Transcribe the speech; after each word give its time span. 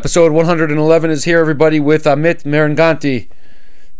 Episode 0.00 0.32
111 0.32 1.10
is 1.10 1.24
here, 1.24 1.40
everybody, 1.40 1.78
with 1.78 2.04
Amit 2.04 2.44
Maranganti, 2.44 3.28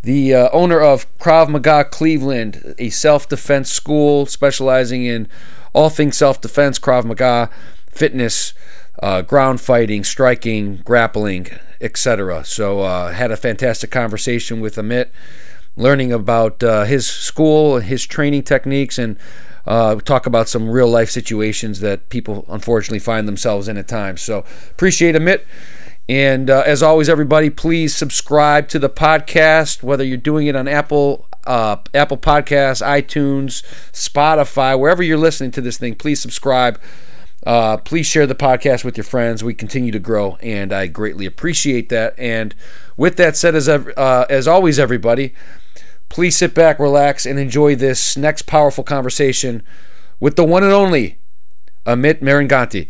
the 0.00 0.34
uh, 0.34 0.48
owner 0.50 0.80
of 0.80 1.06
Krav 1.18 1.50
Maga 1.50 1.84
Cleveland, 1.84 2.74
a 2.78 2.88
self 2.88 3.28
defense 3.28 3.70
school 3.70 4.24
specializing 4.24 5.04
in 5.04 5.28
all 5.74 5.90
things 5.90 6.16
self 6.16 6.40
defense, 6.40 6.78
Krav 6.78 7.04
Maga, 7.04 7.50
fitness, 7.90 8.54
uh, 9.02 9.20
ground 9.20 9.60
fighting, 9.60 10.02
striking, 10.02 10.76
grappling, 10.86 11.48
etc. 11.82 12.46
So, 12.46 12.80
uh, 12.80 13.12
had 13.12 13.30
a 13.30 13.36
fantastic 13.36 13.90
conversation 13.90 14.60
with 14.60 14.76
Amit, 14.76 15.10
learning 15.76 16.14
about 16.14 16.62
uh, 16.62 16.84
his 16.84 17.06
school, 17.06 17.76
his 17.80 18.06
training 18.06 18.44
techniques, 18.44 18.98
and 18.98 19.18
uh, 19.66 19.96
talk 19.96 20.24
about 20.24 20.48
some 20.48 20.70
real 20.70 20.88
life 20.88 21.10
situations 21.10 21.80
that 21.80 22.08
people 22.08 22.46
unfortunately 22.48 23.00
find 23.00 23.28
themselves 23.28 23.68
in 23.68 23.76
at 23.76 23.86
times. 23.86 24.22
So, 24.22 24.46
appreciate 24.70 25.14
Amit. 25.14 25.42
And 26.10 26.50
uh, 26.50 26.64
as 26.66 26.82
always, 26.82 27.08
everybody, 27.08 27.50
please 27.50 27.94
subscribe 27.94 28.66
to 28.70 28.80
the 28.80 28.90
podcast, 28.90 29.84
whether 29.84 30.02
you're 30.02 30.16
doing 30.16 30.48
it 30.48 30.56
on 30.56 30.66
Apple, 30.66 31.28
uh, 31.46 31.76
Apple 31.94 32.16
Podcasts, 32.16 32.84
iTunes, 32.84 33.62
Spotify, 33.92 34.76
wherever 34.76 35.04
you're 35.04 35.16
listening 35.16 35.52
to 35.52 35.60
this 35.60 35.78
thing. 35.78 35.94
Please 35.94 36.20
subscribe. 36.20 36.80
Uh, 37.46 37.76
please 37.76 38.06
share 38.06 38.26
the 38.26 38.34
podcast 38.34 38.82
with 38.84 38.96
your 38.96 39.04
friends. 39.04 39.44
We 39.44 39.54
continue 39.54 39.92
to 39.92 40.00
grow, 40.00 40.36
and 40.42 40.72
I 40.72 40.88
greatly 40.88 41.26
appreciate 41.26 41.90
that. 41.90 42.18
And 42.18 42.56
with 42.96 43.16
that 43.18 43.36
said, 43.36 43.54
as 43.54 43.68
uh, 43.68 44.26
as 44.28 44.48
always, 44.48 44.80
everybody, 44.80 45.32
please 46.08 46.36
sit 46.36 46.56
back, 46.56 46.80
relax, 46.80 47.24
and 47.24 47.38
enjoy 47.38 47.76
this 47.76 48.16
next 48.16 48.48
powerful 48.48 48.82
conversation 48.82 49.62
with 50.18 50.34
the 50.34 50.44
one 50.44 50.64
and 50.64 50.72
only 50.72 51.20
Amit 51.86 52.20
Maranganti. 52.20 52.88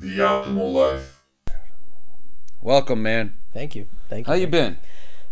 The 0.00 0.18
Optimal 0.18 0.72
Life. 0.72 1.15
Welcome, 2.66 3.00
man. 3.00 3.34
Thank 3.52 3.76
you. 3.76 3.86
Thank 4.08 4.26
you. 4.26 4.32
How 4.32 4.36
you 4.36 4.48
been? 4.48 4.78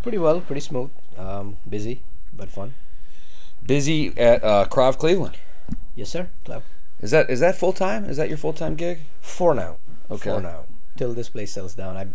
Pretty 0.04 0.18
well, 0.18 0.40
pretty 0.40 0.60
smooth. 0.60 0.90
Um, 1.18 1.56
busy, 1.68 2.04
but 2.32 2.48
fun. 2.48 2.74
Busy 3.66 4.16
at 4.16 4.44
uh, 4.44 4.66
Krav 4.70 4.98
Cleveland. 4.98 5.36
Yes, 5.96 6.10
sir. 6.10 6.30
Club. 6.44 6.62
Is 7.00 7.10
that 7.10 7.28
is 7.28 7.40
that 7.40 7.56
full 7.56 7.72
time? 7.72 8.04
Is 8.04 8.18
that 8.18 8.28
your 8.28 8.38
full 8.38 8.52
time 8.52 8.76
gig? 8.76 9.00
For 9.20 9.52
now. 9.52 9.78
Okay. 10.12 10.30
For 10.30 10.40
now. 10.40 10.66
Till 10.96 11.12
this 11.12 11.28
place 11.28 11.50
sells 11.50 11.74
down. 11.74 11.96
I 11.96 12.06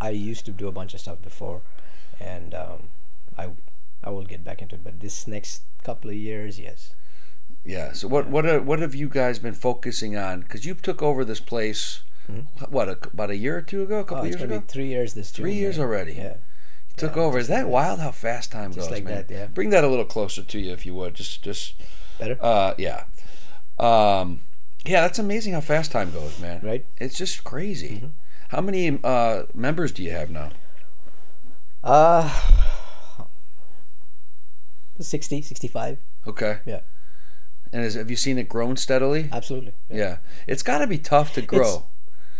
I 0.00 0.08
used 0.08 0.46
to 0.46 0.50
do 0.50 0.66
a 0.66 0.72
bunch 0.72 0.94
of 0.94 1.00
stuff 1.00 1.20
before, 1.20 1.60
and 2.18 2.54
um, 2.54 2.88
I 3.36 3.50
I 4.02 4.08
will 4.08 4.24
get 4.24 4.42
back 4.42 4.62
into 4.62 4.76
it. 4.76 4.82
But 4.82 5.00
this 5.00 5.26
next 5.26 5.60
couple 5.84 6.08
of 6.08 6.16
years, 6.16 6.58
yes. 6.58 6.94
Yeah. 7.66 7.92
So 7.92 8.08
what 8.08 8.28
what 8.28 8.46
are, 8.46 8.62
what 8.62 8.78
have 8.78 8.94
you 8.94 9.10
guys 9.10 9.38
been 9.38 9.52
focusing 9.52 10.16
on? 10.16 10.40
Because 10.40 10.64
you 10.64 10.72
took 10.72 11.02
over 11.02 11.22
this 11.22 11.40
place. 11.40 12.02
What 12.68 12.88
a, 12.88 12.92
about 13.12 13.30
a 13.30 13.36
year 13.36 13.56
or 13.56 13.62
two 13.62 13.82
ago? 13.82 14.00
A 14.00 14.04
couple 14.04 14.24
Oh, 14.24 14.26
years 14.26 14.40
ago. 14.42 14.62
three 14.66 14.88
years 14.88 15.14
this 15.14 15.30
Three 15.30 15.54
years 15.54 15.78
man. 15.78 15.86
already. 15.86 16.12
Yeah. 16.14 16.34
You 16.88 16.96
took 16.96 17.16
Yeah, 17.16 17.22
over. 17.22 17.38
Is 17.38 17.48
that 17.48 17.68
wild? 17.68 18.00
How 18.00 18.10
fast 18.10 18.52
time 18.52 18.72
Just 18.72 18.88
goes, 18.88 18.90
like 18.90 19.04
man. 19.04 19.14
that, 19.26 19.30
yeah. 19.30 19.46
Bring 19.46 19.70
that 19.70 19.84
a 19.84 19.88
little 19.88 20.04
closer 20.04 20.42
to 20.42 20.58
you, 20.60 20.72
if 20.72 20.84
you 20.86 20.94
would. 20.94 21.14
Just 21.14 21.42
just 21.42 21.74
Better. 22.18 22.36
uh 22.40 22.74
yeah. 22.78 23.04
Um 23.78 24.40
yeah, 24.84 25.02
that's 25.02 25.18
amazing 25.18 25.52
how 25.54 25.60
fast 25.60 25.92
time 25.92 26.10
goes, 26.12 26.38
man. 26.40 26.60
Right. 26.62 26.84
It's 26.98 27.16
just 27.16 27.44
crazy. 27.44 28.10
How 28.48 28.60
many 28.60 28.98
uh 29.02 29.44
members 29.54 29.92
do 29.92 30.02
you 30.02 30.10
have 30.10 30.30
now? 30.30 30.50
Uh, 31.84 32.30
60, 35.00 35.42
65. 35.42 35.98
Okay. 36.28 36.58
Yeah. 36.64 36.80
And 37.72 37.82
is, 37.84 37.94
have 37.94 38.10
you 38.10 38.16
seen 38.16 38.38
it 38.38 38.48
grown 38.48 38.76
steadily? 38.76 39.28
Absolutely. 39.32 39.72
Yeah. 39.90 40.18
It's 40.46 40.62
got 40.62 40.78
to 40.78 40.86
be 40.86 40.98
tough 40.98 41.32
to 41.34 41.42
grow. 41.42 41.86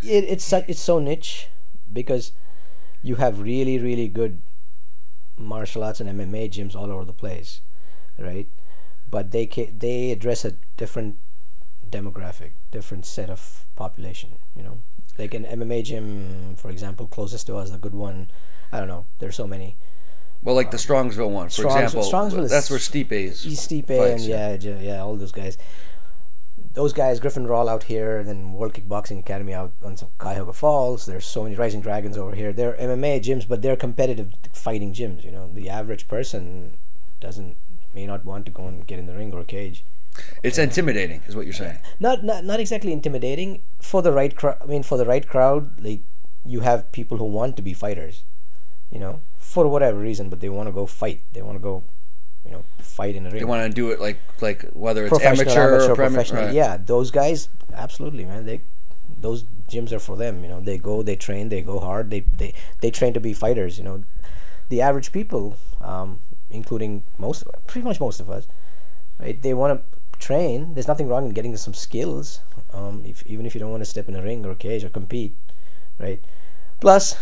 It, 0.02 0.24
it's 0.24 0.44
su- 0.44 0.64
it's 0.68 0.80
so 0.80 0.98
niche 0.98 1.48
because 1.92 2.32
you 3.02 3.16
have 3.16 3.40
really 3.40 3.78
really 3.78 4.08
good 4.08 4.40
martial 5.36 5.82
arts 5.82 6.00
and 6.00 6.08
MMA 6.08 6.50
gyms 6.50 6.74
all 6.76 6.90
over 6.90 7.04
the 7.04 7.12
place, 7.12 7.60
right? 8.18 8.48
But 9.10 9.30
they 9.30 9.46
ca- 9.46 9.70
they 9.76 10.10
address 10.10 10.44
a 10.44 10.52
different 10.76 11.16
demographic, 11.88 12.52
different 12.70 13.04
set 13.06 13.28
of 13.30 13.66
population. 13.76 14.38
You 14.56 14.62
know, 14.62 14.78
like 15.18 15.34
an 15.34 15.44
MMA 15.44 15.84
gym, 15.84 16.54
for 16.56 16.70
example, 16.70 17.06
closest 17.06 17.46
to 17.48 17.56
us, 17.56 17.70
the 17.70 17.78
good 17.78 17.94
one. 17.94 18.30
I 18.70 18.78
don't 18.78 18.88
know. 18.88 19.06
There's 19.18 19.36
so 19.36 19.46
many. 19.46 19.76
Well, 20.42 20.54
like 20.56 20.70
the 20.72 20.76
Strongsville 20.76 21.30
one, 21.30 21.48
for 21.48 21.68
Strongs- 21.68 21.94
example. 21.94 22.10
Strongsville 22.10 22.44
is- 22.44 22.50
that's 22.50 22.70
where 22.70 22.78
Stipe 22.78 23.12
is. 23.12 23.44
Stipe 23.44 23.90
and 23.90 24.20
yeah, 24.20 24.54
yeah, 24.80 25.00
all 25.02 25.14
those 25.16 25.30
guys. 25.32 25.56
Those 26.74 26.92
guys, 26.92 27.20
Griffin 27.20 27.46
Rawl 27.46 27.68
out 27.68 27.84
here, 27.84 28.18
and 28.18 28.28
then 28.28 28.52
World 28.54 28.72
Kickboxing 28.72 29.18
Academy 29.18 29.52
out 29.52 29.72
on 29.84 29.96
some 29.96 30.08
Cuyahoga 30.18 30.52
Falls. 30.52 31.04
There's 31.04 31.26
so 31.26 31.42
many 31.42 31.54
Rising 31.54 31.82
Dragons 31.82 32.16
over 32.16 32.34
here. 32.34 32.52
They're 32.52 32.74
MMA 32.74 33.20
gyms, 33.20 33.46
but 33.46 33.60
they're 33.60 33.76
competitive 33.76 34.32
fighting 34.52 34.94
gyms. 34.94 35.22
You 35.22 35.32
know, 35.32 35.50
the 35.52 35.68
average 35.68 36.08
person 36.08 36.78
doesn't 37.20 37.56
may 37.94 38.06
not 38.06 38.24
want 38.24 38.46
to 38.46 38.52
go 38.52 38.66
and 38.66 38.86
get 38.86 38.98
in 38.98 39.06
the 39.06 39.14
ring 39.14 39.32
or 39.32 39.40
a 39.40 39.44
cage. 39.44 39.84
It's 40.42 40.58
intimidating, 40.58 41.22
is 41.26 41.36
what 41.36 41.46
you're 41.46 41.54
saying. 41.54 41.78
Not 42.00 42.24
not 42.24 42.44
not 42.44 42.60
exactly 42.60 42.92
intimidating 42.92 43.62
for 43.80 44.02
the 44.02 44.12
right 44.12 44.34
crowd. 44.34 44.58
I 44.60 44.66
mean, 44.66 44.82
for 44.82 44.98
the 44.98 45.06
right 45.06 45.26
crowd, 45.26 45.80
like 45.80 46.00
you 46.44 46.60
have 46.60 46.92
people 46.92 47.18
who 47.18 47.24
want 47.24 47.56
to 47.56 47.62
be 47.62 47.72
fighters. 47.72 48.24
You 48.90 48.98
know, 48.98 49.20
for 49.38 49.66
whatever 49.68 49.98
reason, 49.98 50.28
but 50.28 50.40
they 50.40 50.50
want 50.50 50.68
to 50.68 50.72
go 50.72 50.86
fight. 50.86 51.22
They 51.32 51.40
want 51.40 51.56
to 51.56 51.62
go, 51.62 51.84
you 52.44 52.50
know, 52.50 52.64
fight 52.78 53.14
in 53.14 53.26
a 53.26 53.30
ring. 53.30 53.38
They 53.38 53.44
want 53.44 53.62
to 53.62 53.74
do 53.74 53.90
it 53.90 54.00
like 54.00 54.18
like 54.40 54.64
whether 54.72 55.04
it's 55.04 55.10
professional, 55.10 55.50
amateur, 55.50 55.74
amateur, 55.74 55.92
or 55.92 55.94
premi- 55.94 56.14
professional. 56.14 56.44
right. 56.44 56.54
Yeah, 56.54 56.76
those 56.76 57.10
guys, 57.10 57.48
absolutely, 57.74 58.24
man. 58.24 58.46
They, 58.46 58.60
those 59.20 59.44
gyms 59.68 59.92
are 59.92 59.98
for 59.98 60.16
them. 60.16 60.42
You 60.42 60.50
know, 60.50 60.60
they 60.60 60.78
go, 60.78 61.02
they 61.02 61.16
train, 61.16 61.48
they 61.48 61.62
go 61.62 61.78
hard. 61.78 62.10
They 62.10 62.20
they 62.20 62.54
they 62.80 62.90
train 62.90 63.14
to 63.14 63.20
be 63.20 63.32
fighters. 63.32 63.78
You 63.78 63.84
know, 63.84 64.04
the 64.68 64.80
average 64.80 65.12
people, 65.12 65.56
um, 65.80 66.20
including 66.50 67.04
most, 67.18 67.44
pretty 67.66 67.84
much 67.84 68.00
most 68.00 68.20
of 68.20 68.30
us, 68.30 68.46
right? 69.18 69.40
They 69.40 69.54
want 69.54 69.80
to 69.80 70.18
train. 70.18 70.74
There's 70.74 70.88
nothing 70.88 71.08
wrong 71.08 71.26
in 71.26 71.32
getting 71.32 71.56
some 71.56 71.74
skills. 71.74 72.40
Um, 72.72 73.02
if 73.04 73.24
even 73.26 73.46
if 73.46 73.54
you 73.54 73.60
don't 73.60 73.70
want 73.70 73.82
to 73.82 73.90
step 73.90 74.08
in 74.08 74.16
a 74.16 74.22
ring 74.22 74.44
or 74.46 74.50
a 74.52 74.56
cage 74.56 74.82
or 74.84 74.88
compete, 74.88 75.36
right? 75.98 76.20
Plus, 76.80 77.16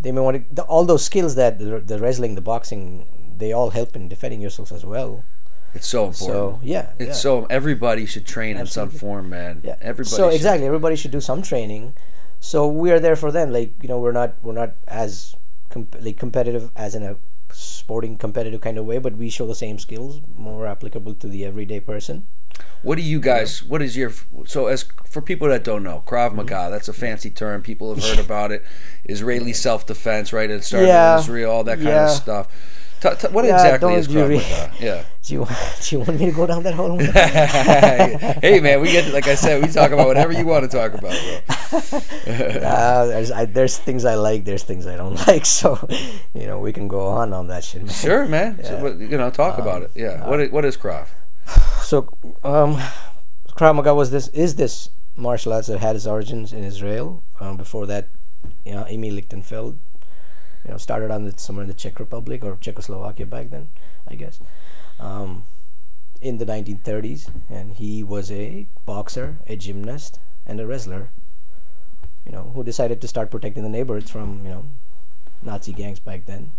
they 0.00 0.12
may 0.12 0.20
want 0.20 0.36
to 0.36 0.54
the, 0.54 0.62
all 0.62 0.84
those 0.84 1.04
skills 1.04 1.34
that 1.36 1.58
the, 1.58 1.80
the 1.80 1.98
wrestling, 1.98 2.34
the 2.34 2.40
boxing, 2.40 3.06
they 3.38 3.52
all 3.52 3.70
help 3.70 3.94
in 3.96 4.08
defending 4.08 4.40
yourself 4.40 4.72
as 4.72 4.84
well. 4.84 5.24
It's 5.74 5.86
so 5.86 6.04
important. 6.06 6.28
So 6.28 6.60
yeah, 6.62 6.90
it's 6.98 7.08
yeah. 7.08 7.12
so 7.14 7.46
everybody 7.50 8.06
should 8.06 8.26
train 8.26 8.56
in 8.56 8.66
some 8.66 8.90
form, 8.90 9.28
man. 9.28 9.60
Yeah. 9.64 9.76
Everybody. 9.80 10.16
So 10.16 10.28
should. 10.30 10.36
exactly, 10.36 10.66
everybody 10.66 10.96
should 10.96 11.10
do 11.10 11.20
some 11.20 11.42
training. 11.42 11.94
So 12.40 12.66
we 12.68 12.90
are 12.90 13.00
there 13.00 13.16
for 13.16 13.30
them. 13.30 13.52
Like 13.52 13.74
you 13.82 13.88
know, 13.88 13.98
we're 13.98 14.12
not 14.12 14.36
we're 14.42 14.52
not 14.54 14.72
as 14.86 15.34
com- 15.68 15.88
like 16.00 16.16
competitive 16.16 16.70
as 16.76 16.94
in 16.94 17.02
a 17.02 17.16
sporting 17.52 18.16
competitive 18.16 18.60
kind 18.60 18.78
of 18.78 18.84
way, 18.86 18.98
but 18.98 19.16
we 19.16 19.28
show 19.30 19.46
the 19.46 19.54
same 19.54 19.78
skills 19.78 20.20
more 20.36 20.66
applicable 20.66 21.14
to 21.14 21.26
the 21.28 21.44
everyday 21.44 21.80
person. 21.80 22.26
What 22.82 22.96
do 22.96 23.02
you 23.02 23.20
guys? 23.20 23.62
What 23.62 23.82
is 23.82 23.96
your? 23.96 24.12
So 24.46 24.66
as 24.68 24.84
for 25.04 25.20
people 25.20 25.48
that 25.48 25.64
don't 25.64 25.82
know, 25.82 26.02
Krav 26.06 26.28
Mm-hmm. 26.28 26.36
Maga. 26.36 26.68
That's 26.70 26.88
a 26.88 26.92
fancy 26.92 27.30
term. 27.30 27.62
People 27.62 27.94
have 27.94 28.02
heard 28.02 28.18
about 28.24 28.52
it. 28.52 28.64
Israeli 29.04 29.52
self 29.52 29.84
defense, 29.86 30.32
right? 30.32 30.50
It 30.50 30.64
started 30.64 30.86
Yeah. 30.86 31.14
in 31.14 31.20
Israel, 31.20 31.50
all 31.52 31.64
that 31.64 31.76
kind 31.76 31.88
Yeah. 31.88 32.04
of 32.06 32.10
stuff. 32.16 32.48
T- 33.00 33.08
t- 33.18 33.28
what 33.28 33.44
Yeah, 33.44 33.54
exactly 33.54 33.94
is 33.94 34.08
Maga? 34.08 34.72
Yeah. 34.80 35.04
Do 35.22 35.34
you 35.34 35.46
do 35.82 35.96
you 35.96 35.98
want 36.02 36.18
me 36.18 36.26
to 36.26 36.32
go 36.32 36.46
down 36.46 36.62
that 36.64 36.74
hole? 36.74 36.98
hey 38.42 38.60
man, 38.60 38.80
we 38.80 38.90
get 38.92 39.04
to, 39.06 39.12
like 39.12 39.26
I 39.28 39.34
said, 39.34 39.62
we 39.62 39.68
talk 39.68 39.90
about 39.92 40.06
whatever 40.06 40.32
you 40.32 40.46
want 40.46 40.68
to 40.70 40.74
talk 40.76 40.94
about, 40.94 41.12
bro. 41.12 41.78
uh, 42.62 43.06
there's 43.06 43.30
I, 43.30 43.44
there's 43.44 43.78
things 43.78 44.04
I 44.04 44.14
like, 44.14 44.44
there's 44.44 44.62
things 44.64 44.86
I 44.86 44.96
don't 44.96 45.14
like. 45.26 45.46
So 45.46 45.78
you 46.34 46.46
know 46.46 46.58
we 46.60 46.72
can 46.72 46.88
go 46.88 47.06
on 47.08 47.32
on 47.32 47.48
that 47.48 47.64
shit. 47.64 47.82
man. 47.82 47.92
Sure, 47.94 48.26
man. 48.26 48.64
So, 48.64 48.82
what- 48.82 48.98
you 48.98 49.16
know, 49.18 49.30
talk 49.30 49.58
about 49.58 49.82
it. 49.82 49.90
Yeah. 49.94 50.26
what 50.28 50.40
i- 50.40 50.46
what 50.48 50.64
is 50.64 50.76
Krav? 50.76 51.08
So, 51.82 52.08
um, 52.44 52.76
Krav 53.56 53.74
Maga 53.76 53.94
was 53.94 54.10
this 54.10 54.28
is 54.28 54.56
this 54.56 54.90
martial 55.16 55.52
arts 55.52 55.68
that 55.68 55.78
had 55.80 55.96
its 55.96 56.06
origins 56.06 56.52
in 56.52 56.62
Israel. 56.64 57.22
Um, 57.40 57.56
before 57.56 57.86
that, 57.86 58.08
you 58.64 58.72
know, 58.72 58.84
Emil 58.88 59.14
Lichtenfeld, 59.14 59.78
you 60.68 60.74
know, 60.74 60.78
started 60.78 61.10
on 61.10 61.24
the, 61.24 61.32
somewhere 61.38 61.62
in 61.62 61.68
the 61.68 61.74
Czech 61.74 61.98
Republic 61.98 62.44
or 62.44 62.58
Czechoslovakia 62.60 63.24
back 63.24 63.48
then, 63.48 63.68
I 64.06 64.16
guess, 64.16 64.38
um, 65.00 65.46
in 66.20 66.36
the 66.36 66.44
1930s, 66.44 67.30
and 67.48 67.72
he 67.72 68.04
was 68.04 68.30
a 68.30 68.66
boxer, 68.84 69.38
a 69.46 69.56
gymnast, 69.56 70.20
and 70.46 70.60
a 70.60 70.66
wrestler. 70.66 71.10
You 72.26 72.32
know, 72.32 72.52
who 72.54 72.62
decided 72.62 73.00
to 73.00 73.08
start 73.08 73.30
protecting 73.30 73.62
the 73.62 73.70
neighborhoods 73.70 74.10
from 74.10 74.44
you 74.44 74.50
know 74.50 74.64
Nazi 75.42 75.72
gangs 75.72 76.00
back 76.00 76.26
then, 76.26 76.52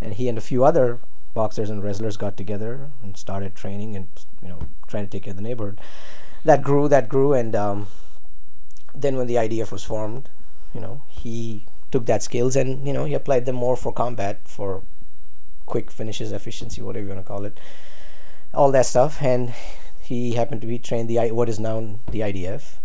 and 0.00 0.14
he 0.14 0.28
and 0.28 0.36
a 0.36 0.40
few 0.40 0.64
other 0.64 0.98
boxers 1.32 1.70
and 1.70 1.84
wrestlers 1.84 2.16
got 2.16 2.36
together 2.36 2.90
and 3.00 3.16
started 3.16 3.54
training 3.54 3.94
and 3.94 4.08
you 4.42 4.48
know 4.48 4.58
trying 4.88 5.04
to 5.04 5.10
take 5.10 5.22
care 5.22 5.30
of 5.30 5.36
the 5.36 5.42
neighborhood. 5.42 5.80
That 6.44 6.62
grew, 6.62 6.88
that 6.88 7.08
grew, 7.08 7.32
and 7.32 7.54
um, 7.54 7.86
then 8.92 9.14
when 9.14 9.28
the 9.28 9.36
IDF 9.36 9.70
was 9.70 9.84
formed, 9.84 10.28
you 10.74 10.80
know 10.80 11.02
he 11.06 11.66
took 11.90 12.06
that 12.06 12.22
skills 12.22 12.56
and 12.56 12.86
you 12.86 12.92
know 12.92 13.04
he 13.04 13.14
applied 13.14 13.46
them 13.46 13.56
more 13.56 13.76
for 13.76 13.92
combat, 13.92 14.40
for 14.44 14.82
quick 15.66 15.90
finishes, 15.90 16.32
efficiency, 16.32 16.82
whatever 16.82 17.04
you 17.04 17.12
want 17.12 17.24
to 17.24 17.28
call 17.28 17.44
it, 17.44 17.58
all 18.52 18.72
that 18.72 18.86
stuff. 18.86 19.22
And 19.22 19.54
he 20.00 20.32
happened 20.32 20.60
to 20.62 20.66
be 20.66 20.78
trained 20.78 21.08
the 21.08 21.30
what 21.30 21.48
is 21.48 21.60
now 21.60 22.00
the 22.10 22.20
IDF, 22.20 22.78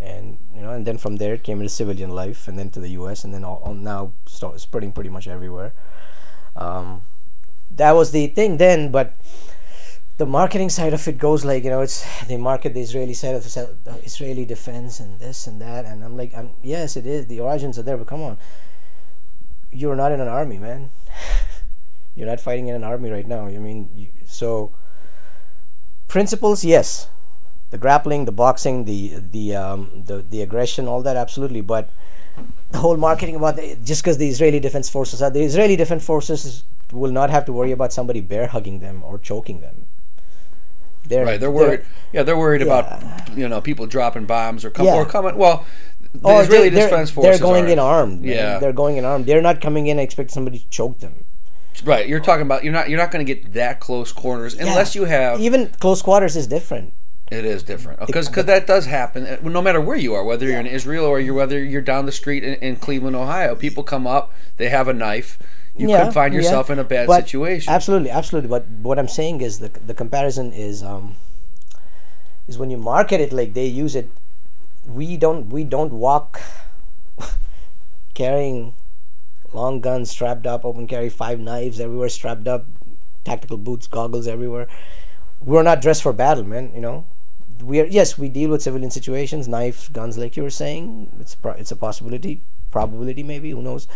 and 0.00 0.38
you 0.54 0.62
know, 0.62 0.70
and 0.70 0.86
then 0.86 0.98
from 0.98 1.16
there 1.16 1.34
it 1.34 1.44
came 1.44 1.58
into 1.58 1.68
civilian 1.70 2.10
life, 2.10 2.48
and 2.48 2.58
then 2.58 2.70
to 2.70 2.80
the 2.80 2.90
U.S., 2.90 3.24
and 3.24 3.32
then 3.32 3.44
all, 3.44 3.62
all 3.64 3.74
now 3.74 4.12
start 4.26 4.60
spreading 4.60 4.92
pretty 4.92 5.10
much 5.10 5.28
everywhere. 5.28 5.72
Um, 6.56 7.02
that 7.70 7.92
was 7.92 8.10
the 8.10 8.26
thing 8.26 8.56
then, 8.58 8.90
but 8.90 9.14
the 10.22 10.26
marketing 10.26 10.70
side 10.70 10.94
of 10.94 11.08
it 11.08 11.18
goes 11.18 11.44
like 11.44 11.64
you 11.64 11.70
know 11.70 11.80
it's 11.80 11.98
they 12.28 12.36
market 12.36 12.74
the 12.74 12.80
Israeli 12.80 13.12
side 13.12 13.34
of 13.34 13.42
the 13.42 13.98
Israeli 14.04 14.44
defense 14.44 15.00
and 15.00 15.18
this 15.18 15.48
and 15.48 15.60
that, 15.60 15.84
and 15.84 16.04
I'm 16.04 16.16
like, 16.16 16.32
I'm 16.38 16.50
yes, 16.62 16.96
it 16.96 17.06
is 17.06 17.26
the 17.26 17.40
origins 17.40 17.76
are 17.76 17.82
there, 17.82 17.96
but 17.96 18.06
come 18.06 18.22
on, 18.22 18.38
you're 19.72 19.96
not 19.96 20.12
in 20.12 20.20
an 20.20 20.28
army, 20.28 20.58
man. 20.58 20.90
you're 22.14 22.28
not 22.28 22.38
fighting 22.38 22.68
in 22.68 22.76
an 22.76 22.84
army 22.84 23.10
right 23.10 23.26
now. 23.26 23.46
I 23.46 23.58
mean, 23.58 23.90
you, 23.96 24.08
so 24.24 24.72
principles, 26.06 26.64
yes, 26.64 27.08
the 27.70 27.78
grappling, 27.78 28.24
the 28.24 28.36
boxing, 28.44 28.84
the 28.84 29.14
the 29.18 29.56
um, 29.56 30.04
the 30.06 30.18
the 30.22 30.40
aggression, 30.40 30.86
all 30.86 31.02
that, 31.02 31.16
absolutely. 31.16 31.62
But 31.62 31.90
the 32.70 32.78
whole 32.78 32.96
marketing 32.96 33.34
about 33.34 33.56
the, 33.56 33.76
just 33.82 34.04
because 34.04 34.18
the 34.18 34.28
Israeli 34.28 34.60
defense 34.60 34.88
forces 34.88 35.20
are 35.20 35.30
the 35.30 35.42
Israeli 35.42 35.74
defense 35.74 36.04
forces 36.04 36.62
will 36.92 37.10
not 37.10 37.30
have 37.30 37.44
to 37.46 37.52
worry 37.52 37.72
about 37.72 37.92
somebody 37.92 38.20
bear 38.20 38.46
hugging 38.46 38.78
them 38.78 39.02
or 39.02 39.18
choking 39.18 39.62
them. 39.62 39.81
They're, 41.04 41.24
right, 41.24 41.40
they're 41.40 41.50
worried. 41.50 41.80
They're, 41.80 41.86
yeah, 42.12 42.22
they're 42.22 42.36
worried 42.36 42.60
yeah. 42.60 42.66
about 42.66 43.36
you 43.36 43.48
know 43.48 43.60
people 43.60 43.86
dropping 43.86 44.26
bombs 44.26 44.64
or, 44.64 44.70
com- 44.70 44.86
yeah. 44.86 44.94
or 44.94 45.04
coming. 45.04 45.36
Well, 45.36 45.66
the 46.14 46.20
oh, 46.24 46.40
Israeli 46.40 46.68
they're, 46.68 46.88
defense 46.88 47.10
forces. 47.10 47.40
They're 47.40 47.46
going 47.46 47.66
are, 47.66 47.68
in 47.68 47.78
armed. 47.78 48.24
Yeah, 48.24 48.58
they're 48.58 48.72
going 48.72 48.96
in 48.96 49.04
armed. 49.04 49.26
They're 49.26 49.42
not 49.42 49.60
coming 49.60 49.86
in 49.86 49.98
and 49.98 50.04
expect 50.04 50.30
somebody 50.30 50.58
to 50.60 50.68
choke 50.68 51.00
them. 51.00 51.24
Right, 51.84 52.06
you're 52.06 52.20
talking 52.20 52.42
about 52.42 52.64
you're 52.64 52.72
not 52.72 52.88
you're 52.88 52.98
not 52.98 53.10
going 53.10 53.24
to 53.26 53.34
get 53.34 53.54
that 53.54 53.80
close 53.80 54.12
quarters 54.12 54.54
unless 54.54 54.94
you 54.94 55.04
have 55.04 55.40
even 55.40 55.68
close 55.80 56.02
quarters 56.02 56.36
is 56.36 56.46
different. 56.46 56.94
It 57.30 57.46
is 57.46 57.62
different 57.62 58.00
because 58.06 58.28
because 58.28 58.44
that 58.44 58.66
does 58.66 58.84
happen. 58.84 59.26
Uh, 59.26 59.38
no 59.42 59.62
matter 59.62 59.80
where 59.80 59.96
you 59.96 60.14
are, 60.14 60.22
whether 60.22 60.46
you're 60.46 60.60
in 60.60 60.66
Israel 60.66 61.06
or 61.06 61.18
you're 61.18 61.34
whether 61.34 61.64
you're 61.64 61.80
down 61.80 62.04
the 62.04 62.12
street 62.12 62.44
in, 62.44 62.54
in 62.56 62.76
Cleveland, 62.76 63.16
Ohio, 63.16 63.54
people 63.54 63.82
come 63.82 64.06
up, 64.06 64.32
they 64.58 64.68
have 64.68 64.86
a 64.86 64.92
knife. 64.92 65.38
You 65.74 65.88
yeah, 65.88 66.04
could 66.04 66.14
find 66.14 66.34
yourself 66.34 66.68
yeah. 66.68 66.74
in 66.74 66.78
a 66.80 66.84
bad 66.84 67.08
situation. 67.08 67.72
Absolutely, 67.72 68.10
absolutely. 68.10 68.48
But 68.48 68.68
what 68.68 68.98
I'm 68.98 69.08
saying 69.08 69.40
is 69.40 69.58
the 69.58 69.68
the 69.68 69.94
comparison 69.94 70.52
is 70.52 70.82
um 70.82 71.16
is 72.46 72.58
when 72.58 72.70
you 72.70 72.76
market 72.76 73.20
it 73.20 73.32
like 73.32 73.54
they 73.54 73.66
use 73.66 73.96
it. 73.96 74.10
We 74.86 75.16
don't 75.16 75.48
we 75.48 75.64
don't 75.64 75.92
walk 75.92 76.40
carrying 78.14 78.74
long 79.52 79.80
guns 79.80 80.10
strapped 80.10 80.46
up, 80.46 80.64
open 80.64 80.86
carry, 80.86 81.08
five 81.08 81.40
knives 81.40 81.80
everywhere 81.80 82.08
strapped 82.08 82.48
up, 82.48 82.66
tactical 83.24 83.56
boots, 83.56 83.86
goggles 83.86 84.26
everywhere. 84.26 84.68
We're 85.40 85.62
not 85.62 85.80
dressed 85.80 86.02
for 86.02 86.12
battle, 86.12 86.44
man. 86.44 86.72
You 86.74 86.80
know, 86.80 87.06
we 87.62 87.80
are 87.80 87.86
yes 87.86 88.18
we 88.18 88.28
deal 88.28 88.50
with 88.50 88.62
civilian 88.62 88.90
situations 88.90 89.46
knives 89.48 89.88
guns 89.88 90.18
like 90.18 90.36
you 90.36 90.42
were 90.42 90.50
saying 90.50 91.10
it's 91.20 91.34
pro- 91.34 91.52
it's 91.52 91.70
a 91.70 91.76
possibility 91.76 92.42
probability 92.70 93.22
maybe 93.22 93.50
who 93.50 93.62
knows 93.62 93.86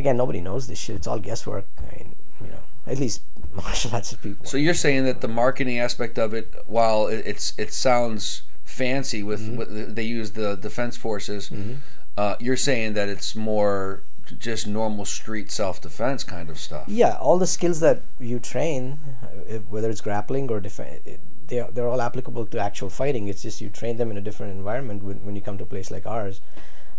again 0.00 0.16
nobody 0.16 0.40
knows 0.40 0.66
this 0.66 0.78
shit 0.78 0.96
it's 0.96 1.06
all 1.06 1.18
guesswork 1.18 1.66
I 1.78 1.96
mean, 1.96 2.16
you 2.42 2.48
know 2.48 2.62
at 2.86 2.98
least 2.98 3.22
martial 3.54 3.94
arts 3.94 4.12
people 4.14 4.46
so 4.46 4.56
you're 4.56 4.74
saying 4.74 5.04
that 5.04 5.20
the 5.20 5.28
marketing 5.28 5.78
aspect 5.78 6.18
of 6.18 6.34
it 6.34 6.54
while 6.66 7.06
it, 7.06 7.22
it's 7.26 7.52
it 7.58 7.72
sounds 7.72 8.42
fancy 8.64 9.22
with, 9.22 9.40
mm-hmm. 9.40 9.56
with 9.56 9.94
they 9.94 10.04
use 10.04 10.32
the 10.32 10.56
defense 10.56 10.96
forces 10.96 11.50
mm-hmm. 11.50 11.74
uh, 12.16 12.36
you're 12.40 12.56
saying 12.56 12.94
that 12.94 13.08
it's 13.08 13.34
more 13.34 14.02
just 14.38 14.66
normal 14.66 15.04
street 15.04 15.50
self-defense 15.50 16.22
kind 16.22 16.50
of 16.50 16.58
stuff 16.58 16.84
yeah 16.86 17.16
all 17.16 17.36
the 17.36 17.46
skills 17.46 17.80
that 17.80 18.02
you 18.20 18.38
train 18.38 18.92
whether 19.68 19.90
it's 19.90 20.00
grappling 20.00 20.48
or 20.50 20.60
defense 20.60 21.00
they 21.50 21.60
are, 21.60 21.70
they're 21.70 21.88
all 21.88 22.00
applicable 22.00 22.46
to 22.46 22.58
actual 22.58 22.88
fighting. 22.88 23.28
It's 23.28 23.42
just 23.42 23.60
you 23.60 23.68
train 23.68 23.98
them 23.98 24.10
in 24.10 24.16
a 24.16 24.20
different 24.20 24.52
environment 24.56 25.02
when, 25.02 25.24
when 25.26 25.36
you 25.36 25.42
come 25.42 25.58
to 25.58 25.64
a 25.64 25.66
place 25.66 25.90
like 25.90 26.06
ours. 26.06 26.40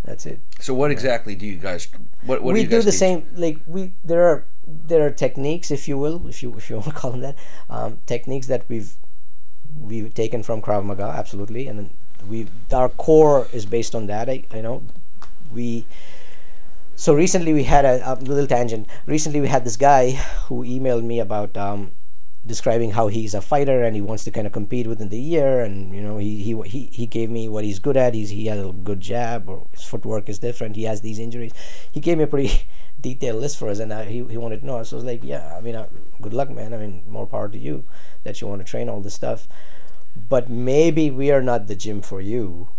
That's 0.04 0.26
it. 0.26 0.40
So 0.60 0.74
what 0.74 0.92
exactly 0.92 1.36
do 1.36 1.46
you 1.46 1.58
guys? 1.58 1.88
What, 2.26 2.42
what 2.42 2.54
we 2.54 2.64
do, 2.64 2.70
do 2.70 2.82
the 2.82 2.92
teach? 2.92 3.00
same. 3.00 3.28
Like 3.36 3.58
we 3.68 3.94
there 4.04 4.24
are 4.28 4.46
there 4.66 5.06
are 5.06 5.12
techniques, 5.12 5.70
if 5.72 5.88
you 5.88 5.98
will, 5.98 6.28
if 6.28 6.42
you 6.42 6.54
if 6.56 6.70
you 6.70 6.76
want 6.78 6.88
to 6.88 6.94
call 6.94 7.12
them 7.12 7.22
that, 7.22 7.36
um, 7.70 8.00
techniques 8.06 8.48
that 8.48 8.66
we've 8.68 8.94
we've 9.80 10.14
taken 10.14 10.44
from 10.44 10.62
Krav 10.62 10.84
Maga, 10.84 11.04
absolutely, 11.04 11.68
and 11.68 11.94
we 12.28 12.48
our 12.72 12.90
core 12.90 13.48
is 13.54 13.66
based 13.66 13.96
on 13.96 14.08
that. 14.08 14.30
I, 14.30 14.44
I 14.52 14.62
know 14.62 14.84
we. 15.54 15.86
So 16.96 17.16
recently 17.16 17.52
we 17.54 17.64
had 17.64 17.84
a, 17.84 18.14
a, 18.14 18.16
little 18.16 18.46
tangent. 18.46 18.88
Recently 19.08 19.42
we 19.42 19.48
had 19.48 19.66
this 19.66 19.76
guy 19.76 20.12
who 20.48 20.64
emailed 20.64 21.04
me 21.04 21.20
about 21.20 21.58
um, 21.58 21.94
describing 22.46 22.92
how 22.92 23.08
he's 23.08 23.36
a 23.36 23.42
fighter 23.42 23.84
and 23.84 23.96
he 23.96 24.02
wants 24.02 24.24
to 24.24 24.32
kind 24.32 24.48
of 24.48 24.54
compete 24.54 24.88
within 24.88 25.10
the 25.10 25.20
year 25.20 25.62
and 25.62 25.94
you 25.94 26.02
know 26.02 26.18
he 26.18 26.42
he 26.42 26.60
he, 26.64 26.86
he 26.88 27.06
gave 27.06 27.30
me 27.30 27.48
what 27.48 27.64
he's 27.64 27.80
good 27.80 27.96
at. 27.96 28.14
He's 28.14 28.30
he 28.30 28.48
has 28.48 28.66
a 28.66 28.72
good 28.72 29.00
jab 29.00 29.48
or 29.48 29.68
his 29.72 29.84
footwork 29.84 30.28
is 30.28 30.40
different. 30.40 30.76
He 30.76 30.84
has 30.84 31.02
these 31.02 31.20
injuries. 31.20 31.54
He 31.92 32.00
gave 32.00 32.18
me 32.18 32.24
a 32.24 32.28
pretty 32.28 32.64
detailed 33.02 33.42
list 33.42 33.58
for 33.58 33.70
us 33.70 33.80
and 33.80 33.94
I, 33.94 34.06
he, 34.06 34.24
he 34.26 34.38
wanted 34.38 34.62
to 34.62 34.66
know. 34.66 34.82
So 34.84 34.96
I 34.96 34.98
was 34.98 35.06
like 35.06 35.24
yeah 35.24 35.56
I 35.56 35.62
mean 35.62 35.76
uh, 35.76 35.88
good 36.20 36.34
luck 36.34 36.50
man. 36.50 36.74
I 36.74 36.78
mean 36.78 37.04
more 37.08 37.28
power 37.28 37.48
to 37.48 37.58
you 37.58 37.84
that 38.24 38.42
you 38.42 38.48
want 38.48 38.62
to 38.62 38.70
train 38.70 38.90
all 38.90 39.02
this 39.02 39.14
stuff. 39.14 39.48
But 40.30 40.50
maybe 40.50 41.12
we 41.12 41.32
are 41.32 41.42
not 41.44 41.68
the 41.68 41.76
gym 41.76 42.02
for 42.02 42.22
you. 42.22 42.70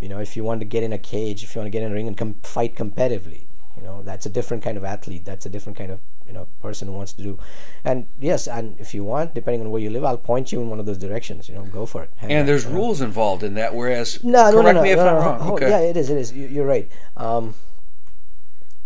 You 0.00 0.10
know 0.10 0.18
if 0.18 0.36
you 0.36 0.44
want 0.44 0.60
to 0.60 0.66
get 0.66 0.82
in 0.82 0.92
a 0.92 0.98
cage 0.98 1.42
if 1.42 1.54
you 1.54 1.60
want 1.60 1.66
to 1.66 1.70
get 1.70 1.82
in 1.82 1.92
a 1.92 1.94
ring 1.94 2.08
and 2.08 2.46
fight 2.46 2.74
competitively 2.74 3.46
you 3.82 3.88
know 3.88 4.02
that's 4.02 4.26
a 4.26 4.30
different 4.30 4.62
kind 4.62 4.76
of 4.78 4.84
athlete 4.84 5.24
that's 5.24 5.44
a 5.44 5.48
different 5.48 5.76
kind 5.76 5.90
of 5.90 5.98
you 6.24 6.32
know 6.32 6.46
person 6.60 6.86
who 6.86 6.94
wants 6.94 7.12
to 7.14 7.22
do. 7.22 7.38
And 7.84 8.06
yes 8.20 8.46
and 8.46 8.78
if 8.78 8.94
you 8.94 9.02
want 9.02 9.34
depending 9.34 9.60
on 9.62 9.70
where 9.72 9.82
you 9.82 9.90
live 9.90 10.04
i'll 10.04 10.16
point 10.16 10.52
you 10.52 10.60
in 10.60 10.70
one 10.70 10.78
of 10.78 10.86
those 10.86 10.98
directions 10.98 11.48
you 11.48 11.56
know 11.56 11.64
go 11.64 11.84
for 11.84 12.04
it. 12.04 12.10
And 12.20 12.46
there's 12.46 12.64
rules 12.64 13.00
involved 13.00 13.42
in 13.42 13.54
that 13.54 13.74
whereas 13.74 14.22
no 14.22 14.50
correct 14.52 14.54
no, 14.54 14.72
no, 14.72 14.82
me 14.82 14.90
if 14.92 14.98
no, 14.98 15.08
i'm 15.08 15.16
wrong 15.16 15.38
oh, 15.42 15.54
okay. 15.54 15.68
yeah 15.68 15.80
it 15.80 15.96
is 15.96 16.10
it 16.10 16.16
is. 16.16 16.32
You're 16.32 16.66
right. 16.66 16.90
Um, 17.16 17.54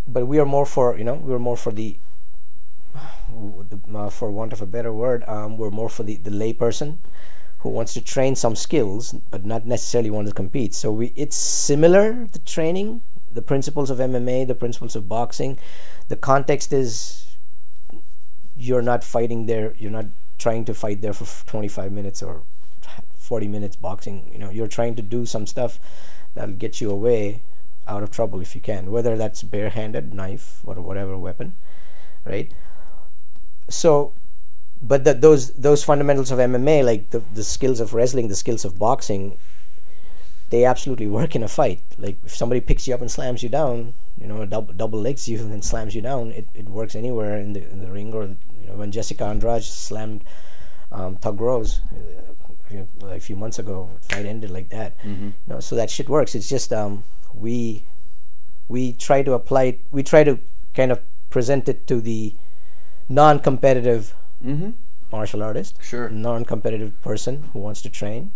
but 0.07 0.25
we 0.25 0.39
are 0.39 0.45
more 0.45 0.65
for 0.65 0.97
you 0.97 1.03
know 1.03 1.13
we're 1.13 1.39
more 1.39 1.57
for 1.57 1.71
the 1.71 1.99
uh, 3.93 4.09
for 4.09 4.31
want 4.31 4.51
of 4.51 4.61
a 4.61 4.65
better 4.65 4.91
word 4.91 5.23
um, 5.27 5.57
we're 5.57 5.69
more 5.69 5.89
for 5.89 6.03
the 6.03 6.15
the 6.15 6.31
lay 6.31 6.53
person 6.53 6.99
who 7.59 7.69
wants 7.69 7.93
to 7.93 8.01
train 8.01 8.35
some 8.35 8.55
skills 8.55 9.13
but 9.29 9.45
not 9.45 9.65
necessarily 9.65 10.09
want 10.09 10.27
to 10.27 10.33
compete 10.33 10.73
so 10.73 10.91
we 10.91 11.13
it's 11.15 11.35
similar 11.35 12.27
the 12.31 12.39
training 12.39 13.01
the 13.37 13.45
principles 13.51 13.89
of 13.93 13.99
mma 13.99 14.37
the 14.51 14.59
principles 14.63 14.95
of 14.95 15.07
boxing 15.07 15.57
the 16.09 16.19
context 16.29 16.73
is 16.73 17.35
you're 18.67 18.85
not 18.91 19.03
fighting 19.03 19.45
there 19.45 19.73
you're 19.77 19.97
not 19.99 20.05
trying 20.37 20.65
to 20.65 20.73
fight 20.73 21.01
there 21.01 21.13
for 21.13 21.27
25 21.47 21.91
minutes 21.91 22.23
or 22.23 22.41
40 23.17 23.47
minutes 23.47 23.75
boxing 23.75 24.29
you 24.31 24.39
know 24.39 24.49
you're 24.49 24.73
trying 24.79 24.95
to 24.95 25.01
do 25.01 25.25
some 25.25 25.45
stuff 25.45 25.79
that'll 26.33 26.55
get 26.65 26.81
you 26.81 26.91
away 26.91 27.41
out 27.87 28.03
of 28.03 28.11
trouble 28.11 28.41
if 28.41 28.55
you 28.55 28.61
can 28.61 28.91
whether 28.91 29.17
that's 29.17 29.43
barehanded 29.43 30.13
knife 30.13 30.61
or 30.65 30.75
whatever 30.75 31.17
weapon 31.17 31.55
right? 32.27 32.51
So 33.69 34.13
but 34.81 35.03
the, 35.03 35.13
those 35.13 35.51
those 35.53 35.83
fundamentals 35.83 36.31
of 36.31 36.37
MMA 36.39 36.83
like 36.83 37.09
the, 37.09 37.23
the 37.33 37.43
skills 37.43 37.79
of 37.79 37.93
wrestling 37.93 38.27
the 38.27 38.35
skills 38.35 38.63
of 38.63 38.77
boxing 38.77 39.37
they 40.49 40.63
absolutely 40.65 41.07
work 41.07 41.35
in 41.35 41.43
a 41.43 41.47
fight. 41.47 41.81
Like 41.97 42.17
if 42.25 42.35
somebody 42.35 42.61
picks 42.61 42.87
you 42.87 42.93
up 42.93 43.01
and 43.01 43.11
slams 43.11 43.43
you 43.43 43.49
down 43.49 43.93
you 44.19 44.27
know 44.27 44.45
double 44.45 44.73
double 44.73 44.99
legs 44.99 45.27
you 45.27 45.39
and 45.39 45.63
slams 45.63 45.93
you 45.93 46.01
down 46.01 46.31
it, 46.31 46.47
it 46.53 46.67
works 46.67 46.95
anywhere 46.95 47.37
in 47.37 47.53
the 47.53 47.69
in 47.69 47.79
the 47.79 47.91
ring 47.91 48.13
or 48.13 48.23
you 48.23 48.67
know 48.67 48.73
when 48.73 48.91
Jessica 48.91 49.25
Andrade 49.25 49.63
slammed 49.63 50.23
um, 50.91 51.17
Thug 51.17 51.39
Rose 51.39 51.81
uh, 52.71 53.07
a 53.07 53.19
few 53.19 53.35
months 53.35 53.59
ago 53.59 53.89
fight 54.01 54.25
ended 54.25 54.49
like 54.49 54.69
that. 54.69 54.97
Mm-hmm. 54.99 55.25
you 55.27 55.33
know 55.47 55.59
so 55.59 55.75
that 55.75 55.89
shit 55.89 56.09
works. 56.09 56.35
It's 56.35 56.49
just 56.49 56.73
um 56.73 57.03
we 57.33 57.85
we 58.67 58.93
try 58.93 59.21
to 59.21 59.33
apply 59.33 59.63
it 59.63 59.79
we 59.91 60.03
try 60.03 60.23
to 60.23 60.39
kind 60.73 60.91
of 60.91 61.01
present 61.29 61.69
it 61.69 61.87
to 61.87 62.01
the 62.01 62.35
non-competitive 63.09 64.15
mm-hmm. 64.43 64.71
martial 65.11 65.43
artist 65.43 65.77
sure. 65.81 66.09
non-competitive 66.09 66.99
person 67.01 67.49
who 67.53 67.59
wants 67.59 67.81
to 67.81 67.89
train 67.89 68.31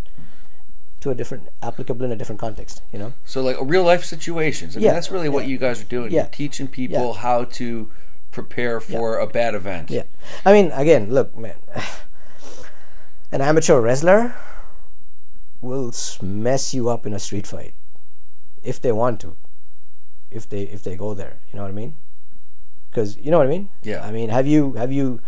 to 1.01 1.09
a 1.09 1.15
different 1.15 1.49
applicable 1.61 2.05
in 2.05 2.11
a 2.11 2.15
different 2.15 2.39
context 2.39 2.81
you 2.91 2.99
know? 2.99 3.13
So 3.25 3.41
like 3.41 3.57
real 3.61 3.83
life 3.83 4.03
situations 4.03 4.75
I 4.75 4.79
mean, 4.79 4.85
yeah. 4.85 4.93
that's 4.93 5.11
really 5.11 5.29
what 5.29 5.47
you 5.47 5.57
guys 5.57 5.81
are 5.81 5.85
doing. 5.85 6.11
Yeah. 6.11 6.21
You're 6.21 6.29
teaching 6.29 6.67
people 6.67 7.13
yeah. 7.13 7.21
how 7.21 7.43
to 7.45 7.91
prepare 8.31 8.79
for 8.79 9.17
yeah. 9.17 9.23
a 9.23 9.27
bad 9.27 9.55
event. 9.55 9.89
Yeah. 9.89 10.03
I 10.45 10.53
mean 10.53 10.71
again 10.71 11.11
look 11.11 11.35
man 11.37 11.57
an 13.31 13.41
amateur 13.41 13.81
wrestler 13.81 14.35
will 15.59 15.93
mess 16.21 16.73
you 16.73 16.89
up 16.89 17.05
in 17.05 17.13
a 17.13 17.19
street 17.19 17.45
fight 17.45 17.73
if 18.63 18.79
they 18.79 18.91
want 18.91 19.19
to 19.21 19.35
if 20.29 20.47
they 20.47 20.63
if 20.63 20.83
they 20.83 20.95
go 20.95 21.13
there 21.13 21.39
you 21.51 21.57
know 21.57 21.63
what 21.63 21.71
i 21.71 21.75
mean? 21.75 21.95
Because 22.89 23.17
you 23.17 23.31
know 23.31 23.37
what 23.37 23.47
i 23.47 23.49
mean? 23.49 23.69
Yeah. 23.83 24.05
I 24.05 24.11
mean 24.11 24.29
have 24.29 24.47
you 24.47 24.73
have 24.73 24.91
you 24.91 25.19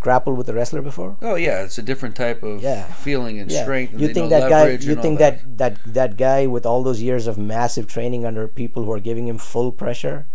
grappled 0.00 0.36
with 0.36 0.48
a 0.48 0.54
wrestler 0.54 0.82
before? 0.82 1.16
Oh 1.22 1.34
yeah, 1.34 1.62
it's 1.62 1.78
a 1.78 1.82
different 1.82 2.16
type 2.16 2.42
of 2.42 2.62
yeah. 2.62 2.84
feeling 2.84 3.38
and 3.38 3.50
yeah. 3.50 3.62
strength. 3.62 3.92
And 3.92 4.00
you 4.00 4.12
think 4.12 4.30
that 4.30 4.48
guy? 4.48 4.70
You 4.70 4.96
think 4.96 5.18
that. 5.18 5.58
that 5.58 5.78
that 5.84 6.16
guy 6.16 6.46
with 6.46 6.66
all 6.66 6.82
those 6.82 7.00
years 7.02 7.26
of 7.26 7.38
massive 7.38 7.86
training 7.86 8.24
under 8.24 8.48
people 8.48 8.84
who 8.84 8.92
are 8.92 9.00
giving 9.00 9.28
him 9.28 9.38
full 9.38 9.70
pressure, 9.70 10.26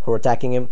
who 0.00 0.12
are 0.12 0.16
attacking 0.16 0.52
him, 0.52 0.68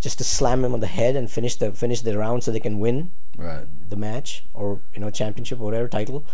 just 0.00 0.18
to 0.18 0.24
slam 0.24 0.64
him 0.64 0.74
on 0.74 0.80
the 0.80 0.86
head 0.86 1.16
and 1.16 1.30
finish 1.30 1.56
the 1.56 1.72
finish 1.72 2.02
the 2.02 2.16
round 2.16 2.44
so 2.44 2.52
they 2.52 2.60
can 2.60 2.78
win 2.78 3.10
right. 3.38 3.66
the 3.88 3.96
match 3.96 4.44
or 4.52 4.80
you 4.92 5.00
know 5.00 5.10
championship 5.10 5.58
or 5.60 5.64
whatever 5.64 5.88
title. 5.88 6.24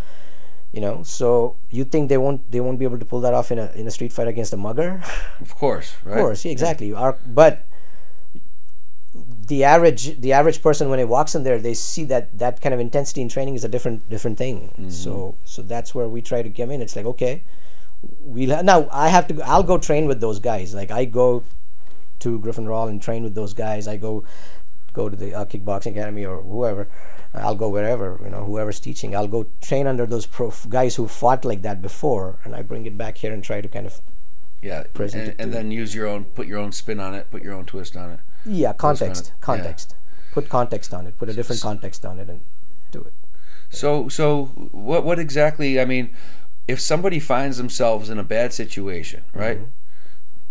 You 0.73 0.81
know, 0.81 1.03
so 1.03 1.57
you 1.71 1.85
think 1.85 2.09
they 2.09 2.19
won't 2.19 2.51
they 2.51 2.61
won't 2.61 2.79
be 2.79 2.85
able 2.85 2.99
to 2.99 3.05
pull 3.05 3.21
that 3.23 3.35
off 3.35 3.51
in 3.51 3.59
a 3.59 3.71
in 3.75 3.87
a 3.87 3.91
street 3.91 4.13
fight 4.13 4.29
against 4.29 4.53
a 4.53 4.57
mugger? 4.57 5.03
Of 5.41 5.55
course, 5.55 5.95
right? 6.05 6.19
Of 6.19 6.21
course, 6.21 6.45
yeah, 6.45 6.53
exactly. 6.53 6.93
Our, 6.93 7.19
but 7.27 7.67
the 9.51 9.65
average 9.65 10.05
the 10.21 10.33
average 10.33 10.63
person 10.63 10.89
when 10.91 11.01
he 11.01 11.05
walks 11.05 11.35
in 11.35 11.43
there, 11.43 11.59
they 11.59 11.75
see 11.75 12.05
that 12.05 12.39
that 12.39 12.61
kind 12.63 12.73
of 12.73 12.81
intensity 12.81 13.21
in 13.21 13.29
training 13.29 13.55
is 13.57 13.65
a 13.65 13.69
different 13.69 14.09
different 14.09 14.39
thing. 14.39 14.73
So 14.89 15.35
so 15.45 15.61
that's 15.63 15.95
where 15.95 16.09
we 16.09 16.23
try 16.23 16.41
to 16.43 16.51
come 16.59 16.71
in. 16.71 16.81
It's 16.81 16.97
like 16.97 17.07
okay, 17.15 17.43
we'll 18.21 18.63
now 18.63 18.89
I 18.91 19.09
have 19.09 19.27
to 19.29 19.35
I'll 19.43 19.69
go 19.73 19.77
train 19.77 20.07
with 20.07 20.21
those 20.21 20.39
guys. 20.39 20.73
Like 20.73 20.91
I 20.91 21.05
go 21.05 21.43
to 22.21 22.39
Griffin 22.39 22.67
Rawl 22.67 22.89
and 22.89 23.03
train 23.03 23.23
with 23.25 23.35
those 23.35 23.53
guys. 23.53 23.89
I 23.89 23.97
go 23.97 24.25
go 24.93 25.09
to 25.09 25.17
the 25.17 25.35
uh, 25.35 25.45
kickboxing 25.45 25.93
academy 25.93 26.25
or 26.25 26.43
whoever. 26.43 26.89
I'll 27.35 27.55
go 27.65 27.69
wherever 27.69 28.19
you 28.25 28.31
know 28.31 28.45
whoever's 28.45 28.81
teaching. 28.81 29.17
I'll 29.17 29.29
go 29.37 29.47
train 29.61 29.87
under 29.87 30.07
those 30.07 30.27
pro 30.27 30.53
guys 30.69 30.95
who 30.97 31.09
fought 31.09 31.45
like 31.45 31.63
that 31.63 31.83
before, 31.83 32.39
and 32.45 32.55
I 32.55 32.63
bring 32.63 32.87
it 32.87 32.97
back 32.97 33.19
here 33.19 33.33
and 33.33 33.43
try 33.43 33.61
to 33.61 33.69
kind 33.69 33.87
of 33.87 34.01
Yeah, 34.63 34.85
Present 34.95 35.23
and, 35.23 35.31
it 35.33 35.37
and 35.43 35.53
then 35.53 35.71
use 35.71 35.95
your 35.95 36.07
own, 36.07 36.25
put 36.25 36.47
your 36.47 36.59
own 36.59 36.73
spin 36.73 37.01
on 37.01 37.15
it, 37.15 37.31
put 37.31 37.43
your 37.43 37.55
own 37.55 37.65
twist 37.65 37.97
on 37.97 38.11
it. 38.11 38.21
Yeah 38.45 38.73
context 38.73 39.27
yeah. 39.29 39.35
context 39.41 39.95
put 40.33 40.49
context 40.49 40.95
on 40.95 41.07
it 41.07 41.17
put 41.19 41.29
a 41.29 41.33
different 41.33 41.61
context 41.63 42.05
on 42.05 42.19
it 42.19 42.29
and 42.29 42.41
do 42.91 43.01
it 43.01 43.13
So, 43.71 44.09
so 44.09 44.47
what, 44.73 45.05
what 45.05 45.19
exactly? 45.21 45.81
I 45.81 45.85
mean, 45.85 46.11
if 46.67 46.81
somebody 46.81 47.21
finds 47.21 47.57
themselves 47.57 48.11
in 48.11 48.19
a 48.19 48.25
bad 48.25 48.53
situation, 48.53 49.23
right? 49.33 49.59
Mm-hmm. 49.59 49.71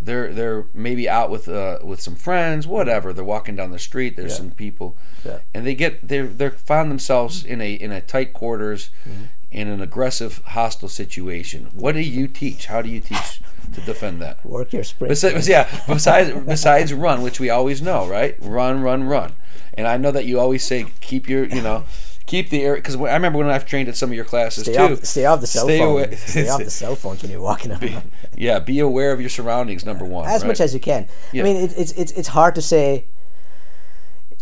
They're 0.02 0.32
they're 0.34 0.66
maybe 0.74 1.10
out 1.10 1.30
with 1.30 1.50
uh, 1.50 1.80
with 1.84 2.00
some 2.00 2.16
friends, 2.16 2.66
whatever. 2.66 3.12
They're 3.12 3.26
walking 3.36 3.58
down 3.58 3.72
the 3.72 3.80
street. 3.80 4.16
There's 4.16 4.32
Yeah. 4.32 4.38
some 4.38 4.52
people, 4.52 4.96
Yeah. 5.26 5.40
and 5.54 5.66
they 5.68 5.76
get 5.76 6.08
they 6.08 6.22
they 6.22 6.50
find 6.50 6.90
themselves 6.90 7.44
in 7.44 7.60
a 7.60 7.74
in 7.74 7.92
a 7.92 8.00
tight 8.00 8.32
quarters, 8.32 8.92
Mm-hmm. 9.06 9.24
in 9.52 9.68
an 9.68 9.82
aggressive, 9.82 10.42
hostile 10.46 10.88
situation. 10.90 11.68
What 11.74 11.96
do 11.96 12.02
you 12.02 12.28
teach? 12.30 12.68
How 12.68 12.82
do 12.82 12.88
you 12.90 13.02
teach 13.02 13.42
to 13.74 13.82
defend 13.82 14.22
that? 14.22 14.44
work 14.46 14.74
your 14.74 14.84
sprint 14.84 15.10
Besides, 15.10 15.48
yeah, 15.48 15.68
besides 15.88 16.32
besides 16.46 16.94
run, 16.94 17.22
which 17.22 17.40
we 17.40 17.50
always 17.50 17.82
know, 17.82 18.08
right? 18.08 18.36
Run, 18.42 18.82
run, 18.82 19.04
run. 19.06 19.34
And 19.74 19.88
I 19.88 19.98
know 19.98 20.12
that 20.12 20.26
you 20.26 20.40
always 20.40 20.64
say 20.64 20.88
keep 21.02 21.30
your, 21.30 21.46
you 21.46 21.62
know, 21.62 21.86
keep 22.26 22.50
the 22.50 22.62
air 22.64 22.76
because 22.76 22.96
I 22.96 23.14
remember 23.14 23.40
when 23.40 23.50
I've 23.50 23.66
trained 23.66 23.90
at 23.90 23.96
some 23.96 24.10
of 24.10 24.16
your 24.16 24.26
classes 24.26 24.64
stay 24.64 24.74
too. 24.74 24.94
off, 24.94 25.04
stay 25.06 25.26
off 25.26 25.42
the 25.42 25.48
cell 25.48 25.64
Stay 25.66 25.80
phone 25.80 25.92
away- 25.92 26.16
stay 26.16 26.48
off 26.54 26.64
the 26.64 26.70
cell 26.70 26.96
phones 26.96 27.22
when 27.24 27.32
you're 27.32 27.42
walking 27.42 27.72
around 27.72 28.12
yeah, 28.36 28.60
be 28.60 28.80
aware 28.80 29.12
of 29.12 29.20
your 29.20 29.30
surroundings. 29.30 29.84
Number 29.86 30.06
one, 30.06 30.28
as 30.28 30.42
right? 30.44 30.48
much 30.50 30.60
as 30.62 30.74
you 30.74 30.80
can 30.80 31.08
Yeah. 31.32 31.42
i 31.42 31.46
mean 31.46 31.56
it, 31.58 31.74
it's 31.78 31.92
it's 31.94 32.12
it's 32.14 32.28
hard 32.30 32.54
to 32.56 32.62
say 32.62 33.06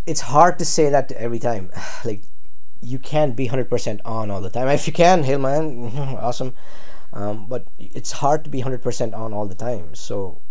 it's 0.05 0.21
hard 0.21 0.57
to 0.59 0.65
say 0.65 0.89
that 0.89 1.11
every 1.13 1.39
time 1.39 1.69
like 2.05 2.23
you 2.81 2.99
can't 2.99 3.35
be 3.35 3.47
100% 3.49 4.01
on 4.05 4.29
all 4.29 4.39
the 4.41 4.49
time 4.51 4.67
if 4.67 4.85
you 4.87 4.93
can 4.93 5.23
hey 5.23 5.35
man 5.37 5.87
awesome 6.21 6.53
um, 7.13 7.45
but 7.47 7.65
it's 7.79 8.11
hard 8.13 8.43
to 8.43 8.49
be 8.49 8.61
100% 8.61 9.17
on 9.17 9.33
all 9.33 9.47
the 9.47 9.55
time 9.55 9.93
so 9.95 10.41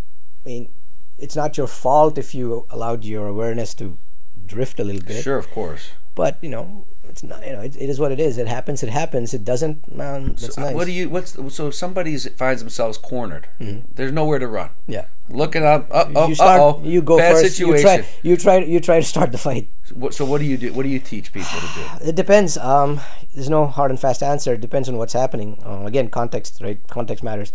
i 0.44 0.48
mean 0.48 0.72
it's 1.18 1.36
not 1.36 1.56
your 1.56 1.66
fault 1.66 2.18
if 2.18 2.34
you 2.34 2.66
allowed 2.70 3.04
your 3.04 3.26
awareness 3.26 3.75
to 3.75 3.98
drift 4.46 4.78
a 4.78 4.84
little 4.84 5.02
bit 5.02 5.22
sure, 5.22 5.38
of 5.38 5.50
course. 5.50 5.90
but 6.14 6.38
you 6.42 6.48
know 6.48 6.86
it's 7.08 7.22
not 7.22 7.44
you 7.46 7.52
know 7.52 7.60
it, 7.60 7.76
it 7.76 7.88
is 7.88 7.98
what 7.98 8.12
it 8.12 8.20
is 8.20 8.38
it 8.38 8.46
happens 8.48 8.82
it 8.82 8.88
happens 8.88 9.32
it 9.34 9.44
doesn't 9.44 9.94
man 9.94 10.34
that's 10.34 10.56
nice 10.58 10.75
What 10.75 10.86
do 10.86 10.92
you? 10.92 11.08
What's 11.08 11.32
so? 11.54 11.68
If 11.68 11.75
somebody 11.75 12.16
finds 12.18 12.60
themselves 12.62 12.98
cornered, 12.98 13.48
there's 13.94 14.12
nowhere 14.12 14.38
to 14.38 14.46
run. 14.48 14.70
yeah 14.86 15.06
Looking 15.28 15.64
up, 15.64 15.88
uh 15.90 16.04
oh, 16.06 16.12
Mm-hmm. 16.14 16.28
you 16.28 16.34
start 16.36 16.60
uh-oh, 16.60 16.82
you 16.84 17.02
go 17.02 17.16
bad 17.18 17.32
first 17.34 17.56
situation. 17.56 17.76
you 17.76 17.82
try 17.82 18.06
you 18.22 18.36
try 18.36 18.56
you 18.58 18.80
try 18.80 19.00
to 19.00 19.04
start 19.06 19.32
the 19.32 19.38
fight 19.38 19.68
What, 19.92 20.14
so 20.14 20.25
what 20.25 20.38
do 20.40 20.46
you 20.46 20.56
do? 20.56 20.72
What 20.72 20.84
do 20.84 20.88
you 20.88 21.00
teach 21.00 21.32
people 21.32 21.58
to 21.60 21.68
do? 21.75 21.84
It 22.10 22.14
depends. 22.16 22.56
Um, 22.58 23.00
there's 23.34 23.50
no 23.50 23.66
hard 23.66 23.90
and 23.90 23.98
fast 24.00 24.22
answer. 24.22 24.52
It 24.54 24.60
depends 24.60 24.88
on 24.88 24.96
what's 24.96 25.12
happening. 25.14 25.58
Uh, 25.64 25.84
again, 25.84 26.08
context, 26.10 26.60
right? 26.60 26.78
Context 26.88 27.22
matters. 27.25 27.52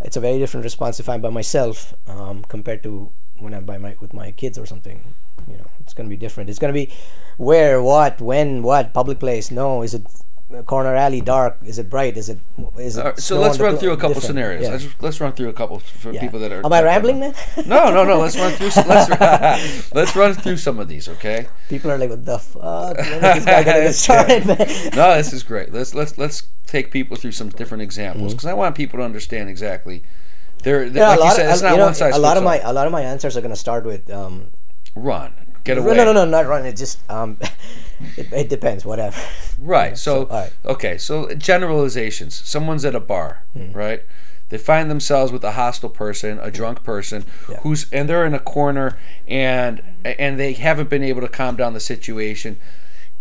It's 0.00 0.16
a 0.16 0.20
very 0.20 0.38
different 0.38 0.64
response 0.64 1.00
if 1.00 1.08
I'm 1.08 1.20
by 1.20 1.30
myself 1.30 1.94
um, 2.06 2.44
compared 2.44 2.82
to 2.84 3.10
when 3.38 3.54
I'm 3.54 3.64
by 3.64 3.78
my 3.78 3.96
with 4.00 4.12
my 4.12 4.30
kids 4.30 4.58
or 4.58 4.66
something. 4.66 5.14
You 5.46 5.58
know, 5.58 5.66
it's 5.80 5.94
gonna 5.94 6.08
be 6.08 6.16
different. 6.16 6.50
It's 6.50 6.58
gonna 6.58 6.72
be 6.72 6.92
where, 7.36 7.82
what, 7.82 8.20
when, 8.20 8.62
what, 8.62 8.92
public 8.92 9.18
place. 9.18 9.50
No, 9.50 9.82
is 9.82 9.94
it 9.94 10.06
corner 10.64 10.94
alley, 10.94 11.20
dark? 11.20 11.58
Is 11.64 11.78
it 11.78 11.90
bright? 11.90 12.16
Is 12.16 12.28
it? 12.30 12.38
Is 12.78 12.96
it? 12.96 13.04
Right, 13.04 13.18
so 13.18 13.38
let's 13.38 13.58
run 13.58 13.76
through 13.76 13.92
a 13.92 13.96
couple 13.96 14.14
different. 14.14 14.26
scenarios. 14.26 14.62
Yeah. 14.62 14.70
Let's, 14.70 14.86
let's 15.02 15.20
run 15.20 15.32
through 15.32 15.50
a 15.50 15.52
couple 15.52 15.78
for 15.80 16.12
Yeah. 16.12 16.20
people 16.20 16.40
that 16.40 16.52
are. 16.52 16.64
Am 16.64 16.72
I 16.72 16.82
rambling, 16.82 17.20
man? 17.20 17.34
No, 17.66 17.90
no, 17.92 18.04
no. 18.04 18.18
Let's 18.18 18.36
run 18.36 18.52
through. 18.52 18.70
some- 18.70 18.88
Let's 18.88 19.92
let's 19.94 20.16
run 20.16 20.34
through 20.34 20.56
some 20.56 20.78
of 20.78 20.88
these, 20.88 21.08
okay? 21.08 21.48
People 21.68 21.90
are 21.90 21.98
like, 21.98 22.10
"What 22.10 22.24
the 22.24 22.38
fuck? 22.38 22.96
This 23.18 23.44
guy 23.44 23.62
gonna 23.62 23.80
get 23.82 23.94
started, 23.94 24.46
man?" 24.46 24.58
No, 24.96 25.14
this 25.16 25.32
is 25.32 25.42
great. 25.42 25.72
Let's 25.72 25.94
let's 25.94 26.16
let's 26.16 26.46
take 26.66 26.90
people 26.90 27.16
through 27.16 27.32
some 27.32 27.50
different 27.50 27.82
examples 27.82 28.32
because 28.34 28.46
I 28.46 28.54
want 28.54 28.74
people 28.74 28.98
to 29.00 29.04
understand 29.04 29.48
exactly. 29.50 30.02
They're, 30.64 30.90
like 30.90 31.20
you 31.20 31.30
said, 31.32 31.46
of, 31.46 31.52
it's 31.52 31.62
not 31.62 31.76
know, 31.76 31.84
one 31.84 31.94
size 31.94 32.16
a 32.16 32.18
lot 32.18 32.36
of 32.36 32.42
my 32.42 32.58
a 32.58 32.72
lot 32.72 32.86
of 32.86 32.92
my 32.92 33.02
answers 33.02 33.36
are 33.36 33.40
gonna 33.40 33.54
start 33.54 33.84
with 33.84 34.10
um, 34.10 34.48
run, 34.96 35.32
get 35.62 35.78
away. 35.78 35.94
no, 35.96 36.04
no, 36.04 36.12
no, 36.12 36.24
not 36.24 36.46
run. 36.46 36.66
It 36.66 36.76
just 36.76 36.98
um, 37.10 37.38
it, 38.16 38.32
it 38.32 38.48
depends. 38.48 38.84
Whatever. 38.84 39.16
Right. 39.58 39.96
So, 39.98 40.26
all 40.26 40.40
right. 40.40 40.52
okay. 40.64 40.98
So 40.98 41.34
generalizations. 41.34 42.34
Someone's 42.44 42.84
at 42.84 42.94
a 42.94 43.00
bar, 43.00 43.44
Hmm. 43.52 43.72
right? 43.72 44.02
They 44.50 44.56
find 44.58 44.90
themselves 44.90 45.30
with 45.30 45.44
a 45.44 45.52
hostile 45.52 45.90
person, 45.90 46.38
a 46.40 46.50
drunk 46.50 46.82
person, 46.82 47.26
Yeah. 47.50 47.58
who's 47.58 47.86
and 47.92 48.08
they're 48.08 48.24
in 48.24 48.32
a 48.34 48.38
corner 48.38 48.96
and 49.26 49.82
and 50.04 50.40
they 50.40 50.54
haven't 50.54 50.88
been 50.88 51.02
able 51.04 51.20
to 51.20 51.28
calm 51.28 51.54
down 51.56 51.74
the 51.74 51.80
situation, 51.80 52.58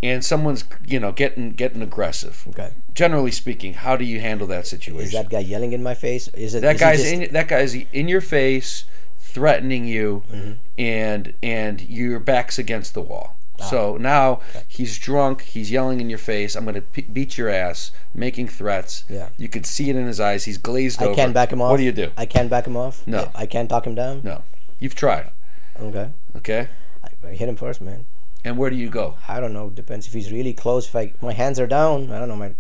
and 0.02 0.24
someone's 0.24 0.64
you 0.86 1.00
know 1.02 1.12
getting 1.12 1.52
getting 1.52 1.82
aggressive. 1.82 2.46
Okay. 2.50 2.70
Generally 2.94 3.32
speaking, 3.32 3.74
how 3.74 3.98
do 3.98 4.06
you 4.06 4.22
handle 4.22 4.48
that 4.48 4.68
situation? 4.68 5.08
Is 5.08 5.12
that 5.14 5.30
guy 5.30 5.40
yelling 5.40 5.74
in 5.74 5.84
my 5.84 5.96
face? 5.96 6.30
Is 6.30 6.56
it 6.56 6.62
that 6.62 6.76
is 6.76 6.82
guy's 6.82 7.00
just- 7.02 7.12
in 7.14 7.34
that 7.34 7.48
guy's 7.50 7.76
in 7.76 8.08
your 8.08 8.22
face, 8.22 8.86
threatening 9.20 9.86
you, 9.86 10.24
Mm-hmm. 10.32 10.52
and 10.78 11.34
and 11.44 11.82
your 11.82 12.20
back's 12.20 12.58
against 12.58 12.94
the 12.94 13.02
wall. 13.02 13.37
Ah. 13.60 13.64
So 13.66 13.98
now 13.98 14.42
he's 14.68 14.98
drunk. 14.98 15.42
He's 15.42 15.72
yelling 15.72 16.00
in 16.00 16.10
your 16.10 16.20
face. 16.20 16.56
I'm 16.56 16.66
gonna 16.66 16.82
p- 16.82 17.02
beat 17.02 17.38
your 17.38 17.50
ass, 17.50 17.92
making 18.14 18.48
threats. 18.50 19.04
Yeah. 19.10 19.30
You 19.38 19.50
could 19.50 19.66
see 19.66 19.90
it 19.90 19.96
in 19.96 20.06
his 20.06 20.20
eyes. 20.20 20.46
He's 20.46 20.58
glazed 20.58 21.02
I 21.02 21.06
over. 21.06 21.16
can't 21.16 21.34
back 21.34 21.52
him 21.52 21.62
off. 21.62 21.72
What 21.72 21.78
do 21.78 21.84
you 21.84 21.92
do? 21.92 22.12
I 22.18 22.26
can't 22.26 22.50
back 22.50 22.68
him 22.68 22.78
off. 22.78 23.06
No. 23.08 23.32
I 23.34 23.46
can't 23.46 23.70
talk 23.70 23.86
him 23.88 23.96
down. 23.96 24.22
No, 24.24 24.44
you've 24.80 24.96
tried. 24.96 25.32
Okay. 25.80 26.12
Okay. 26.36 26.68
I, 27.04 27.10
I 27.28 27.32
hit 27.32 27.50
him 27.50 27.56
first, 27.56 27.82
man. 27.82 28.06
And 28.44 28.58
where 28.58 28.70
do 28.70 28.76
you 28.76 28.90
go? 28.90 29.16
I 29.28 29.40
don't 29.40 29.54
know. 29.54 29.70
Depends 29.70 30.08
if 30.08 30.14
he's 30.14 30.32
really 30.32 30.54
close. 30.54 30.88
If 30.88 30.96
I 30.96 31.14
my 31.22 31.34
hands 31.34 31.60
are 31.60 31.68
down, 31.68 32.12
I 32.12 32.20
don't 32.20 32.30
know. 32.30 32.36
My 32.36 32.54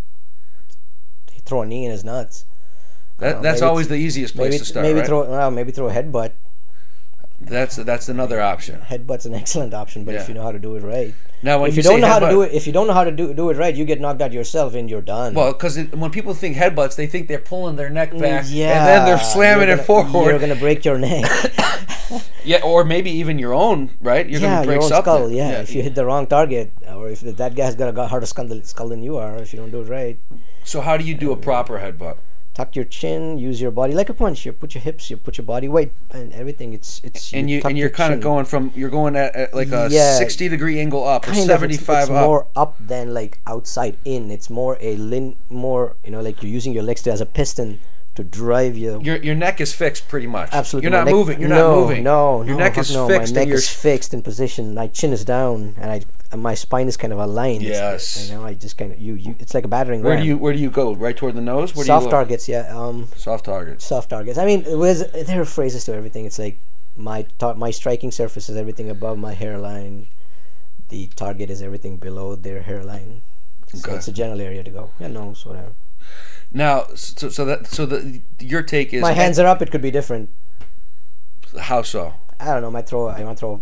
throw 1.45 1.61
a 1.61 1.65
knee 1.65 1.85
in 1.85 1.91
his 1.91 2.03
nuts. 2.03 2.45
That, 3.19 3.37
know, 3.37 3.41
that's 3.41 3.61
always 3.61 3.87
the 3.87 3.95
easiest 3.95 4.35
place 4.35 4.51
Maybe 4.51 4.59
to 4.59 4.65
start. 4.65 4.83
maybe 4.83 4.99
right? 4.99 5.07
throw 5.07 5.29
well, 5.29 5.49
maybe 5.49 5.71
throw 5.71 5.89
a 5.89 5.93
headbutt. 5.93 6.33
That's 7.39 7.75
that's 7.75 8.09
another 8.09 8.41
option. 8.41 8.81
Headbutt's 8.81 9.25
an 9.25 9.33
excellent 9.33 9.73
option, 9.73 10.03
but 10.03 10.15
if 10.15 10.27
you 10.27 10.33
know 10.33 10.43
how 10.43 10.51
to 10.51 10.59
do 10.59 10.75
it 10.75 10.83
right. 10.83 11.13
Now, 11.43 11.61
when 11.61 11.69
if 11.69 11.77
you, 11.77 11.83
you, 11.83 11.89
don't 11.89 12.01
know 12.01 12.07
how 12.07 12.19
to 12.19 12.29
do 12.29 12.41
it, 12.41 12.51
if 12.51 12.65
you 12.65 12.73
don't 12.73 12.87
know 12.87 12.93
how 12.93 13.03
to 13.03 13.11
do 13.11 13.31
do 13.33 13.51
it 13.51 13.57
right, 13.57 13.75
you 13.75 13.85
get 13.85 14.01
knocked 14.01 14.21
out 14.21 14.33
yourself 14.33 14.73
and 14.73 14.89
you're 14.89 15.03
done. 15.03 15.35
Well, 15.35 15.53
because 15.53 15.77
when 15.77 16.09
people 16.09 16.33
think 16.33 16.57
headbutts, 16.57 16.95
they 16.95 17.05
think 17.05 17.27
they're 17.27 17.37
pulling 17.37 17.75
their 17.75 17.91
neck 17.91 18.11
mm, 18.11 18.19
back, 18.19 18.45
yeah, 18.47 18.79
and 18.79 18.87
then 18.87 19.05
they're 19.05 19.23
slamming 19.23 19.67
you're 19.67 19.77
it 19.77 19.87
gonna- 19.87 20.03
forward. 20.09 20.31
You're 20.31 20.39
gonna 20.39 20.55
break 20.55 20.83
your 20.83 20.97
neck. 20.97 21.29
Yeah, 22.43 22.61
or 22.63 22.85
maybe 22.85 23.11
even 23.11 23.37
your 23.37 23.53
own, 23.53 23.91
right? 23.99 24.25
You're 24.25 24.39
yeah, 24.39 24.63
gonna 24.63 24.65
break 24.67 24.81
your 24.81 24.93
own 24.93 25.01
skull. 25.01 25.29
Yeah. 25.29 25.59
if 25.59 25.75
you 25.75 25.83
hit 25.83 25.95
the 25.95 26.05
wrong 26.05 26.27
target, 26.27 26.71
or 26.87 27.09
if 27.09 27.19
that 27.19 27.55
guy's 27.55 27.75
got 27.75 27.97
a 27.97 28.07
harder 28.07 28.25
skull 28.25 28.87
than 28.87 29.03
you 29.03 29.17
are, 29.17 29.35
if 29.37 29.51
you 29.51 29.59
don't 29.59 29.71
do 29.71 29.81
it 29.81 29.89
right, 29.89 30.17
So 30.63 30.79
how 30.79 30.95
do 30.95 31.03
you 31.03 31.13
do 31.13 31.33
a 31.33 31.35
proper 31.35 31.79
headbutt? 31.79 32.17
Tuck 32.57 32.75
your 32.75 32.85
chin, 32.85 33.37
use 33.37 33.61
your 33.61 33.69
body 33.69 33.93
like 33.93 34.09
a 34.09 34.13
punch. 34.15 34.43
You 34.43 34.51
put 34.51 34.73
your 34.73 34.81
hips, 34.81 35.11
you 35.11 35.15
put 35.15 35.37
your 35.37 35.45
body 35.45 35.67
weight, 35.67 35.91
and 36.09 36.33
everything. 36.33 36.73
It's 36.73 36.99
it's. 37.03 37.31
And 37.31 37.49
you 37.49 37.61
tuck 37.61 37.69
and 37.69 37.77
you're 37.77 37.89
your 37.89 37.95
kind 37.95 38.13
of 38.15 38.19
going 38.19 38.45
from 38.45 38.71
you're 38.75 38.89
going 38.89 39.15
at, 39.15 39.35
at 39.35 39.53
like 39.53 39.71
a 39.71 39.87
Yeah. 39.91 40.17
60 40.17 40.49
degree 40.49 40.79
angle 40.79 41.07
up, 41.07 41.27
or 41.27 41.33
75 41.35 41.49
of. 41.53 41.69
It's, 41.71 41.81
it's 41.85 42.09
up. 42.09 42.25
more 42.25 42.47
up 42.55 42.75
than 42.79 43.13
like 43.13 43.39
outside 43.45 43.97
in. 44.05 44.31
It's 44.31 44.49
more 44.49 44.77
a 44.81 44.97
lin, 44.97 45.35
more 45.49 45.95
you 46.03 46.11
know, 46.11 46.21
like 46.21 46.41
you're 46.41 46.51
using 46.51 46.73
your 46.73 46.83
legs 46.83 47.03
to, 47.03 47.11
as 47.11 47.21
a 47.21 47.25
piston 47.27 47.79
to 48.17 48.23
drive 48.23 48.75
you. 48.75 48.99
Your 49.01 49.17
your 49.17 49.35
neck 49.35 49.61
is 49.61 49.73
fixed 49.73 50.07
pretty 50.09 50.27
much. 50.27 50.49
Absolutely, 50.51 50.85
You're 50.89 50.91
my 50.91 50.97
not 50.99 51.05
neck- 51.05 51.13
moving. 51.15 51.39
You're 51.39 51.49
no, 51.49 51.55
not 51.71 51.75
moving. 51.81 52.03
No, 52.03 52.41
Your 52.43 52.57
no, 52.57 52.63
neck 52.63 52.77
is 52.77 52.93
no, 52.93 53.07
fixed. 53.07 53.33
My 53.33 53.39
neck 53.45 53.53
is 53.53 53.69
fixed 53.69 54.13
in 54.13 54.21
position. 54.21 54.73
My 54.73 54.87
chin 54.87 55.13
is 55.13 55.23
down, 55.23 55.75
and 55.79 55.91
I 55.91 56.01
and 56.31 56.41
my 56.41 56.55
spine 56.55 56.87
is 56.87 56.97
kind 56.97 57.13
of 57.13 57.19
aligned. 57.19 57.61
Yes. 57.63 58.27
you 58.29 58.35
know, 58.35 58.43
I 58.43 58.53
just 58.55 58.77
kind 58.77 58.91
of 58.91 58.99
you 58.99 59.13
you. 59.13 59.35
It's 59.39 59.53
like 59.53 59.65
a 59.65 59.67
battering 59.67 60.01
where 60.03 60.13
ram. 60.15 60.21
do 60.23 60.27
you 60.27 60.37
where 60.37 60.51
do 60.53 60.59
you 60.59 60.69
go? 60.71 60.93
Right 60.95 61.15
toward 61.15 61.35
the 61.35 61.41
nose? 61.41 61.75
Where 61.75 61.83
do 61.85 61.87
soft 61.87 62.09
targets? 62.09 62.49
Yeah. 62.49 62.65
Um, 62.75 63.07
Soft 63.15 63.45
targets. 63.45 63.85
soft 63.85 64.09
targets. 64.09 64.37
I 64.39 64.45
mean, 64.45 64.65
was 64.77 65.09
there 65.11 65.39
are 65.41 65.45
phrases 65.45 65.85
to 65.85 65.93
everything. 65.93 66.25
It's 66.25 66.39
like 66.39 66.57
my 66.95 67.25
tar- 67.39 67.53
my 67.55 67.71
striking 67.71 68.11
surface 68.11 68.49
is 68.49 68.57
everything 68.57 68.89
above 68.89 69.17
my 69.19 69.33
hairline. 69.33 70.07
The 70.89 71.07
target 71.15 71.49
is 71.51 71.61
everything 71.61 71.97
below 71.97 72.35
their 72.35 72.61
hairline. 72.63 73.21
So 73.67 73.77
Okay. 73.79 73.97
it's 73.97 74.07
a 74.07 74.11
general 74.13 74.41
area 74.41 74.63
to 74.63 74.71
go. 74.71 74.89
Yeah, 74.99 75.07
nose, 75.07 75.45
whatever. 75.45 75.73
Now, 76.53 76.85
so 76.95 77.29
so 77.29 77.45
that 77.45 77.67
so 77.67 77.85
the 77.85 78.21
your 78.39 78.63
take 78.63 78.93
is 78.93 79.01
My 79.01 79.11
hands 79.13 79.37
are 79.39 79.45
up. 79.47 79.61
It 79.61 79.69
could 79.71 79.81
be 79.81 79.91
different. 79.91 80.29
How 81.59 81.81
so? 81.81 82.13
I 82.39 82.45
don't 82.53 82.61
know. 82.61 82.71
Might 82.71 82.87
throw. 82.87 83.09
I 83.09 83.23
might 83.23 83.37
throw 83.39 83.61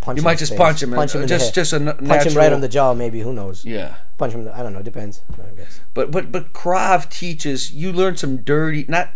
punch. 0.00 0.16
You 0.18 0.22
might 0.22 0.38
just 0.38 0.52
face, 0.52 0.58
punch 0.58 0.82
him. 0.82 0.92
Punch 0.92 1.14
him 1.14 1.22
in 1.22 1.28
just 1.28 1.54
just 1.54 1.72
a 1.72 1.76
n- 1.76 1.84
natural. 1.86 2.08
punch 2.08 2.26
him 2.26 2.34
right 2.34 2.52
on 2.52 2.60
the 2.60 2.68
jaw. 2.68 2.94
Maybe 2.94 3.20
who 3.20 3.32
knows? 3.32 3.64
Yeah. 3.64 3.96
Punch 4.16 4.32
him. 4.32 4.44
the- 4.44 4.56
I 4.56 4.62
don't 4.62 4.72
know. 4.72 4.82
Depends. 4.82 5.22
I 5.32 5.54
guess. 5.56 5.80
But 5.94 6.10
but 6.10 6.30
but 6.30 6.52
Krav 6.52 7.10
teaches 7.10 7.72
you 7.72 7.92
learn 7.92 8.16
some 8.16 8.38
dirty 8.38 8.84
not 8.88 9.10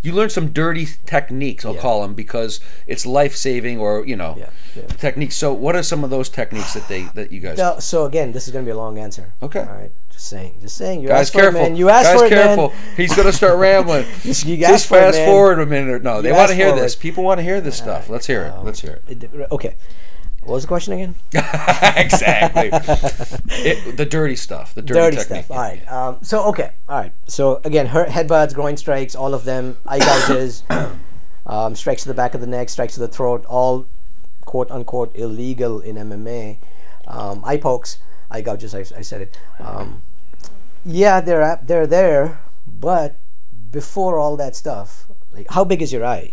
you 0.00 0.12
learn 0.12 0.30
some 0.30 0.52
dirty 0.52 0.86
techniques 1.06 1.64
I'll 1.64 1.74
Yeah. 1.74 1.80
call 1.80 2.02
them 2.02 2.14
because 2.14 2.60
it's 2.86 3.04
life 3.04 3.34
saving 3.34 3.78
or 3.78 4.06
you 4.06 4.16
know 4.16 4.36
Yeah, 4.38 4.50
yeah. 4.76 4.86
techniques. 4.86 5.34
So 5.34 5.52
what 5.52 5.74
are 5.74 5.82
some 5.82 6.04
of 6.04 6.10
those 6.10 6.28
techniques 6.28 6.74
that 6.74 6.88
they 6.88 7.02
that 7.14 7.32
you 7.32 7.40
guys? 7.40 7.58
No, 7.58 7.78
so 7.80 8.04
again, 8.04 8.32
this 8.32 8.46
is 8.46 8.52
gonna 8.52 8.64
be 8.64 8.70
a 8.70 8.76
long 8.76 8.98
answer. 8.98 9.32
Okay. 9.42 9.60
All 9.60 9.66
right. 9.74 9.92
Just 10.22 10.30
saying. 10.30 10.54
Just 10.60 10.76
saying. 10.76 11.00
You 11.00 11.08
Guys, 11.08 11.22
asked 11.22 11.32
for 11.32 11.40
careful. 11.40 11.60
it, 11.60 11.62
man. 11.70 11.76
You 11.76 11.88
asked 11.88 12.10
Guys, 12.12 12.20
for 12.20 12.26
it, 12.26 12.28
careful. 12.28 12.68
man. 12.68 12.78
He's 12.96 13.12
gonna 13.12 13.32
start 13.32 13.58
rambling. 13.58 14.04
Just- 14.22 14.44
you 14.46 14.56
Just 14.56 14.86
for 14.86 14.96
it, 14.98 15.00
fast 15.00 15.18
forward 15.24 15.58
a 15.58 15.66
minute. 15.66 15.90
or 15.90 15.98
No, 15.98 16.22
they 16.22 16.30
want 16.30 16.48
to 16.50 16.54
hear 16.54 16.70
for 16.70 16.76
this. 16.78 16.94
People 16.94 17.24
want 17.24 17.38
to 17.38 17.42
hear 17.42 17.60
this 17.60 17.76
stuff. 17.76 18.08
Let's 18.08 18.28
hear 18.28 18.44
it. 18.44 18.54
Let's 18.64 18.80
hear 18.80 19.00
it. 19.08 19.24
Okay. 19.50 19.74
What 20.44 20.54
was 20.54 20.62
the 20.62 20.68
question 20.68 20.92
again? 20.94 21.14
exactly. 21.96 22.70
It, 23.64 23.96
the 23.96 24.04
dirty 24.06 24.34
stuff. 24.36 24.74
The 24.74 24.82
dirty, 24.82 25.16
dirty 25.16 25.22
stuff. 25.22 25.50
All 25.50 25.56
right. 25.58 25.90
Um, 25.92 26.18
so 26.22 26.44
okay. 26.50 26.70
All 26.88 26.98
right. 27.00 27.12
So 27.26 27.60
again, 27.64 27.86
her 27.86 28.06
headbutts, 28.06 28.54
groin 28.54 28.76
strikes, 28.76 29.14
all 29.16 29.34
of 29.34 29.44
them, 29.44 29.76
eye 29.86 29.98
gouges, 29.98 30.62
um, 31.46 31.74
strikes 31.76 32.02
to 32.02 32.08
the 32.08 32.14
back 32.14 32.34
of 32.34 32.40
the 32.40 32.46
neck, 32.46 32.68
strikes 32.68 32.94
to 32.94 33.00
the 33.00 33.08
throat, 33.08 33.44
all 33.46 33.86
quote 34.44 34.70
unquote 34.70 35.14
illegal 35.16 35.80
in 35.80 35.96
MMA. 35.96 36.58
Um, 37.08 37.42
eye 37.44 37.56
pokes, 37.56 37.98
eye 38.30 38.40
gouges. 38.40 38.74
I, 38.74 38.80
I 38.98 39.02
said 39.02 39.20
it. 39.22 39.38
Um, 39.60 40.02
yeah, 40.84 41.20
they're 41.20 41.58
they're 41.62 41.86
there, 41.86 42.40
but 42.66 43.16
before 43.70 44.18
all 44.18 44.36
that 44.36 44.54
stuff, 44.56 45.06
like 45.32 45.46
how 45.50 45.64
big 45.64 45.82
is 45.82 45.92
your 45.92 46.04
eye? 46.04 46.32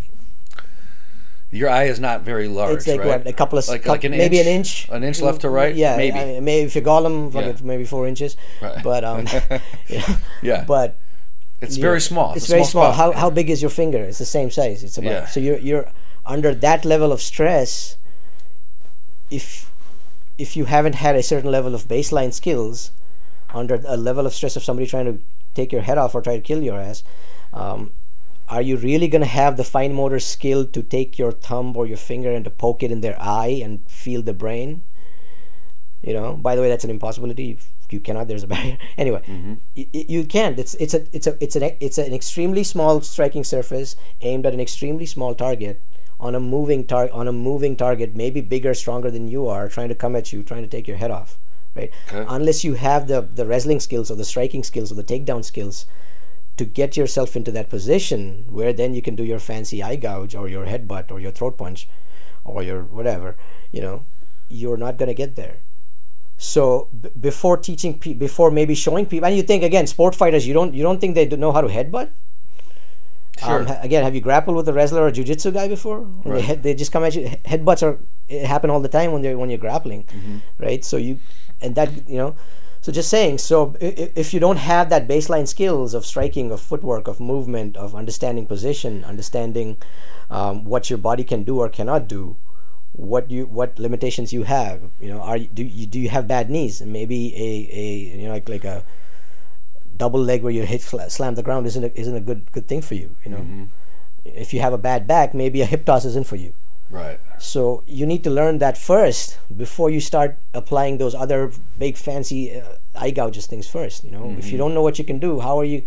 Your 1.51 1.70
eye 1.70 1.86
is 1.86 2.00
not 2.00 2.22
very 2.22 2.48
large. 2.48 2.77
It's 2.77 2.88
like 2.88 3.00
right? 3.00 3.08
what 3.08 3.27
a 3.27 3.34
couple 3.34 3.58
of 3.58 3.68
like, 3.68 3.84
coup- 3.84 3.89
like 3.89 4.03
an 4.03 4.12
maybe 4.12 4.38
inch, 4.39 4.48
an 4.48 4.53
inch, 4.53 4.89
an 4.89 5.03
inch 5.03 5.22
left 5.22 5.41
to 5.41 5.50
right. 5.50 5.74
Yeah, 5.75 5.98
maybe. 5.98 6.20
I- 6.20 6.39
maybe 6.39 6.68
if 6.68 6.75
you 6.75 6.84
fuck 6.84 7.34
Yeah. 7.34 7.50
it, 7.50 7.63
maybe 7.63 7.86
four 7.86 8.08
inches. 8.08 8.38
Right. 8.62 8.84
But 8.84 9.03
um, 9.03 9.25
you 9.88 9.98
know, 9.98 10.15
Yeah. 10.44 10.63
But 10.65 10.98
it's 11.60 11.77
very 11.77 12.01
small. 12.01 12.34
It's, 12.36 12.48
a 12.48 12.51
very 12.51 12.63
small. 12.65 12.94
spot. 12.94 12.96
How, 12.96 13.20
how 13.20 13.29
big 13.32 13.50
is 13.50 13.62
your 13.62 13.72
finger? 13.72 13.98
It's 13.98 14.20
the 14.20 14.25
same 14.25 14.51
size. 14.51 14.84
It's 14.84 14.98
about 14.98 15.12
Yeah. 15.12 15.25
so 15.25 15.39
you're 15.39 15.58
you're 15.58 15.91
under 16.25 16.53
that 16.53 16.86
level 16.86 17.12
of 17.12 17.20
stress. 17.22 17.98
If 19.32 19.72
if 20.38 20.56
you 20.56 20.65
haven't 20.65 20.96
had 20.96 21.15
a 21.15 21.24
certain 21.24 21.51
level 21.51 21.74
of 21.74 21.88
baseline 21.88 22.32
skills, 22.32 22.91
under 23.53 23.82
a 23.88 23.98
level 23.98 24.25
of 24.25 24.34
stress 24.34 24.56
of 24.56 24.63
somebody 24.63 24.88
trying 24.88 25.06
to 25.06 25.20
take 25.56 25.72
your 25.72 25.82
head 25.82 25.98
off 25.98 26.13
or 26.15 26.22
try 26.22 26.36
to 26.36 26.41
kill 26.41 26.62
your 26.63 26.79
ass, 26.79 27.03
um, 27.53 27.91
are 28.48 28.62
you 28.62 28.77
really 28.77 29.08
going 29.08 29.22
to 29.22 29.27
have 29.27 29.58
the 29.58 29.63
fine 29.63 29.94
motor 29.94 30.20
skill 30.20 30.65
to 30.65 30.82
take 30.82 31.18
your 31.20 31.32
thumb 31.32 31.75
or 31.77 31.86
your 31.86 31.98
finger 31.98 32.32
and 32.32 32.44
to 32.46 32.51
poke 32.51 32.82
it 32.84 32.91
in 32.91 33.01
their 33.01 33.18
eye 33.22 33.60
and 33.63 33.88
feel 33.89 34.22
the 34.22 34.34
brain? 34.34 34.84
You 36.01 36.13
know, 36.13 36.34
by 36.36 36.56
the 36.56 36.62
way, 36.62 36.70
that's 36.70 36.84
an 36.86 36.89
impossibility. 36.89 37.51
If 37.51 37.68
You 37.94 38.00
cannot. 38.00 38.27
There's 38.27 38.44
a 38.44 38.48
barrier. 38.48 38.77
Anyway, 38.98 39.22
y- 39.75 39.88
y- 39.94 40.06
you 40.08 40.24
can't. 40.25 40.58
It's 40.60 40.75
it's 40.75 40.94
a 40.94 41.06
it's 41.12 41.27
a 41.27 41.36
it's 41.44 41.56
an 41.56 41.63
it's 41.79 41.98
an 41.98 42.13
extremely 42.13 42.63
small 42.63 43.01
striking 43.01 43.44
surface 43.44 43.96
aimed 44.22 44.46
at 44.46 44.53
an 44.53 44.60
extremely 44.60 45.06
small 45.06 45.34
target 45.36 45.82
on 46.20 46.36
a 46.36 46.39
moving 46.39 46.86
tar- 46.86 47.12
on 47.12 47.27
a 47.27 47.32
moving 47.34 47.75
target, 47.75 48.15
maybe 48.15 48.41
bigger, 48.41 48.74
stronger 48.74 49.10
than 49.12 49.27
you 49.27 49.48
are, 49.48 49.68
trying 49.68 49.89
to 49.89 49.96
come 49.96 50.15
at 50.15 50.32
you, 50.32 50.44
trying 50.44 50.62
to 50.62 50.68
take 50.68 50.88
your 50.88 50.98
head 50.98 51.12
off. 51.12 51.38
Right. 51.80 51.92
Okay. 52.08 52.26
Unless 52.28 52.64
you 52.64 52.74
have 52.76 53.08
the 53.08 53.22
the 53.40 53.46
wrestling 53.46 53.80
skills 53.88 54.12
or 54.12 54.16
the 54.16 54.26
striking 54.34 54.64
skills 54.64 54.92
or 54.92 54.96
the 54.96 55.04
takedown 55.14 55.44
skills 55.44 55.86
to 56.58 56.66
get 56.66 56.98
yourself 56.98 57.36
into 57.40 57.52
that 57.58 57.70
position 57.70 58.46
where 58.58 58.74
then 58.74 58.94
you 58.94 59.02
can 59.02 59.16
do 59.16 59.24
your 59.24 59.40
fancy 59.40 59.82
eye 59.82 59.96
gouge 59.96 60.36
or 60.36 60.48
your 60.56 60.66
headbutt 60.66 61.10
or 61.12 61.20
your 61.26 61.32
throat 61.32 61.58
punch 61.58 61.88
or 62.44 62.62
your 62.64 62.82
whatever, 62.84 63.36
you 63.72 63.82
know, 63.82 64.04
you're 64.50 64.76
not 64.86 64.98
going 64.98 65.08
to 65.08 65.14
get 65.24 65.36
there. 65.36 65.58
So 66.38 66.88
b- 67.02 67.10
before 67.20 67.58
teaching, 67.58 67.98
pe- 68.00 68.14
before 68.14 68.50
maybe 68.52 68.74
showing 68.76 69.06
people, 69.06 69.28
and 69.28 69.36
you 69.38 69.44
think 69.44 69.64
again, 69.64 69.88
sport 69.88 70.16
fighters, 70.16 70.48
you 70.48 70.54
don't 70.54 70.74
you 70.74 70.84
don't 70.84 71.00
think 71.02 71.16
they 71.16 71.26
do 71.26 71.38
know 71.38 71.52
how 71.52 71.62
to 71.62 71.68
headbutt? 71.68 72.10
Sure. 73.40 73.60
Um, 73.62 73.66
ha- 73.68 73.80
again, 73.82 74.04
have 74.04 74.16
you 74.16 74.22
grappled 74.22 74.56
with 74.56 74.68
a 74.68 74.74
wrestler 74.74 75.02
or 75.04 75.08
a 75.08 75.12
jujitsu 75.12 75.54
guy 75.54 75.68
before? 75.68 76.00
When 76.02 76.24
they, 76.24 76.30
Right. 76.32 76.44
head, 76.44 76.64
they 76.64 76.74
just 76.74 76.92
come 76.92 77.04
at 77.04 77.16
you. 77.16 77.28
he- 77.28 77.36
Headbutts 77.52 77.84
are 77.84 78.00
it 78.30 78.46
happen 78.46 78.70
all 78.70 78.80
the 78.80 78.90
time 78.90 79.12
when 79.12 79.22
they 79.22 79.36
when 79.36 79.50
you're 79.50 79.60
grappling, 79.68 80.04
Mm-hmm. 80.04 80.38
right? 80.63 80.84
So 80.86 80.98
you 80.98 81.20
and 81.62 81.76
that 81.76 81.89
you 82.10 82.18
know. 82.18 82.36
So 82.82 82.94
just 82.94 83.10
saying. 83.10 83.39
So 83.39 83.76
if 83.82 84.34
you 84.34 84.39
don't 84.39 84.56
have 84.56 84.89
that 84.89 85.06
baseline 85.08 85.48
skills 85.50 85.94
of 85.94 86.06
striking, 86.06 86.50
of 86.50 86.62
footwork, 86.62 87.10
of 87.10 87.20
movement, 87.20 87.76
of 87.76 87.94
understanding 87.94 88.46
position, 88.46 89.04
understanding 89.04 89.76
um, 90.30 90.63
what 90.63 90.89
your 90.89 90.98
body 90.98 91.26
can 91.26 91.44
do 91.44 91.60
or 91.60 91.68
cannot 91.68 92.08
do, 92.08 92.38
what 92.94 93.30
you 93.30 93.46
what 93.48 93.78
limitations 93.80 94.32
you 94.32 94.44
have, 94.44 94.80
you 95.02 95.10
know, 95.12 95.20
are 95.20 95.36
you, 95.36 95.48
do 95.48 95.62
you 95.63 95.86
do 95.88 96.00
you 96.00 96.08
have 96.08 96.26
bad 96.28 96.50
knees? 96.50 96.82
Maybe 96.82 97.36
a, 97.36 97.50
a 97.84 97.88
you 98.20 98.28
know 98.28 98.34
like 98.34 98.48
like 98.48 98.63
a 98.63 98.86
double 99.98 100.22
leg 100.22 100.42
where 100.44 100.54
you 100.54 100.63
hit 100.63 100.80
sla- 100.82 101.12
slam 101.12 101.36
the 101.36 101.44
ground 101.44 101.68
isn't 101.68 101.84
a, 101.84 102.00
isn't 102.00 102.15
a 102.15 102.22
good 102.22 102.50
good 102.54 102.68
thing 102.70 102.82
for 102.82 102.96
you. 102.96 103.15
You 103.26 103.32
know, 103.32 103.68
if 104.24 104.54
you 104.54 104.62
have 104.62 104.72
a 104.74 104.78
bad 104.78 105.06
back, 105.06 105.34
maybe 105.34 105.62
a 105.62 105.65
hip 105.65 105.84
toss 105.86 106.06
isn't 106.06 106.28
for 106.28 106.38
you. 106.38 106.54
Right. 106.89 107.19
So 107.39 107.84
you 107.88 108.06
need 108.06 108.23
to 108.25 108.30
learn 108.30 108.58
that 108.60 108.78
first 108.78 109.39
before 109.56 109.89
you 109.89 109.99
start 110.02 110.38
applying 110.54 110.97
those 110.97 111.15
other 111.15 111.52
big 111.78 111.95
fancy 111.97 112.60
uh, 112.60 112.63
eye 112.95 113.12
gouges 113.12 113.47
things 113.47 113.67
first. 113.67 114.04
You 114.04 114.12
know, 114.12 114.36
if 114.38 114.52
you 114.52 114.58
don't 114.58 114.73
know 114.73 114.82
what 114.82 114.99
you 114.99 115.06
can 115.06 115.19
do, 115.19 115.39
how 115.39 115.60
are 115.60 115.63
you? 115.65 115.84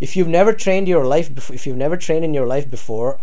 If 0.00 0.16
you've 0.16 0.28
never 0.28 0.52
trained 0.52 0.88
your 0.88 1.06
life, 1.06 1.34
before, 1.34 1.54
if 1.54 1.66
you've 1.66 1.76
never 1.76 1.96
trained 1.96 2.24
in 2.24 2.34
your 2.34 2.46
life 2.46 2.68
before, 2.70 3.20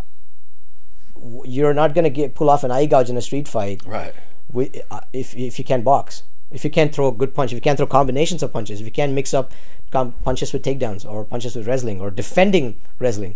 w- 1.15 1.43
you're 1.45 1.73
not 1.73 1.93
gonna 1.93 2.09
get 2.09 2.35
pull 2.35 2.49
off 2.49 2.63
an 2.63 2.71
eye 2.71 2.85
gouge 2.85 3.09
in 3.09 3.17
a 3.17 3.21
street 3.21 3.47
fight 3.47 3.81
Right. 3.85 4.13
wi- 4.51 4.71
uh, 4.89 5.01
if 5.11 5.35
if 5.35 5.59
you 5.59 5.65
can't 5.65 5.83
box, 5.83 6.23
if 6.51 6.63
you 6.63 6.69
can't 6.69 6.93
throw 6.93 7.07
a 7.07 7.11
good 7.11 7.33
punch, 7.35 7.51
if 7.51 7.55
you 7.55 7.61
can't 7.61 7.77
throw 7.77 7.87
combinations 7.87 8.41
of 8.43 8.51
punches, 8.53 8.79
if 8.79 8.85
you 8.85 8.91
can't 8.91 9.13
mix 9.13 9.33
up 9.33 9.51
com- 9.91 10.13
punches 10.23 10.53
with 10.53 10.63
takedowns 10.63 11.05
or 11.09 11.23
punches 11.25 11.55
with 11.55 11.67
wrestling 11.67 11.99
or 12.01 12.09
defending 12.11 12.79
wrestling, 12.99 13.35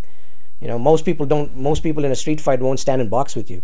you 0.62 0.68
know 0.68 0.80
most 0.80 1.06
people 1.06 1.26
don't. 1.26 1.56
Most 1.56 1.84
people 1.84 2.06
in 2.06 2.12
a 2.12 2.16
street 2.16 2.42
fight 2.42 2.60
won't 2.62 2.80
stand 2.80 3.02
and 3.02 3.10
box 3.10 3.36
with 3.36 3.50
you. 3.52 3.62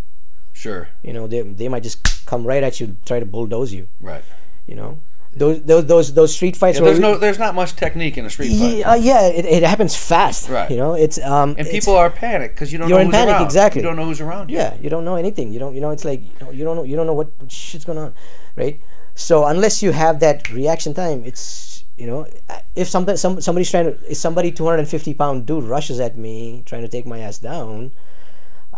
Sure. 0.54 0.88
You 1.02 1.12
know 1.12 1.26
they 1.26 1.42
they 1.42 1.68
might 1.68 1.82
just 1.82 2.24
come 2.24 2.46
right 2.46 2.62
at 2.62 2.80
you, 2.80 2.96
try 3.04 3.20
to 3.20 3.26
bulldoze 3.26 3.72
you. 3.74 3.88
Right. 4.00 4.24
You 4.66 4.76
know 4.76 4.98
those 5.36 5.62
those 5.64 5.86
those, 5.86 6.14
those 6.14 6.34
street 6.34 6.56
fights. 6.56 6.78
Yeah, 6.78 6.84
there's 6.84 7.00
no. 7.00 7.18
There's 7.18 7.38
not 7.38 7.54
much 7.54 7.74
technique 7.74 8.16
in 8.16 8.24
a 8.24 8.30
street 8.30 8.56
fight. 8.56 8.76
yeah, 8.78 8.90
uh, 8.92 8.94
yeah 8.94 9.26
it, 9.26 9.44
it 9.44 9.62
happens 9.62 9.96
fast. 9.96 10.48
Right. 10.48 10.70
You 10.70 10.76
know 10.76 10.94
it's 10.94 11.18
um 11.20 11.54
And 11.58 11.68
people 11.68 11.94
are 11.96 12.08
panicked 12.08 12.54
because 12.54 12.72
you 12.72 12.78
don't 12.78 12.88
You're 12.88 12.98
know 13.00 13.06
in 13.06 13.10
panic, 13.10 13.34
around. 13.34 13.44
exactly. 13.44 13.80
You 13.82 13.86
don't 13.88 13.96
know 13.96 14.04
who's 14.04 14.20
around 14.20 14.50
you. 14.50 14.56
Yeah, 14.56 14.74
you 14.80 14.88
don't 14.88 15.04
know 15.04 15.16
anything. 15.16 15.52
You 15.52 15.58
don't. 15.58 15.74
You 15.74 15.80
know, 15.80 15.90
it's 15.90 16.04
like 16.04 16.22
you, 16.22 16.46
know, 16.46 16.50
you 16.52 16.64
don't 16.64 16.76
know. 16.76 16.84
You 16.84 16.96
don't 16.96 17.06
know 17.06 17.14
what 17.14 17.30
shit's 17.48 17.84
going 17.84 17.98
on, 17.98 18.14
right? 18.56 18.80
So 19.16 19.44
unless 19.44 19.82
you 19.82 19.90
have 19.92 20.20
that 20.20 20.50
reaction 20.50 20.94
time, 20.94 21.24
it's 21.24 21.84
you 21.96 22.06
know, 22.06 22.26
if 22.74 22.88
something 22.88 23.16
some 23.16 23.40
somebody's 23.40 23.70
trying 23.70 23.86
to, 23.86 24.10
if 24.10 24.16
somebody 24.16 24.52
250 24.52 25.14
pound 25.14 25.46
dude 25.46 25.64
rushes 25.64 26.00
at 26.00 26.16
me 26.16 26.62
trying 26.66 26.82
to 26.82 26.88
take 26.88 27.06
my 27.06 27.18
ass 27.20 27.38
down, 27.38 27.92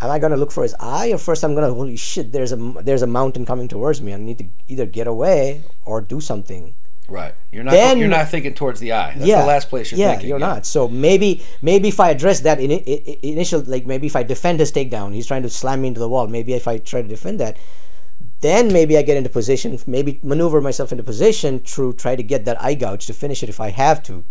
am 0.00 0.10
I 0.10 0.18
gonna 0.18 0.36
look 0.36 0.52
for 0.52 0.62
his 0.62 0.74
eye 0.80 1.12
or 1.12 1.18
first 1.18 1.44
I'm 1.44 1.54
gonna 1.54 1.72
holy 1.72 1.96
shit? 1.96 2.32
There's 2.32 2.52
a 2.52 2.56
there's 2.56 3.02
a 3.02 3.06
mountain 3.06 3.44
coming 3.46 3.68
towards 3.68 4.00
me. 4.00 4.12
I 4.14 4.16
need 4.16 4.38
to 4.38 4.46
either 4.68 4.86
get 4.86 5.06
away 5.06 5.62
or 5.84 6.00
do 6.00 6.20
something. 6.20 6.74
Right. 7.08 7.34
You're 7.52 7.62
not. 7.62 7.70
Then- 7.70 7.98
you're 7.98 8.08
not 8.08 8.28
thinking 8.28 8.54
towards 8.54 8.80
the 8.80 8.92
eye. 8.92 9.14
That's 9.14 9.26
yeah, 9.26 9.42
the 9.42 9.46
last 9.46 9.68
place 9.68 9.92
you're 9.92 10.00
yeah, 10.00 10.12
thinking. 10.12 10.28
you're 10.28 10.38
not. 10.38 10.66
So 10.66 10.88
maybe 10.88 11.42
maybe 11.62 11.88
if 11.88 12.00
I 12.00 12.10
address 12.10 12.40
that 12.40 12.60
in, 12.60 12.72
i 12.72 12.82
i 12.86 13.18
initial, 13.22 13.60
like 13.66 13.86
maybe 13.86 14.06
if 14.06 14.16
I 14.16 14.22
defend 14.22 14.60
his 14.60 14.72
takedown, 14.72 15.14
he's 15.14 15.26
trying 15.26 15.42
to 15.42 15.50
slam 15.50 15.82
me 15.82 15.88
into 15.88 16.00
the 16.00 16.08
wall. 16.08 16.26
Maybe 16.26 16.54
if 16.54 16.66
I 16.66 16.78
try 16.78 17.02
to 17.02 17.08
defend 17.08 17.38
that, 17.40 17.56
then 18.40 18.72
maybe 18.72 18.98
I 18.98 19.02
get 19.02 19.16
into 19.16 19.30
position, 19.30 19.78
maybe 19.86 20.20
maneuver 20.22 20.60
myself 20.60 20.92
into 20.92 21.04
position 21.04 21.60
to 21.60 21.92
try 21.94 22.16
to 22.16 22.22
get 22.22 22.44
that 22.44 22.60
eye 22.60 22.74
gouge 22.74 23.06
to 23.06 23.14
finish 23.14 23.42
it 23.42 23.48
if 23.48 23.60
I 23.60 23.70
have 23.70 24.02
to, 24.04 24.24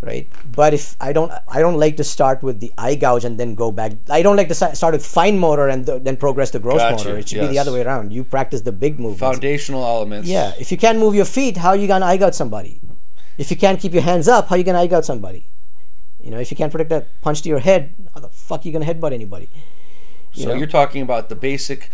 right? 0.00 0.28
But 0.52 0.74
if 0.74 0.96
I 1.00 1.12
don't, 1.12 1.32
I 1.48 1.60
don't 1.60 1.78
like 1.78 1.96
to 1.96 2.04
start 2.04 2.42
with 2.42 2.60
the 2.60 2.72
eye 2.78 2.94
gouge 2.94 3.24
and 3.24 3.38
then 3.38 3.54
go 3.54 3.70
back. 3.70 3.92
I 4.08 4.22
don't 4.22 4.36
like 4.36 4.48
to 4.48 4.54
start 4.54 4.92
with 4.92 5.04
fine 5.04 5.38
motor 5.38 5.68
and 5.68 5.84
th- 5.86 6.02
then 6.02 6.16
progress 6.16 6.50
to 6.52 6.58
gross 6.58 6.78
Gotcha, 6.78 6.96
motor. 6.96 7.18
It 7.18 7.28
should 7.28 7.40
be 7.40 7.46
the 7.48 7.58
other 7.58 7.72
way 7.72 7.82
around. 7.82 8.12
You 8.12 8.24
practice 8.24 8.60
the 8.62 8.72
big 8.72 8.98
movements. 8.98 9.20
Foundational 9.20 9.84
elements. 9.84 10.28
Yeah, 10.28 10.52
if 10.58 10.70
you 10.70 10.78
can't 10.78 10.98
move 10.98 11.14
your 11.14 11.24
feet, 11.24 11.56
how 11.56 11.70
are 11.70 11.76
you 11.76 11.88
gonna 11.88 12.06
eye 12.06 12.16
gouge 12.16 12.34
somebody? 12.34 12.80
If 13.38 13.50
you 13.50 13.56
can't 13.56 13.78
keep 13.80 13.92
your 13.92 14.02
hands 14.02 14.28
up, 14.28 14.48
how 14.48 14.54
are 14.54 14.58
you 14.58 14.64
gonna 14.64 14.80
eye 14.80 14.86
gouge 14.86 15.04
somebody? 15.04 15.46
You 16.22 16.30
know, 16.32 16.38
if 16.38 16.50
you 16.50 16.56
can't 16.56 16.70
protect 16.72 16.90
that 16.90 17.08
punch 17.22 17.42
to 17.42 17.48
your 17.48 17.60
head, 17.60 17.94
how 18.14 18.20
the 18.20 18.28
fuck 18.28 18.64
are 18.64 18.68
you 18.68 18.72
gonna 18.72 18.84
headbutt 18.84 19.12
anybody? 19.12 19.48
You 20.34 20.42
So 20.42 20.48
know? 20.50 20.54
you're 20.54 20.66
talking 20.66 21.02
about 21.02 21.28
the 21.28 21.34
basic 21.36 21.90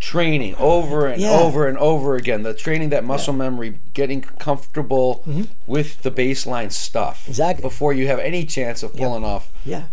training 0.00 0.54
over 0.56 1.06
and 1.06 1.20
Yeah. 1.22 1.30
over 1.40 1.66
and 1.68 1.78
over 1.78 2.16
again. 2.16 2.42
The 2.42 2.54
training 2.54 2.88
that 2.90 3.04
muscle 3.04 3.32
memory, 3.32 3.78
getting 3.94 4.20
comfortable 4.20 5.24
with 5.66 6.02
the 6.02 6.10
baseline 6.10 6.70
stuff. 6.72 7.22
Mm-hmm. 7.22 7.30
Exactly. 7.30 7.62
Before 7.62 7.92
you 7.92 8.06
have 8.08 8.18
any 8.18 8.44
chance 8.44 8.82
of 8.82 8.94
pulling 8.94 9.24
off 9.24 9.50
Yeah, 9.64 9.84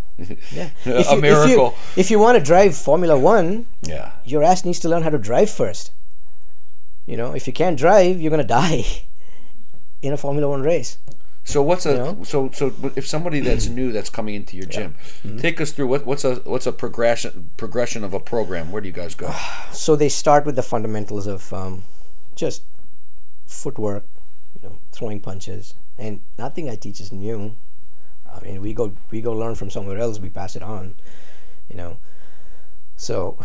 yeah. 0.51 0.69
a 0.85 0.99
If 0.99 1.11
you, 1.11 1.21
miracle. 1.21 1.45
If 1.51 1.97
you, 1.97 2.01
if 2.01 2.11
you 2.11 2.19
want 2.19 2.37
to 2.37 2.43
drive 2.43 2.75
Formula 2.75 3.17
One, 3.17 3.65
yeah. 3.83 4.11
your 4.25 4.43
ass 4.43 4.65
needs 4.65 4.79
to 4.79 4.89
learn 4.89 5.03
how 5.03 5.09
to 5.11 5.17
drive 5.19 5.49
first. 5.49 5.91
You 7.05 7.17
know, 7.17 7.33
if 7.33 7.47
you 7.47 7.53
can't 7.53 7.77
drive, 7.77 8.19
you're 8.21 8.29
gonna 8.31 8.43
die 8.43 8.85
in 10.01 10.13
a 10.13 10.17
Formula 10.17 10.47
One 10.49 10.61
race. 10.63 10.97
So 11.43 11.63
what's 11.63 11.85
a 11.85 11.91
You 11.91 11.97
know? 11.97 12.23
so 12.23 12.51
so 12.53 12.73
if 12.95 13.07
somebody 13.07 13.39
that's 13.39 13.67
new 13.79 13.91
that's 13.91 14.09
coming 14.09 14.35
into 14.35 14.55
your 14.57 14.65
gym, 14.67 14.95
Mm-hmm. 15.23 15.37
take 15.37 15.59
us 15.59 15.71
through 15.71 15.87
what 15.87 16.05
what's 16.05 16.23
a 16.23 16.35
what's 16.45 16.67
a 16.67 16.71
progression 16.71 17.49
progression 17.57 18.03
of 18.03 18.13
a 18.13 18.19
program? 18.19 18.71
Where 18.71 18.81
do 18.81 18.87
you 18.87 18.93
guys 18.93 19.15
go? 19.15 19.33
so 19.71 19.95
they 19.95 20.09
start 20.09 20.45
with 20.45 20.55
the 20.55 20.63
fundamentals 20.63 21.25
of 21.27 21.51
um, 21.53 21.83
just 22.35 22.63
footwork, 23.47 24.05
you 24.55 24.67
know, 24.69 24.79
throwing 24.91 25.19
punches, 25.19 25.73
and 25.97 26.21
nothing 26.37 26.69
I 26.69 26.75
teach 26.75 26.99
is 27.01 27.11
new. 27.11 27.55
I 28.31 28.39
mean, 28.41 28.61
we 28.61 28.73
go 28.73 28.93
we 29.09 29.21
go 29.21 29.33
learn 29.33 29.55
from 29.55 29.69
somewhere 29.71 29.97
else. 29.97 30.19
We 30.19 30.29
pass 30.29 30.55
it 30.55 30.61
on, 30.61 30.95
you 31.67 31.75
know. 31.75 31.97
So 32.95 33.39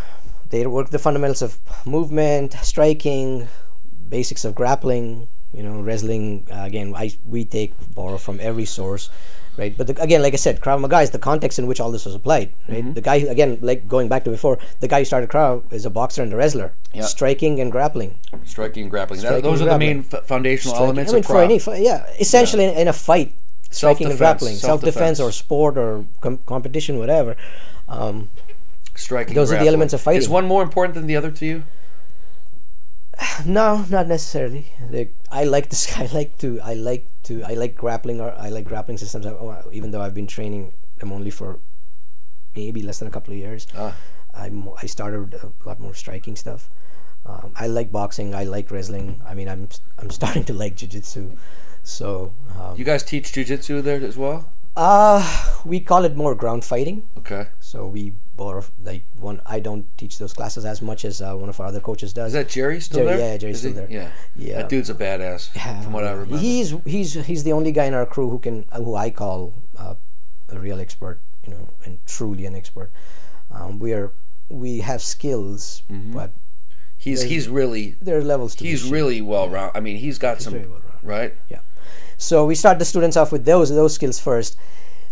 they 0.50 0.66
work 0.66 0.90
the 0.90 0.98
fundamentals 0.98 1.40
of 1.42 1.58
movement, 1.86 2.52
striking, 2.62 3.48
basics 4.08 4.44
of 4.44 4.54
grappling, 4.54 5.28
you 5.54 5.62
know, 5.62 5.80
wrestling. 5.80 6.46
Uh, 6.50 6.62
again, 6.64 6.94
I 6.96 7.12
we 7.26 7.44
take 7.44 7.72
borrow 7.94 8.18
from 8.18 8.38
every 8.40 8.64
source, 8.64 9.10
right? 9.56 9.76
But 9.76 9.86
the, 9.86 10.02
again, 10.02 10.20
like 10.22 10.32
I 10.32 10.36
said, 10.36 10.60
Krav 10.60 10.80
Maga 10.80 11.00
is 11.00 11.10
the 11.10 11.18
context 11.18 11.58
in 11.58 11.66
which 11.66 11.80
all 11.80 11.90
this 11.92 12.04
was 12.04 12.14
applied, 12.14 12.52
right? 12.68 12.94
The 12.94 13.00
guy 13.00 13.16
again, 13.16 13.58
like 13.62 13.86
going 13.88 14.08
back 14.08 14.24
to 14.24 14.30
before, 14.30 14.58
the 14.80 14.88
guy 14.88 14.98
who 15.00 15.04
started 15.04 15.30
Krav 15.30 15.72
is 15.72 15.86
a 15.86 15.90
boxer 15.90 16.22
and 16.22 16.32
a 16.32 16.36
wrestler, 16.36 16.72
Yeah. 16.92 17.02
striking 17.02 17.60
and 17.60 17.70
grappling. 17.70 18.18
Striking 18.44 18.82
and 18.82 18.90
grappling. 18.90 19.20
That- 19.20 19.28
Striking 19.28 19.50
those 19.50 19.60
are 19.62 19.68
and 19.68 19.72
the 19.74 19.78
main 19.86 20.04
f- 20.12 20.26
foundational 20.26 20.74
Striking- 20.74 20.84
elements 20.86 21.12
I 21.12 21.14
mean, 21.14 21.54
of 21.56 21.62
for 21.62 21.74
any, 21.74 21.84
yeah, 21.84 22.04
essentially 22.18 22.64
in, 22.64 22.74
in 22.76 22.88
a 22.88 22.92
fight, 22.92 23.32
striking 23.70 24.06
and 24.08 24.18
Self-defense, 24.18 24.18
grappling, 24.18 24.56
self-defense, 24.56 25.20
or 25.20 25.30
sport 25.32 25.78
or 25.78 26.04
com- 26.20 26.38
competition, 26.46 26.98
whatever. 26.98 27.36
Um, 27.88 28.30
striking. 28.94 29.34
Those 29.34 29.52
are 29.52 29.58
the 29.58 29.66
elements 29.68 29.92
of 29.94 30.00
fighting. 30.00 30.22
Is 30.22 30.28
one 30.28 30.46
more 30.46 30.62
important 30.62 30.94
than 30.94 31.06
the 31.06 31.16
other 31.16 31.30
to 31.30 31.46
you? 31.46 31.62
No, 33.46 33.84
not 33.90 34.06
necessarily. 34.08 34.66
They, 34.90 35.10
I 35.30 35.44
like 35.44 35.68
this. 35.70 35.96
I 36.02 36.06
like 36.12 36.38
to. 36.38 36.60
I 36.60 36.74
like 36.74 37.08
to. 37.24 37.42
I 37.44 37.54
like 37.54 37.74
grappling. 37.76 38.20
Or 38.20 38.32
I 38.32 38.48
like 38.50 38.64
grappling 38.64 38.98
systems. 38.98 39.26
I- 39.26 39.62
Even 39.72 39.90
though 39.90 40.02
I've 40.02 40.14
been 40.14 40.26
training 40.26 40.72
them 40.98 41.12
only 41.12 41.30
for 41.30 41.58
maybe 42.56 42.82
less 42.82 42.98
than 43.00 43.08
a 43.08 43.10
couple 43.10 43.32
of 43.32 43.38
years, 43.38 43.66
Ah. 43.76 43.94
I'm, 44.32 44.68
I 44.82 44.86
started 44.86 45.34
a 45.34 45.52
lot 45.68 45.78
more 45.80 45.94
striking 45.94 46.36
stuff. 46.36 46.70
Um, 47.26 47.52
I 47.56 47.66
like 47.68 47.90
boxing. 47.90 48.34
I 48.34 48.44
like 48.44 48.70
wrestling. 48.70 49.20
I 49.26 49.34
mean, 49.34 49.48
I'm 49.48 49.68
I'm 49.98 50.10
starting 50.10 50.44
to 50.50 50.52
like 50.52 50.76
jujitsu. 50.76 51.36
So, 51.82 52.32
um, 52.58 52.76
You 52.78 52.84
guys 52.84 53.02
teach 53.02 53.32
jujitsu 53.32 53.82
there 53.82 54.00
as 54.02 54.16
well? 54.16 54.50
uh, 54.76 55.22
we 55.64 55.78
call 55.80 56.04
it 56.04 56.16
more 56.16 56.34
ground 56.34 56.64
fighting. 56.64 57.02
Okay. 57.18 57.46
So 57.60 57.86
we 57.86 58.14
borrow 58.36 58.64
like 58.82 59.04
one. 59.18 59.40
I 59.46 59.60
don't 59.60 59.86
teach 59.98 60.18
those 60.18 60.32
classes 60.32 60.64
as 60.64 60.80
much 60.82 61.04
as 61.04 61.20
uh, 61.22 61.34
one 61.34 61.48
of 61.48 61.58
our 61.60 61.66
other 61.66 61.80
coaches 61.80 62.12
does. 62.12 62.28
Is 62.28 62.32
that 62.34 62.48
Jerry 62.48 62.80
still 62.80 63.04
Jerry- 63.04 63.16
there? 63.16 63.30
yeah, 63.32 63.36
Jerry's 63.38 63.58
still 63.60 63.72
there. 63.72 63.88
Yeah. 63.90 64.10
Yeah. 64.36 64.56
That 64.58 64.68
dude's 64.68 64.90
a 64.90 64.94
badass. 64.94 65.50
From 65.82 65.92
what 65.92 66.04
I 66.04 66.10
remember. 66.12 66.36
He's 66.38 66.74
he's 66.84 67.14
he's 67.26 67.44
the 67.44 67.52
only 67.52 67.72
guy 67.72 67.84
in 67.84 67.94
our 67.94 68.06
crew 68.06 68.30
who 68.30 68.38
can 68.38 68.64
who 68.74 68.94
I 68.94 69.10
call 69.10 69.54
uh, 69.76 69.94
a 70.48 70.58
real 70.58 70.80
expert, 70.80 71.20
you 71.44 71.50
know, 71.52 71.68
and 71.84 71.98
truly 72.06 72.46
an 72.46 72.54
expert. 72.54 72.90
Um, 73.50 73.78
we 73.78 73.92
are 73.92 74.12
we 74.48 74.80
have 74.80 75.00
skills, 75.02 75.82
Mm-hmm. 75.90 76.12
but 76.12 76.32
he's 76.98 77.22
he's 77.22 77.48
really 77.48 77.96
there 78.00 78.18
are 78.18 78.22
levels 78.24 78.54
to 78.56 78.64
he's 78.64 78.84
really 78.90 79.20
well 79.22 79.48
round. 79.48 79.72
I 79.74 79.80
mean, 79.80 79.96
he's 79.96 80.18
got 80.18 80.40
some 80.42 80.54
very 80.54 80.66
well-rounded. 80.66 81.00
right. 81.02 81.34
yeah. 81.48 81.60
So 82.16 82.46
we 82.46 82.54
start 82.54 82.78
the 82.78 82.84
students 82.84 83.16
off 83.16 83.32
with 83.32 83.44
those 83.44 83.68
those 83.70 83.94
skills 83.94 84.18
first. 84.18 84.56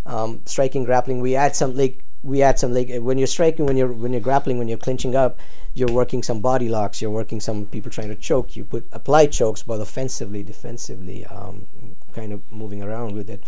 Um, 0.06 0.40
striking, 0.46 0.84
grappling. 0.84 1.20
We 1.20 1.36
add 1.36 1.54
some 1.54 1.76
like 1.76 2.02
we 2.22 2.42
add 2.42 2.58
some 2.58 2.72
like 2.72 2.90
when 2.98 3.18
you're 3.18 3.26
striking, 3.26 3.66
when 3.66 3.76
you're 3.76 3.92
when 3.92 4.12
you're 4.12 4.20
grappling, 4.20 4.58
when 4.58 4.68
you're 4.68 4.78
clinching 4.78 5.16
up, 5.16 5.40
you're 5.74 5.90
working 5.90 6.22
some 6.22 6.40
body 6.40 6.68
locks. 6.68 7.02
You're 7.02 7.10
working 7.10 7.40
some 7.40 7.66
people 7.66 7.90
trying 7.90 8.08
to 8.08 8.14
choke. 8.14 8.56
You 8.56 8.64
put 8.64 8.86
apply 8.92 9.26
chokes, 9.26 9.62
but 9.62 9.80
offensively, 9.80 10.42
defensively, 10.42 11.26
um, 11.26 11.66
kind 12.12 12.32
of 12.32 12.40
moving 12.52 12.82
around 12.82 13.14
with 13.14 13.28
it. 13.28 13.42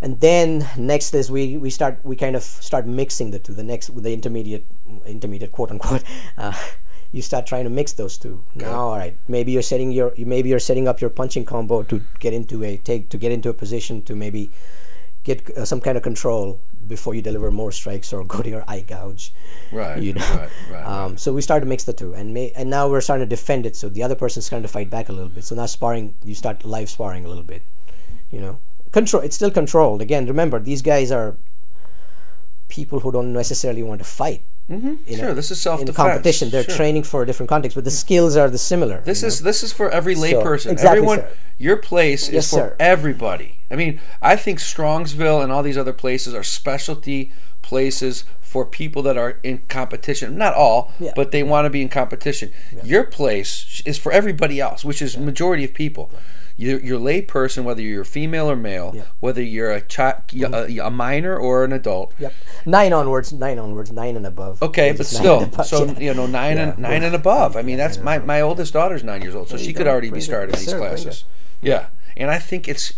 And 0.00 0.20
then 0.20 0.68
next 0.76 1.14
is 1.14 1.30
we, 1.30 1.56
we 1.56 1.70
start 1.70 1.98
we 2.04 2.16
kind 2.16 2.36
of 2.36 2.42
start 2.42 2.86
mixing 2.86 3.30
the 3.30 3.38
two. 3.38 3.54
The 3.54 3.64
next 3.64 3.90
with 3.90 4.04
the 4.04 4.12
intermediate 4.12 4.66
intermediate 5.04 5.52
quote 5.52 5.70
unquote. 5.70 6.04
Uh, 6.38 6.52
you 7.12 7.22
start 7.22 7.46
trying 7.46 7.64
to 7.64 7.70
mix 7.70 7.92
those 7.92 8.18
two. 8.18 8.44
Now, 8.54 8.88
all 8.88 8.96
right, 8.96 9.16
maybe 9.26 9.52
you're 9.52 9.62
setting 9.62 9.90
your 9.90 10.12
maybe 10.18 10.50
you're 10.50 10.58
setting 10.58 10.86
up 10.86 11.00
your 11.00 11.08
punching 11.08 11.46
combo 11.46 11.82
to 11.84 12.02
get 12.18 12.34
into 12.34 12.62
a 12.62 12.76
take 12.76 13.08
to 13.08 13.16
get 13.16 13.32
into 13.32 13.48
a 13.48 13.54
position 13.54 14.02
to 14.02 14.14
maybe 14.14 14.50
get 15.24 15.48
uh, 15.56 15.64
some 15.64 15.80
kind 15.80 15.96
of 15.96 16.02
control 16.02 16.60
before 16.86 17.14
you 17.14 17.22
deliver 17.22 17.50
more 17.50 17.72
strikes 17.72 18.12
or 18.12 18.24
go 18.34 18.42
to 18.42 18.48
your 18.48 18.64
eye 18.68 18.80
gouge. 18.80 19.32
Right. 19.72 20.02
You 20.02 20.14
know. 20.14 20.34
Right. 20.34 20.50
Right. 20.70 20.84
Um, 20.84 21.18
so 21.18 21.32
we 21.32 21.42
started 21.42 21.64
to 21.64 21.68
mix 21.68 21.84
the 21.84 21.92
two, 21.92 22.14
and 22.14 22.34
may, 22.34 22.52
and 22.52 22.70
now 22.70 22.88
we're 22.88 23.00
starting 23.00 23.26
to 23.26 23.28
defend 23.28 23.66
it. 23.66 23.76
So 23.76 23.88
the 23.88 24.02
other 24.02 24.14
person's 24.14 24.48
trying 24.48 24.62
to 24.62 24.68
fight 24.68 24.90
back 24.90 25.08
a 25.08 25.12
little 25.12 25.28
bit. 25.28 25.44
So 25.44 25.54
now 25.54 25.66
sparring, 25.66 26.14
you 26.24 26.34
start 26.34 26.64
live 26.64 26.90
sparring 26.90 27.24
a 27.24 27.28
little 27.28 27.44
bit. 27.44 27.62
You 28.30 28.40
know, 28.40 28.58
control. 28.92 29.22
It's 29.22 29.36
still 29.36 29.50
controlled. 29.50 30.02
Again, 30.02 30.26
remember 30.26 30.58
these 30.58 30.82
guys 30.82 31.10
are 31.12 31.36
people 32.68 33.00
who 33.00 33.12
don't 33.12 33.32
necessarily 33.32 33.82
want 33.82 34.00
to 34.00 34.04
fight. 34.04 34.42
Mm-hmm. 34.70 35.14
sure. 35.14 35.32
This 35.32 35.50
is 35.52 35.60
self 35.60 35.80
in 35.80 35.86
defense. 35.86 35.96
competition. 36.08 36.50
They're 36.50 36.64
sure. 36.64 36.74
training 36.74 37.04
for 37.04 37.22
a 37.22 37.26
different 37.26 37.48
context, 37.48 37.76
but 37.76 37.84
the 37.84 37.90
skills 37.90 38.36
are 38.36 38.50
the 38.50 38.58
similar. 38.58 39.00
This 39.02 39.22
is 39.22 39.40
this 39.42 39.62
is 39.62 39.72
for 39.72 39.88
every 39.90 40.14
So, 40.16 40.22
layperson. 40.22 40.72
exactly, 40.72 40.98
Everyone, 40.98 41.18
sir. 41.20 41.28
your 41.58 41.76
place 41.76 42.28
Yes, 42.28 42.44
is 42.46 42.50
for 42.50 42.56
sir. 42.56 42.76
everybody. 42.80 43.60
I 43.70 43.76
mean, 43.76 44.00
I 44.20 44.34
think 44.34 44.58
Strongsville 44.58 45.42
and 45.42 45.52
all 45.52 45.62
these 45.62 45.78
other 45.78 45.92
places 45.92 46.34
are 46.34 46.42
specialty 46.42 47.30
places 47.62 48.24
for 48.40 48.64
people 48.66 49.02
that 49.02 49.16
are 49.16 49.38
in 49.44 49.58
competition. 49.68 50.36
Not 50.36 50.54
all, 50.54 50.92
Yeah. 50.98 51.12
but 51.14 51.30
they 51.30 51.42
want 51.44 51.66
to 51.66 51.70
be 51.70 51.82
in 51.82 51.88
competition. 51.88 52.50
Your 52.82 53.04
place 53.04 53.82
is 53.86 53.98
for 53.98 54.10
everybody 54.10 54.60
else, 54.60 54.84
which 54.84 55.00
is 55.02 55.16
majority 55.16 55.64
of 55.64 55.74
people. 55.74 56.10
You're, 56.58 56.80
you're 56.80 56.98
layperson, 56.98 57.64
whether 57.64 57.82
you're 57.82 58.00
a 58.02 58.06
female 58.06 58.50
or 58.50 58.56
male, 58.56 58.92
Yeah. 58.94 59.02
whether 59.20 59.42
you're 59.42 59.70
a, 59.72 59.80
chi- 59.82 60.22
mm-hmm. 60.28 60.54
a, 60.78 60.86
a 60.86 60.90
minor 60.90 61.36
or 61.36 61.64
an 61.64 61.72
adult. 61.72 62.14
Yep. 62.18 62.32
Nine 62.64 62.92
onwards, 62.94 63.32
nine 63.32 63.58
onwards, 63.58 63.92
nine 63.92 64.16
and 64.16 64.26
above. 64.26 64.62
Okay, 64.62 64.92
but 64.92 65.04
still, 65.06 65.42
above, 65.42 65.66
so 65.66 65.84
yeah. 65.84 65.98
you 65.98 66.14
know, 66.14 66.26
nine 66.26 66.56
and 66.56 66.78
Yeah. 66.78 66.88
nine 66.88 67.02
and 67.02 67.14
above. 67.14 67.56
I 67.56 67.62
mean, 67.62 67.76
that's 67.76 67.98
my 67.98 68.18
my 68.20 68.40
oldest 68.40 68.72
daughter's 68.72 69.04
nine 69.04 69.20
years 69.22 69.34
old, 69.34 69.48
so 69.50 69.58
she 69.58 69.72
could 69.74 69.86
already 69.86 70.06
be 70.08 70.12
Bring 70.12 70.22
it. 70.22 70.24
started 70.24 70.48
in 70.54 70.60
Yes, 70.60 70.64
these 70.64 70.74
classes. 70.74 71.24
Yeah, 71.60 71.86
and 72.16 72.30
I 72.30 72.38
think 72.38 72.68
it's 72.68 72.94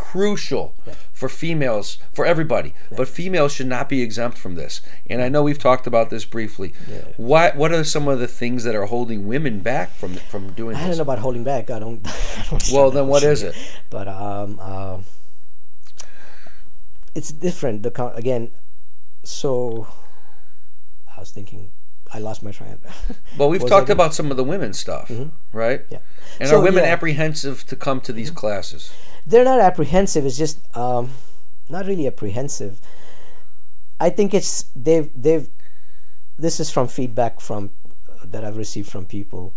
crucial 0.00 0.74
for 1.12 1.28
females, 1.28 1.98
for 2.14 2.24
everybody, 2.24 2.74
but 2.96 3.06
females 3.06 3.52
should 3.52 3.66
not 3.66 3.86
be 3.86 4.00
exempt 4.00 4.38
from 4.38 4.54
this. 4.54 4.80
And 5.10 5.20
I 5.20 5.28
know 5.28 5.42
we've 5.42 5.58
talked 5.58 5.86
about 5.86 6.08
this 6.08 6.24
briefly. 6.24 6.72
What 7.18 7.54
what 7.54 7.70
are 7.70 7.84
some 7.84 8.08
of 8.08 8.18
the 8.18 8.26
things 8.26 8.64
that 8.64 8.74
are 8.74 8.86
holding 8.86 9.28
women 9.28 9.60
back 9.60 9.90
from 9.90 10.14
from 10.14 10.54
doing 10.54 10.74
I 10.76 10.86
don't 10.86 10.96
know 10.96 11.02
about 11.02 11.18
holding 11.18 11.44
back. 11.44 11.70
I 11.70 11.78
don't. 11.78 12.00
I 12.38 12.46
don't 12.48 12.70
Well, 12.72 12.90
then 12.90 13.08
what 13.08 13.22
is 13.22 13.42
it? 13.42 13.54
But 13.90 14.08
um, 14.08 14.58
uh, 14.60 14.98
it's 17.14 17.30
different. 17.30 17.82
The 17.82 17.92
again, 18.14 18.52
so 19.22 19.86
I 21.14 21.20
was 21.20 21.30
thinking. 21.30 21.72
I 22.12 22.18
lost 22.18 22.42
my 22.42 22.50
train. 22.50 22.78
Well, 23.38 23.48
we've 23.52 23.66
talked 23.66 23.90
I- 23.90 23.92
about 23.92 24.14
some 24.14 24.30
of 24.30 24.36
the 24.36 24.44
women 24.44 24.72
stuff, 24.72 25.10
right? 25.52 25.82
Yeah. 25.90 25.98
And 26.40 26.48
So, 26.48 26.58
are 26.58 26.62
women 26.62 26.84
yeah. 26.84 26.90
apprehensive 26.90 27.64
to 27.66 27.76
come 27.76 28.00
to 28.02 28.12
these 28.12 28.30
classes? 28.30 28.92
they're 29.26 29.44
not 29.44 29.60
apprehensive. 29.60 30.24
It's 30.26 30.38
just 30.38 30.58
um, 30.76 31.10
not 31.68 31.86
really 31.86 32.06
apprehensive. 32.06 32.80
I 34.00 34.10
think 34.10 34.32
it's 34.34 34.64
they've 34.74 35.10
they've. 35.14 35.48
This 36.38 36.58
is 36.58 36.70
from 36.70 36.88
feedback 36.88 37.38
from 37.40 37.70
uh, 38.08 38.24
that 38.24 38.44
I've 38.44 38.56
received 38.56 38.88
from 38.90 39.04
people, 39.04 39.54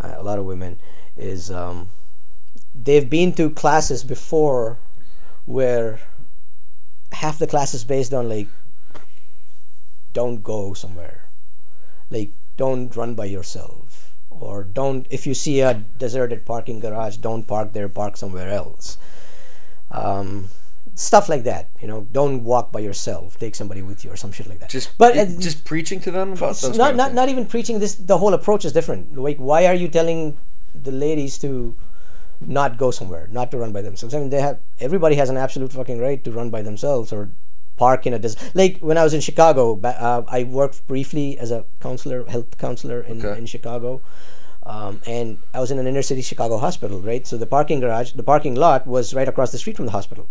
uh, 0.00 0.14
a 0.16 0.22
lot 0.22 0.38
of 0.38 0.44
women, 0.44 0.78
is 1.16 1.50
um, 1.50 1.90
they've 2.72 3.10
been 3.10 3.32
to 3.34 3.50
classes 3.50 4.04
before, 4.04 4.78
where 5.44 5.98
half 7.12 7.38
the 7.40 7.48
class 7.48 7.74
is 7.74 7.82
based 7.82 8.14
on 8.14 8.28
like, 8.28 8.46
don't 10.12 10.42
go 10.42 10.72
somewhere, 10.72 11.19
like 12.10 12.30
don't 12.56 12.94
run 12.96 13.14
by 13.14 13.24
yourself, 13.26 14.12
or 14.30 14.64
don't 14.64 15.06
if 15.10 15.26
you 15.26 15.34
see 15.34 15.60
a 15.60 15.74
deserted 15.98 16.44
parking 16.44 16.80
garage, 16.80 17.16
don't 17.18 17.44
park 17.44 17.72
there, 17.72 17.88
park 17.88 18.16
somewhere 18.16 18.50
else. 18.50 18.98
Um, 19.90 20.48
stuff 20.94 21.28
like 21.28 21.44
that, 21.44 21.68
you 21.80 21.88
know. 21.88 22.06
Don't 22.12 22.44
walk 22.44 22.70
by 22.72 22.80
yourself. 22.80 23.38
Take 23.38 23.54
somebody 23.54 23.82
with 23.82 24.04
you 24.04 24.10
or 24.12 24.16
some 24.16 24.32
shit 24.32 24.46
like 24.46 24.60
that. 24.60 24.70
Just 24.70 24.96
but 24.98 25.16
it- 25.16 25.36
uh, 25.36 25.40
just 25.40 25.64
preaching 25.64 26.00
to 26.00 26.10
them 26.10 26.32
about 26.32 26.56
those 26.56 26.76
not 26.78 26.96
not 26.96 27.14
not 27.14 27.28
even 27.28 27.46
preaching 27.46 27.78
this. 27.80 27.94
The 27.94 28.18
whole 28.18 28.34
approach 28.34 28.64
is 28.64 28.72
different. 28.72 29.16
Like, 29.16 29.38
why 29.38 29.66
are 29.66 29.74
you 29.74 29.88
telling 29.88 30.38
the 30.74 30.92
ladies 30.92 31.38
to 31.38 31.76
not 32.40 32.78
go 32.78 32.90
somewhere, 32.90 33.28
not 33.32 33.50
to 33.50 33.58
run 33.58 33.72
by 33.72 33.82
themselves? 33.82 34.14
I 34.14 34.18
mean, 34.20 34.30
they 34.30 34.40
have 34.40 34.58
everybody 34.78 35.16
has 35.16 35.28
an 35.30 35.36
absolute 35.36 35.72
fucking 35.72 35.98
right 35.98 36.22
to 36.24 36.30
run 36.30 36.50
by 36.50 36.62
themselves 36.62 37.12
or 37.12 37.30
park 37.84 38.06
in 38.08 38.12
a 38.18 38.18
des- 38.24 38.38
like 38.60 38.78
when 38.88 38.98
I 39.02 39.04
was 39.08 39.14
in 39.18 39.22
Chicago. 39.28 39.62
Uh, 39.82 40.22
I 40.38 40.40
worked 40.60 40.78
briefly 40.92 41.26
as 41.44 41.50
a 41.58 41.60
counselor, 41.86 42.20
health 42.34 42.58
counselor 42.66 43.00
in 43.12 43.16
Okay. 43.24 43.38
in 43.38 43.46
Chicago. 43.54 44.00
Um, 44.72 45.00
and 45.16 45.28
I 45.56 45.58
was 45.64 45.70
in 45.72 45.78
an 45.82 45.86
inner 45.90 46.02
city 46.10 46.22
Chicago 46.22 46.58
hospital, 46.66 46.98
right? 47.10 47.26
So 47.30 47.34
the 47.44 47.46
parking 47.56 47.80
garage, 47.84 48.12
the 48.12 48.22
parking 48.32 48.54
lot 48.64 48.86
was 48.96 49.14
right 49.18 49.28
across 49.32 49.50
the 49.52 49.58
street 49.62 49.76
from 49.78 49.86
the 49.90 49.96
hospital, 49.98 50.26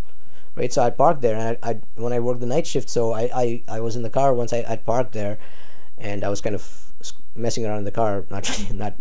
right? 0.60 0.72
So 0.76 0.80
I 0.88 0.92
parked 1.04 1.22
there, 1.26 1.36
and 1.36 1.46
I, 1.50 1.70
I 1.70 1.74
when 2.06 2.14
I 2.18 2.20
worked 2.28 2.40
the 2.46 2.52
night 2.56 2.68
shift, 2.68 2.90
so 2.98 3.02
I, 3.22 3.24
I, 3.44 3.46
I 3.78 3.80
was 3.86 3.96
in 3.98 4.04
the 4.08 4.14
car 4.20 4.30
once 4.42 4.54
I, 4.54 4.62
I 4.74 4.76
parked 4.92 5.14
there, 5.14 5.36
and 5.98 6.24
I 6.24 6.30
was 6.30 6.42
kind 6.46 6.56
of 6.56 6.64
messing 7.36 7.66
around 7.66 7.80
in 7.84 7.88
the 7.92 7.98
car, 8.02 8.14
not 8.30 8.46
not 8.84 8.94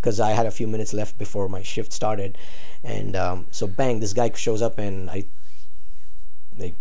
because 0.00 0.20
I 0.20 0.30
had 0.38 0.46
a 0.46 0.50
few 0.60 0.68
minutes 0.74 0.92
left 0.92 1.16
before 1.24 1.48
my 1.48 1.62
shift 1.62 1.90
started, 1.92 2.36
and 2.84 3.16
um, 3.16 3.46
so 3.50 3.66
bang, 3.66 4.00
this 4.00 4.12
guy 4.12 4.30
shows 4.36 4.60
up 4.60 4.78
and 4.78 5.08
I 5.16 5.24
mm, 6.58 6.74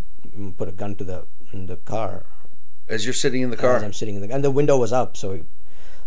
put 0.57 0.67
a 0.67 0.71
gun 0.71 0.95
to 0.95 1.03
the 1.03 1.25
in 1.51 1.65
the 1.67 1.77
car 1.77 2.25
As 2.87 3.05
you're 3.05 3.13
sitting 3.13 3.41
in 3.41 3.49
the 3.49 3.57
car. 3.57 3.75
as. 3.77 3.83
I'm 3.83 3.93
sitting 3.93 4.15
in 4.15 4.21
the 4.21 4.33
and 4.33 4.43
the 4.43 4.51
window 4.51 4.77
was 4.77 4.91
up, 4.93 5.15
so 5.17 5.45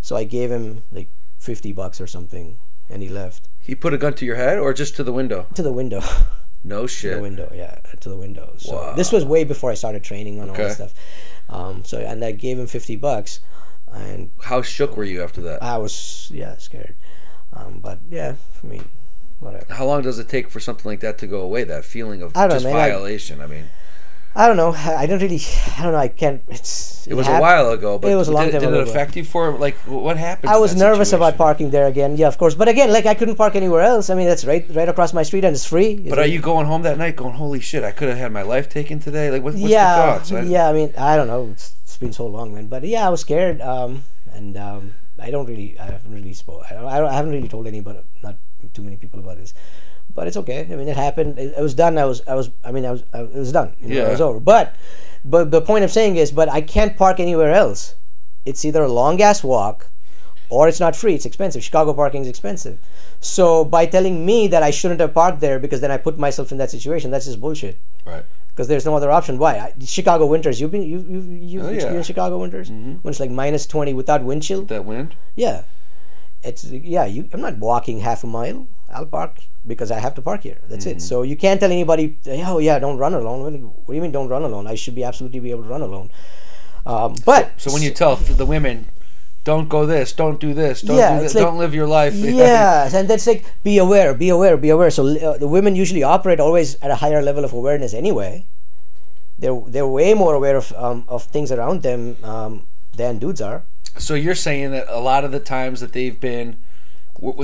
so 0.01 0.17
I 0.17 0.25
gave 0.25 0.51
him 0.51 0.83
like 0.93 1.09
fifty 1.39 1.73
bucks 1.73 2.01
or 2.01 2.07
something, 2.07 2.59
and 2.91 3.03
he 3.03 3.09
left 3.09 3.49
He 3.61 3.75
put 3.75 3.95
a 3.95 3.99
gun 3.99 4.15
to 4.15 4.25
your 4.27 4.37
head 4.37 4.59
or 4.59 4.73
just 4.75 4.97
to 4.97 5.05
the 5.05 5.12
window? 5.12 5.47
to 5.55 5.62
the 5.62 5.73
window. 5.73 6.01
No 6.65 6.89
shit. 6.89 7.11
To 7.12 7.17
the 7.17 7.23
window, 7.23 7.49
yeah, 7.55 7.79
to 8.01 8.09
the 8.09 8.17
window. 8.17 8.55
So 8.59 8.75
Wow. 8.75 8.95
this 8.97 9.12
was 9.12 9.25
way 9.25 9.45
before 9.45 9.71
I 9.71 9.75
started 9.75 10.03
training 10.03 10.41
on 10.41 10.51
all 10.51 10.57
that 10.57 10.73
stuff. 10.73 10.95
Um, 11.49 11.85
so 11.85 11.99
and 11.99 12.25
I 12.25 12.33
gave 12.33 12.59
him 12.59 12.67
fifty 12.67 12.97
bucks, 12.97 13.39
and 13.93 14.31
How 14.43 14.62
shook 14.62 14.97
were 14.97 15.05
you 15.05 15.23
after 15.23 15.41
that? 15.43 15.62
I 15.62 15.79
was 15.79 16.29
yeah 16.35 16.57
scared. 16.57 16.97
Um, 17.53 17.79
but 17.79 18.01
yeah, 18.11 18.35
I 18.65 18.67
mean, 18.67 18.89
whatever. 19.39 19.73
How 19.73 19.87
long 19.87 20.03
does 20.03 20.19
it 20.19 20.29
take 20.29 20.51
for 20.51 20.59
something 20.59 20.91
like 20.91 20.99
that 21.07 21.19
to 21.19 21.29
go 21.29 21.41
away? 21.41 21.62
That 21.62 21.85
feeling 21.85 22.21
of 22.21 22.37
I 22.37 22.49
don't 22.49 22.49
know, 22.49 22.55
just 22.57 22.65
man, 22.65 22.75
I- 22.77 22.89
violation. 22.91 23.41
I 23.41 23.47
mean, 23.47 23.67
I 24.37 24.46
don't 24.46 24.59
know. 24.59 24.72
I 24.72 25.07
don't 25.07 25.20
really. 25.22 25.40
I 25.79 25.83
don't 25.83 25.92
know. 25.92 25.99
I 25.99 26.09
can't. 26.09 26.42
It's. 26.49 27.07
it 27.07 27.14
was 27.14 27.27
a 27.27 27.40
while 27.40 27.70
ago, 27.70 27.99
but 27.99 28.11
it 28.11 28.16
was 28.16 28.29
a 28.29 28.33
long 28.33 28.44
did, 28.44 28.53
time 28.53 28.61
did 28.61 28.68
ago, 28.68 28.81
it 28.81 28.88
affect 28.88 29.16
you 29.16 29.25
for 29.25 29.57
like 29.57 29.77
what 29.87 30.18
happened? 30.18 30.51
I 30.51 30.59
was 30.59 30.77
nervous 30.77 31.14
about 31.14 31.38
parking 31.38 31.70
there 31.70 31.87
again. 31.87 32.18
Yeah, 32.18 32.29
of 32.29 32.37
course. 32.37 32.55
But 32.55 32.68
again, 32.68 32.92
like 32.92 33.07
I 33.07 33.14
couldn't 33.14 33.37
park 33.37 33.57
anywhere 33.57 33.81
else. 33.81 34.11
I 34.11 34.14
mean, 34.14 34.27
that's 34.27 34.44
right, 34.44 34.66
right 34.75 34.90
across 34.90 35.14
my 35.14 35.22
street, 35.22 35.44
and 35.44 35.57
it's 35.57 35.64
free. 35.64 35.96
But 35.96 36.18
are 36.18 36.27
you 36.27 36.40
going 36.40 36.66
home 36.66 36.83
that 36.83 36.99
night 36.99 37.16
going, 37.16 37.35
holy 37.35 37.61
shit, 37.61 37.83
I 37.83 37.92
could 37.92 38.11
have 38.11 38.18
had 38.18 38.31
my 38.31 38.42
life 38.42 38.68
taken 38.68 39.01
today? 39.01 39.31
Like, 39.31 39.42
what, 39.42 39.55
what's 39.55 39.72
yeah, 39.72 39.96
the 39.96 40.12
thoughts? 40.12 40.33
I- 40.33 40.42
yeah. 40.42 40.68
I 40.68 40.72
mean, 40.75 40.92
I 40.99 41.16
don't 41.16 41.29
know. 41.29 41.49
It's, 41.53 41.75
it's 41.83 41.96
been 41.96 42.12
so 42.12 42.27
long, 42.27 42.53
man. 42.53 42.66
But 42.66 42.85
yeah, 42.85 43.07
I 43.07 43.09
was 43.09 43.22
scared. 43.22 43.62
Um, 43.62 44.05
and 44.35 44.59
um, 44.59 44.94
I 45.18 45.31
don't 45.31 45.46
really. 45.46 45.79
I 45.81 45.87
haven't 45.87 46.12
really 46.12 46.35
spoke. 46.35 46.70
I, 46.70 46.77
I, 46.77 46.99
don't, 46.99 47.09
I 47.09 47.14
haven't 47.14 47.33
really 47.33 47.49
told 47.49 47.66
anybody, 47.66 48.01
not 48.22 48.37
too 48.75 48.83
many 48.83 48.96
people 48.99 49.20
about 49.20 49.38
this. 49.38 49.55
But 50.14 50.27
it's 50.27 50.37
okay. 50.38 50.61
I 50.71 50.77
mean, 50.77 50.88
it 50.88 50.97
happened. 50.97 51.38
It, 51.38 51.55
it 51.59 51.61
was 51.62 51.75
done. 51.75 51.99
I 51.99 52.05
was. 52.07 52.23
I 52.27 52.35
was. 52.35 52.51
I 52.64 52.73
mean, 52.73 52.87
I 52.87 52.90
was. 52.92 53.03
I, 53.12 53.21
it 53.23 53.35
was 53.35 53.53
done. 53.53 53.75
You 53.81 53.88
know, 53.88 53.95
Yeah. 53.97 54.07
It 54.09 54.11
was 54.12 54.21
over. 54.21 54.40
But, 54.40 54.75
but 55.25 55.51
the 55.51 55.61
point 55.61 55.83
I'm 55.83 55.88
saying 55.90 56.16
is, 56.16 56.33
but 56.33 56.49
I 56.49 56.61
can't 56.62 56.97
park 56.97 57.21
anywhere 57.21 57.53
else. 57.53 57.95
It's 58.47 58.64
either 58.64 58.83
a 58.83 58.88
long 58.92 59.21
ass 59.21 59.45
walk, 59.45 59.88
or 60.49 60.69
it's 60.69 60.81
not 60.81 60.97
free. 60.97 61.14
It's 61.14 61.27
expensive. 61.27 61.62
Chicago 61.62 61.92
parking 61.92 62.23
is 62.23 62.29
expensive. 62.29 62.79
So 63.21 63.64
by 63.64 63.87
telling 63.87 64.25
me 64.25 64.47
that 64.49 64.62
I 64.62 64.71
shouldn't 64.71 65.01
have 65.01 65.12
parked 65.12 65.40
there 65.40 65.59
because 65.59 65.81
then 65.81 65.90
I 65.90 65.97
put 65.99 66.19
myself 66.19 66.53
in 66.53 66.59
that 66.59 66.71
situation, 66.71 67.11
that's 67.11 67.25
just 67.25 67.40
bullshit 67.40 67.79
Right. 68.05 68.25
because 68.51 68.69
there's 68.69 68.85
no 68.85 68.95
other 68.95 69.11
option. 69.11 69.37
Why? 69.38 69.57
I, 69.59 69.73
Chicago 69.85 70.27
winters. 70.27 70.61
You've 70.61 70.71
been 70.71 70.83
you 70.83 71.01
you 71.01 71.21
you 71.21 71.61
Oh, 71.62 71.69
yeah. 71.69 71.75
experienced 71.77 72.07
Chicago 72.07 72.38
winters 72.38 72.71
mm-hmm. 72.71 72.92
when 73.03 73.11
it's 73.11 73.19
like 73.21 73.31
minus 73.31 73.66
twenty 73.66 73.92
without 73.95 74.23
wind 74.23 74.42
chill. 74.45 74.62
That 74.66 74.85
wind? 74.85 75.16
Yeah, 75.35 75.64
it's 76.45 76.62
yeah. 76.64 77.05
You, 77.07 77.29
I'm 77.33 77.40
not 77.40 77.59
walking 77.59 78.01
half 78.01 78.23
a 78.23 78.27
mile. 78.29 78.69
I'll 78.92 79.07
park 79.07 79.40
because 79.66 79.90
I 79.90 79.99
have 79.99 80.14
to 80.14 80.22
park 80.22 80.42
here. 80.42 80.59
That's 80.68 80.85
Mm-hmm. 80.87 80.99
it. 80.99 81.03
So 81.03 81.22
you 81.22 81.37
can't 81.37 81.59
tell 81.61 81.70
anybody, 81.72 82.16
oh 82.49 82.59
yeah, 82.59 82.79
don't 82.79 82.99
run 82.99 83.14
alone. 83.14 83.42
What 83.42 83.53
do 83.53 83.59
you- 83.59 83.66
what 83.85 83.92
do 83.92 83.94
you 83.94 84.03
mean 84.03 84.12
don't 84.12 84.29
run 84.29 84.42
alone? 84.44 84.66
I 84.66 84.75
should 84.77 84.94
be 84.94 85.05
absolutely 85.05 85.40
be 85.40 85.51
able 85.51 85.64
to 85.64 85.68
run 85.68 85.83
alone. 85.83 86.11
Um, 86.87 87.14
but 87.25 87.51
So 87.57 87.72
when 87.72 87.83
you 87.83 87.90
tell 87.90 88.14
the 88.16 88.46
women, 88.46 88.87
don't 89.42 89.68
go 89.68 89.87
this, 89.87 90.12
don't 90.12 90.38
do 90.40 90.55
this, 90.55 90.83
don't 90.83 90.96
Yeah, 90.99 91.16
do 91.16 91.22
this, 91.22 91.35
like- 91.35 91.42
don't 91.44 91.59
live 91.59 91.75
your 91.75 91.87
life. 91.88 92.14
yeah, 92.14 92.88
and 92.94 93.09
that's 93.09 93.27
like 93.27 93.44
be 93.64 93.79
aware, 93.79 94.14
be 94.14 94.29
aware, 94.29 94.57
be 94.57 94.70
aware. 94.70 94.90
So 94.90 95.07
uh, 95.07 95.37
the 95.38 95.49
women 95.49 95.75
usually 95.75 96.03
operate 96.05 96.38
always 96.40 96.77
at 96.83 96.90
a 96.90 96.96
higher 96.96 97.22
level 97.22 97.44
of 97.44 97.53
awareness 97.53 97.92
anyway. 97.94 98.46
They're 99.38 99.61
they're 99.66 99.87
way 99.87 100.14
more 100.14 100.35
aware 100.35 100.57
of 100.57 100.72
um, 100.77 101.05
of 101.09 101.25
things 101.25 101.51
around 101.53 101.83
them 101.83 102.16
um, 102.22 102.66
than 102.96 103.18
dudes 103.18 103.40
are. 103.42 103.64
So 103.99 104.14
you're 104.14 104.35
saying 104.35 104.70
that 104.72 104.87
a 104.88 104.99
lot 105.01 105.25
of 105.25 105.33
the 105.33 105.40
times 105.40 105.81
that 105.81 105.92
they've 105.92 106.18
been, 106.18 106.57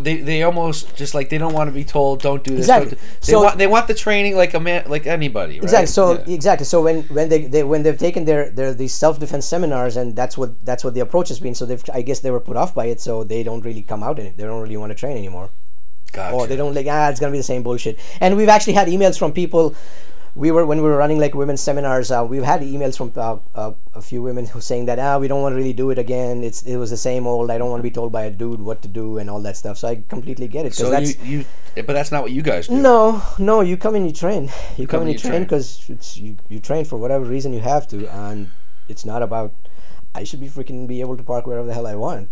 they, 0.01 0.17
they 0.17 0.43
almost 0.43 0.95
just 0.97 1.15
like 1.15 1.29
they 1.31 1.39
don't 1.39 1.53
want 1.55 1.69
to 1.69 1.73
be 1.73 1.85
told 1.85 2.21
don't 2.23 2.43
do 2.45 2.51
this. 2.53 2.61
Exactly. 2.61 2.91
Don't 2.91 3.01
do, 3.01 3.07
they 3.27 3.33
So- 3.33 3.43
want 3.43 3.59
they 3.59 3.67
want 3.67 3.87
the 3.89 3.95
training 3.95 4.37
like 4.37 4.55
a 4.55 4.61
man 4.61 4.85
like 4.89 5.07
anybody. 5.07 5.55
Right? 5.55 5.63
Exactly. 5.65 5.87
So 5.87 6.13
Yeah. 6.13 6.35
exactly. 6.35 6.65
So 6.67 6.83
when 6.83 7.03
when 7.05 7.29
they, 7.29 7.47
they 7.47 7.63
when 7.65 7.83
they've 7.83 7.99
taken 7.99 8.25
their 8.25 8.51
their 8.51 8.75
these 8.75 8.95
self 8.95 9.19
defense 9.19 9.47
seminars 9.47 9.97
and 9.97 10.15
that's 10.17 10.37
what 10.39 10.65
that's 10.65 10.85
what 10.85 10.95
the 10.95 11.01
approach 11.01 11.29
has 11.29 11.41
been. 11.41 11.55
So 11.55 11.67
they've 11.67 11.83
I 11.93 12.03
guess 12.03 12.21
they 12.21 12.31
were 12.31 12.41
put 12.41 12.57
off 12.57 12.75
by 12.75 12.87
it. 12.87 13.01
So 13.01 13.25
they 13.25 13.43
don't 13.43 13.65
really 13.65 13.83
come 13.83 14.03
out 14.03 14.19
in 14.19 14.27
it. 14.27 14.37
They 14.37 14.45
don't 14.45 14.61
really 14.61 14.77
want 14.77 14.91
to 14.91 14.97
train 14.97 15.17
anymore. 15.17 15.51
Gotcha. 16.13 16.35
or 16.37 16.47
they 16.47 16.57
don't 16.57 16.75
like 16.75 16.87
ah 16.91 17.09
it's 17.09 17.19
gonna 17.21 17.33
be 17.33 17.39
the 17.39 17.43
same 17.43 17.63
bullshit 17.63 17.99
and 18.21 18.37
we've 18.37 18.51
actually 18.51 18.75
had 18.75 18.87
emails 18.87 19.19
from 19.19 19.33
people 19.33 19.75
we 20.35 20.51
were 20.51 20.65
when 20.65 20.79
we 20.79 20.89
were 20.89 20.97
running 20.97 21.19
like 21.19 21.35
women's 21.35 21.61
seminars 21.61 22.11
uh, 22.11 22.25
we've 22.29 22.43
had 22.43 22.63
emails 22.63 22.97
from 22.97 23.13
uh, 23.17 23.37
uh, 23.55 23.73
a 23.95 24.01
few 24.01 24.23
women 24.23 24.47
who 24.47 24.61
saying 24.61 24.87
that 24.87 24.99
ah 24.99 25.19
we 25.19 25.29
don't 25.29 25.43
want 25.43 25.53
to 25.53 25.57
really 25.57 25.73
do 25.73 25.91
it 25.91 25.99
again. 25.99 26.43
It's 26.43 26.63
it 26.63 26.77
was 26.77 26.91
the 26.91 26.97
same 26.97 27.27
old. 27.27 27.51
I 27.51 27.59
don't 27.59 27.71
want 27.71 27.81
to 27.81 27.83
be 27.83 27.91
told 27.91 28.13
by 28.13 28.23
a 28.25 28.31
dude 28.31 28.61
what 28.61 28.81
to 28.83 28.89
do 28.89 29.19
and 29.19 29.29
all 29.29 29.43
that 29.43 29.57
stuff. 29.57 29.79
So 29.79 29.89
i 29.89 30.03
completely 30.09 30.49
get 30.49 30.67
it 30.67 30.75
so 30.75 30.91
that's 30.91 31.19
you, 31.23 31.39
you, 31.77 31.83
but 31.83 31.93
that's 31.93 32.11
not 32.13 32.23
what 32.23 32.33
you 32.33 32.43
guys 32.43 32.69
do. 32.69 32.77
no 32.77 33.23
no 33.39 33.61
you 33.61 33.77
come 33.77 33.95
and 33.95 34.07
you 34.07 34.13
train. 34.13 34.51
You 34.77 34.87
come, 34.87 35.01
come 35.01 35.03
and 35.03 35.11
you 35.11 35.15
you 35.15 35.19
train 35.19 35.43
because 35.43 35.89
it's 35.89 36.17
you, 36.17 36.37
you 36.49 36.61
train 36.61 36.85
for 36.85 36.97
whatever 36.97 37.25
reason 37.25 37.53
you 37.53 37.61
have 37.61 37.87
to 37.89 38.09
and 38.09 38.51
it's 38.89 39.05
not 39.05 39.23
about 39.23 39.55
i 40.15 40.25
should 40.25 40.41
be 40.41 40.49
freaking 40.49 40.87
be 40.87 41.01
able 41.01 41.17
to 41.17 41.23
park 41.23 41.47
wherever 41.47 41.67
the 41.67 41.75
hell 41.75 41.87
i 41.87 41.95
want 41.95 42.29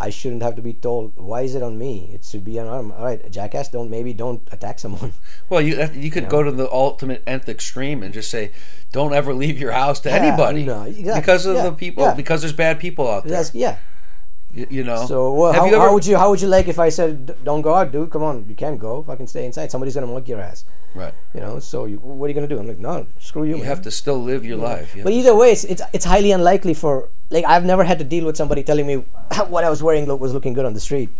I 0.00 0.10
shouldn't 0.10 0.42
have 0.42 0.56
to 0.56 0.62
be 0.62 0.72
told. 0.72 1.12
Why 1.16 1.42
is 1.42 1.54
it 1.54 1.62
on 1.62 1.78
me? 1.78 2.10
It 2.14 2.24
should 2.24 2.44
be 2.44 2.58
on. 2.58 2.90
All 2.90 3.04
right, 3.04 3.30
jackass. 3.30 3.68
Don't 3.68 3.90
maybe 3.90 4.14
don't 4.14 4.42
attack 4.50 4.78
someone. 4.78 5.12
Well, 5.50 5.60
you 5.60 5.84
you 5.94 6.10
could 6.10 6.28
go 6.28 6.42
to 6.42 6.50
the 6.52 6.70
ultimate 6.70 7.22
nth 7.26 7.48
extreme 7.48 8.02
and 8.04 8.14
just 8.14 8.30
say, 8.30 8.52
don't 8.92 9.12
ever 9.12 9.34
leave 9.34 9.58
your 9.58 9.72
house 9.72 10.00
to 10.00 10.08
Yeah, 10.08 10.16
anybody 10.16 10.64
no, 10.64 10.82
exactly, 10.84 11.20
because 11.20 11.44
of 11.44 11.56
yeah, 11.56 11.64
the 11.64 11.72
people 11.72 12.04
yeah. 12.04 12.14
because 12.14 12.40
there's 12.42 12.52
bad 12.52 12.78
people 12.78 13.08
out 13.10 13.24
there. 13.24 13.32
That's 13.32 13.54
yeah. 13.54 13.76
You, 14.52 14.66
you 14.70 14.84
know. 14.84 15.06
So 15.06 15.32
well, 15.34 15.52
how, 15.52 15.66
ever- 15.66 15.78
how 15.78 15.92
would 15.94 16.04
you 16.04 16.16
how 16.16 16.30
would 16.30 16.40
you 16.40 16.48
like 16.48 16.66
if 16.68 16.78
I 16.78 16.88
said 16.88 17.36
don't 17.44 17.62
go 17.62 17.74
out, 17.74 17.92
dude? 17.92 18.10
Come 18.10 18.22
on, 18.22 18.46
you 18.48 18.54
can't 18.54 18.78
go. 18.78 19.02
Fucking 19.04 19.26
stay 19.28 19.46
inside. 19.46 19.70
Somebody's 19.70 19.94
gonna 19.94 20.06
mug 20.08 20.28
your 20.28 20.40
ass. 20.40 20.64
right. 20.94 21.14
You 21.34 21.40
know. 21.40 21.60
So 21.60 21.84
you, 21.84 21.98
what 21.98 22.26
are 22.26 22.28
you 22.28 22.34
gonna 22.34 22.48
do? 22.48 22.58
I'm 22.58 22.66
like, 22.66 22.78
no, 22.78 23.06
screw 23.18 23.44
you. 23.44 23.50
You 23.50 23.56
man. 23.58 23.66
have 23.66 23.82
to 23.82 23.90
still 23.90 24.20
live 24.20 24.44
your 24.44 24.56
life. 24.56 24.96
You 24.96 25.04
But 25.04 25.12
either 25.12 25.34
way, 25.36 25.52
it's, 25.52 25.64
it's 25.64 25.82
it's 25.92 26.04
highly 26.04 26.32
unlikely 26.32 26.74
for 26.74 27.08
like 27.30 27.44
I've 27.44 27.64
never 27.64 27.84
had 27.84 27.98
to 28.00 28.04
deal 28.04 28.24
with 28.26 28.36
somebody 28.36 28.62
telling 28.64 28.86
me 28.86 28.94
what 29.48 29.62
I 29.64 29.70
was 29.70 29.82
wearing 29.82 30.06
look, 30.06 30.20
was 30.20 30.32
looking 30.32 30.52
good 30.52 30.64
on 30.64 30.74
the 30.74 30.80
street. 30.80 31.10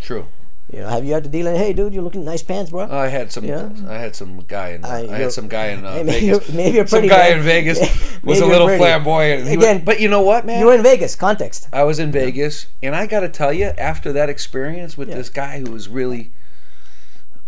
true. 0.00 0.26
You 0.72 0.80
know, 0.80 0.88
have 0.88 1.04
you 1.04 1.12
had 1.14 1.24
to 1.24 1.30
deal 1.30 1.48
in? 1.48 1.56
Hey, 1.56 1.72
dude, 1.72 1.92
you're 1.92 2.02
looking 2.02 2.24
nice 2.24 2.42
pants, 2.44 2.70
bro. 2.70 2.88
I 2.88 3.08
had 3.08 3.32
some. 3.32 3.44
Yeah. 3.44 3.70
I 3.88 3.94
had 3.98 4.14
some 4.14 4.38
guy 4.46 4.68
in. 4.70 4.84
I, 4.84 5.06
had 5.06 5.32
some 5.32 5.48
guy 5.48 5.68
in 5.68 5.84
uh, 5.84 5.94
Hey, 5.94 6.02
maybe 6.04 6.20
Vegas. 6.20 6.48
you're- 6.48 6.56
maybe 6.56 6.76
you're 6.76 6.86
some 6.86 7.06
guy 7.08 7.28
man. 7.30 7.38
in 7.38 7.42
Vegas 7.44 7.78
was 8.22 8.40
a 8.40 8.46
little 8.46 8.68
pretty. 8.68 8.78
flamboyant. 8.80 9.48
Again, 9.48 9.76
was- 9.78 9.84
but 9.84 10.00
you 10.00 10.08
know 10.08 10.22
what, 10.22 10.46
man? 10.46 10.60
you 10.60 10.66
were 10.66 10.74
in 10.74 10.82
Vegas. 10.84 11.16
Context. 11.16 11.68
I 11.72 11.82
was 11.82 11.98
in 11.98 12.12
Vegas, 12.12 12.66
and 12.84 12.94
I 12.94 13.06
got 13.06 13.20
to 13.20 13.28
tell 13.28 13.52
you, 13.52 13.66
after 13.78 14.12
that 14.12 14.28
experience 14.28 14.96
with 14.96 15.08
Yeah. 15.08 15.16
this 15.16 15.28
guy 15.28 15.58
who 15.58 15.72
was 15.72 15.88
really, 15.88 16.30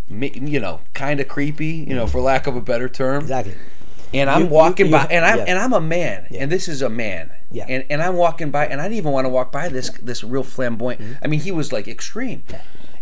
you 0.09 0.59
know, 0.59 0.81
kind 0.93 1.19
of 1.19 1.27
creepy, 1.29 1.85
you 1.87 1.95
know, 1.95 2.07
for 2.07 2.19
lack 2.19 2.45
of 2.47 2.55
a 2.57 2.61
better 2.61 2.89
term. 2.89 3.21
Exactly. 3.21 3.55
And 4.13 4.29
I'm 4.29 4.41
you- 4.43 4.47
walking 4.47 4.87
you- 4.87 4.91
by, 4.91 5.05
and 5.09 5.23
I'm 5.25 5.37
yeah. 5.39 5.45
and 5.47 5.57
I'm 5.57 5.71
a 5.73 5.81
man, 5.81 6.27
and 6.37 6.51
this 6.51 6.67
is 6.67 6.81
a 6.81 6.89
man, 6.89 7.31
Yeah. 7.49 7.65
and 7.69 7.83
and 7.89 8.01
I'm 8.01 8.15
walking 8.15 8.51
by, 8.51 8.67
and 8.67 8.79
I 8.81 8.83
didn't 8.83 8.97
even 8.97 9.11
want 9.13 9.25
to 9.25 9.29
walk 9.29 9.51
by 9.51 9.69
this 9.69 9.89
this 10.01 10.23
real 10.25 10.43
flamboyant. 10.43 11.01
Mm-hmm. 11.01 11.13
I 11.23 11.27
mean, 11.27 11.39
he 11.39 11.51
was 11.51 11.71
like 11.71 11.87
extreme. 11.87 12.43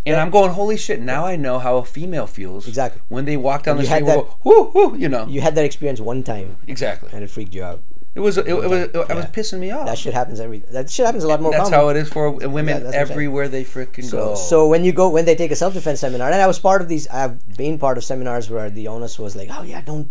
And 0.06 0.16
I'm 0.16 0.32
going, 0.32 0.52
holy 0.52 0.78
shit! 0.78 1.00
Now 1.00 1.26
I 1.26 1.36
know 1.36 1.60
how 1.60 1.78
a 1.78 1.86
female 1.86 2.26
feels 2.28 2.68
Exactly. 2.68 3.02
when 3.10 3.26
they 3.26 3.38
walk 3.38 3.64
down 3.64 3.78
the 3.78 3.84
You 3.84 3.88
street. 3.88 3.98
and 4.00 4.08
Go, 4.08 4.36
whoo, 4.44 4.64
whoo, 4.74 4.98
you 4.98 5.08
know, 5.10 5.28
You 5.28 5.42
had 5.42 5.54
that 5.56 5.66
experience 5.66 6.00
one 6.00 6.24
time, 6.24 6.58
exactly. 6.68 7.10
and 7.14 7.24
it 7.24 7.30
freaked 7.30 7.54
you 7.54 7.64
out. 7.64 7.82
It 8.14 8.20
was, 8.20 8.38
it, 8.38 8.46
it 8.48 8.54
was, 8.54 8.72
it, 8.72 8.94
was 8.94 9.26
pissing 9.28 9.60
me 9.60 9.72
off. 9.72 9.86
That 9.86 9.98
shit 9.98 10.14
happens 10.14 10.42
every. 10.42 10.60
That 10.72 10.90
shit 10.90 11.06
happens 11.06 11.24
a 11.24 11.30
lot 11.30 11.42
more. 11.42 11.52
That's 11.52 11.70
common. 11.70 11.80
how 11.80 11.90
it 11.90 11.96
is 11.98 12.10
for 12.10 12.30
women 12.32 12.68
Yeah, 12.68 12.74
that's 12.74 12.84
what 12.84 12.88
I'm 12.88 12.92
saying. 12.92 13.12
everywhere 13.12 13.48
they 13.48 13.64
freaking 13.64 14.04
So, 14.04 14.18
go. 14.18 14.36
so 14.36 14.68
when 14.68 14.84
you 14.84 14.92
go 14.92 15.08
when 15.10 15.24
they 15.24 15.36
take 15.36 15.52
a 15.52 15.56
self 15.56 15.74
defense 15.76 16.02
seminar, 16.02 16.30
and 16.30 16.42
I 16.42 16.48
was 16.48 16.60
part 16.60 16.82
of 16.82 16.90
these. 16.90 17.08
I've 17.08 17.56
been 17.56 17.78
part 17.80 17.98
of 17.98 18.04
seminars 18.04 18.50
where 18.50 18.70
the 18.70 18.90
onus 18.90 19.18
was 19.18 19.36
like, 19.38 19.48
"Oh 19.52 19.62
yeah, 19.64 19.80
don't, 19.80 20.10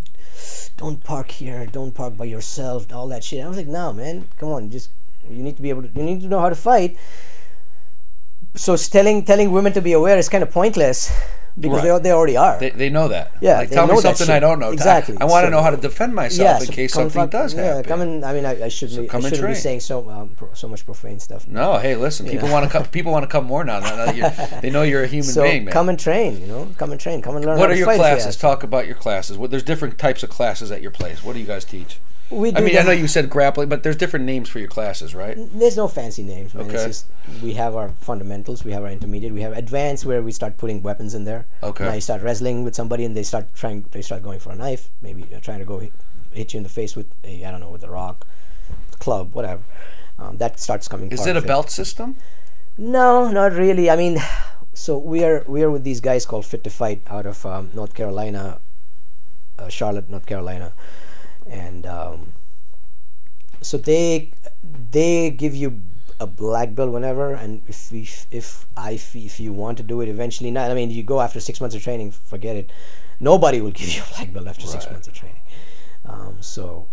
don't 0.79 1.05
park 1.05 1.31
here, 1.31 1.67
don't 1.67 1.93
park 1.93 2.17
by 2.17 2.25
yourself, 2.25 2.91
all 2.91 3.09
that 3.09 3.23
shit." 3.23 3.45
I 3.45 3.49
was 3.49 3.59
like, 3.59 3.67
"No, 3.67 3.93
man, 3.93 4.29
come 4.39 4.49
on, 4.49 4.71
just 4.71 4.89
you 5.29 5.43
need 5.43 5.57
to 5.57 5.63
be 5.63 5.69
able 5.69 5.83
to. 5.83 5.89
You 5.95 6.03
need 6.03 6.23
to 6.23 6.29
know 6.29 6.39
how 6.41 6.49
to 6.49 6.55
fight." 6.55 6.97
So 8.55 8.77
telling 8.77 9.25
telling 9.25 9.53
women 9.53 9.73
to 9.75 9.81
be 9.81 9.93
aware 9.93 10.19
is 10.19 10.29
kind 10.29 10.43
of 10.43 10.51
pointless 10.51 11.13
because 11.59 11.83
Right. 11.85 11.99
they, 11.99 12.09
they 12.09 12.13
already 12.13 12.37
are. 12.37 12.59
They, 12.59 12.71
they 12.71 12.91
know 12.91 13.09
that. 13.09 13.33
Yeah, 13.41 13.59
Like, 13.59 13.71
tell 13.71 13.87
me 13.87 13.97
something 14.01 14.31
I 14.31 14.39
don't 14.41 14.59
know. 14.59 14.71
Exactly. 14.71 15.17
I, 15.21 15.25
want 15.25 15.45
to 15.45 15.47
So- 15.49 15.51
know 15.51 15.63
how 15.63 15.71
to 15.71 15.77
defend 15.77 16.15
myself 16.15 16.61
in 16.61 16.67
so 16.69 16.73
case 16.73 16.93
something 16.93 17.29
does 17.29 17.55
yeah, 17.55 17.63
happen. 17.65 17.85
come 17.85 18.01
in. 18.03 18.25
I 18.25 18.33
mean, 18.33 18.47
I, 18.47 18.65
I 18.65 18.69
shouldn't. 18.69 19.03
be, 19.03 19.09
come 19.09 19.25
I 19.25 19.29
shouldn't 19.29 19.49
be 19.49 19.55
saying 19.55 19.81
so 19.81 20.09
um, 20.11 20.31
pro, 20.31 20.49
so 20.55 20.69
much 20.69 20.85
profane 20.87 21.19
stuff. 21.21 21.47
No, 21.49 21.79
hey, 21.79 21.97
listen. 21.97 22.27
People 22.27 22.49
want 22.51 22.65
to 22.67 22.71
come. 22.71 22.85
People 22.87 23.13
want 23.13 23.25
to 23.25 23.29
come 23.29 23.45
more 23.45 23.65
now. 23.65 23.81
now 23.81 23.97
that 23.97 24.17
you're, 24.17 24.31
they 24.63 24.71
know 24.71 24.83
you're 24.83 25.03
a 25.03 25.09
human 25.09 25.25
So 25.33 25.43
being, 25.43 25.65
man. 25.65 25.73
come 25.73 25.89
and 25.89 25.99
train. 25.99 26.41
You 26.41 26.47
know, 26.47 26.69
come 26.79 26.93
and 26.93 27.01
train. 27.01 27.21
Come 27.23 27.37
and 27.37 27.45
learn. 27.45 27.59
what 27.59 27.69
how 27.69 27.73
are 27.73 27.75
to 27.75 27.79
your 27.79 27.91
if 27.91 27.97
you 27.97 28.01
classes? 28.01 28.37
Talk 28.37 28.63
about 28.63 28.87
your 28.87 28.97
classes. 28.97 29.37
What, 29.37 29.51
there's 29.51 29.63
different 29.65 29.99
types 29.99 30.23
of 30.23 30.31
classes 30.31 30.71
at 30.71 30.81
your 30.83 30.93
place. 30.93 31.23
What 31.23 31.35
do 31.35 31.41
you 31.41 31.47
guys 31.47 31.65
teach? 31.65 31.99
We 32.31 32.55
I 32.55 32.61
mean, 32.61 32.77
I 32.79 32.83
know 32.83 32.93
you 32.93 33.09
said 33.09 33.29
grappling, 33.29 33.69
but 33.69 33.83
there's 33.83 33.97
different 33.97 34.25
names 34.25 34.49
for 34.49 34.61
your 34.61 34.69
classes, 34.69 35.15
right? 35.17 35.37
There's 35.37 35.77
no 35.77 35.89
fancy 35.89 36.23
names, 36.23 36.55
man. 36.55 36.67
It's 36.67 36.75
Okay. 36.75 36.87
just 36.87 37.07
we 37.43 37.55
have 37.55 37.75
our 37.75 37.89
fundamentals, 38.01 38.65
we 38.65 38.71
have 38.71 38.85
our 38.85 38.91
intermediate, 38.91 39.33
we 39.33 39.41
have 39.43 39.53
advanced 39.57 40.07
where 40.07 40.23
we 40.23 40.31
start 40.31 40.57
putting 40.57 40.81
weapons 40.83 41.15
in 41.15 41.25
there. 41.25 41.47
Okay. 41.63 41.85
Now 41.85 41.93
you 41.95 42.01
start 42.01 42.23
wrestling 42.23 42.63
with 42.63 42.75
somebody 42.77 43.05
and 43.05 43.17
they 43.17 43.25
start 43.25 43.53
trying, 43.55 43.85
they 43.91 44.03
start 44.03 44.23
going 44.23 44.39
for 44.39 44.53
a 44.53 44.57
knife. 44.57 44.91
Maybe 45.03 45.23
they're 45.23 45.41
trying 45.41 45.59
to 45.59 45.65
go 45.65 45.81
hit, 45.81 45.93
hit 46.31 46.55
you 46.55 46.59
in 46.59 46.63
the 46.63 46.69
face 46.69 46.95
with 46.95 47.09
a, 47.25 47.45
I 47.45 47.51
don't 47.51 47.61
know, 47.61 47.71
with 47.71 47.83
a 47.83 47.91
rock, 47.91 48.27
club, 49.01 49.35
whatever. 49.35 49.63
Um, 50.19 50.37
that 50.37 50.61
starts 50.61 50.87
coming. 50.87 51.11
Is 51.11 51.27
it 51.27 51.37
a 51.37 51.43
belt 51.43 51.71
system? 51.71 52.17
No, 52.79 53.29
not 53.31 53.53
really. 53.53 53.91
I 53.91 53.97
mean, 53.97 54.19
so 54.73 54.99
we 54.99 55.25
are 55.25 55.43
we 55.49 55.63
are 55.65 55.71
with 55.71 55.83
these 55.83 56.01
guys 56.01 56.25
called 56.27 56.47
Fit 56.47 56.63
to 56.65 56.71
Fight 56.71 57.03
out 57.09 57.27
of 57.27 57.45
um, 57.45 57.71
North 57.75 57.95
Carolina, 57.95 58.61
uh, 59.59 59.69
Charlotte, 59.69 60.09
North 60.09 60.27
Carolina, 60.27 60.73
and 61.49 61.87
um, 61.87 62.33
so 63.61 63.77
they 63.77 64.33
they 64.91 65.31
give 65.31 65.55
you 65.55 65.81
a 66.19 66.27
black 66.27 66.75
belt 66.75 66.93
whenever, 66.93 67.33
and 67.33 67.63
if 67.67 67.91
we, 67.91 68.09
if 68.31 68.67
I 68.77 69.01
if 69.15 69.41
you 69.41 69.53
want 69.53 69.79
to 69.79 69.83
do 69.83 70.01
it 70.01 70.09
eventually, 70.09 70.51
not 70.51 70.71
I 70.71 70.75
mean 70.75 70.91
you 70.91 71.03
go 71.03 71.21
after 71.21 71.41
six 71.41 71.61
months 71.61 71.75
of 71.75 71.83
training, 71.83 72.11
forget 72.13 72.57
it. 72.57 72.71
Nobody 73.19 73.61
will 73.61 73.71
give 73.81 73.89
you 73.89 74.03
a 74.03 74.15
black 74.15 74.33
belt 74.33 74.47
after 74.47 74.67
six 74.67 74.91
months 74.91 75.09
of 75.09 75.15
training. 75.15 75.41
Um, 76.05 76.39
so 76.41 76.89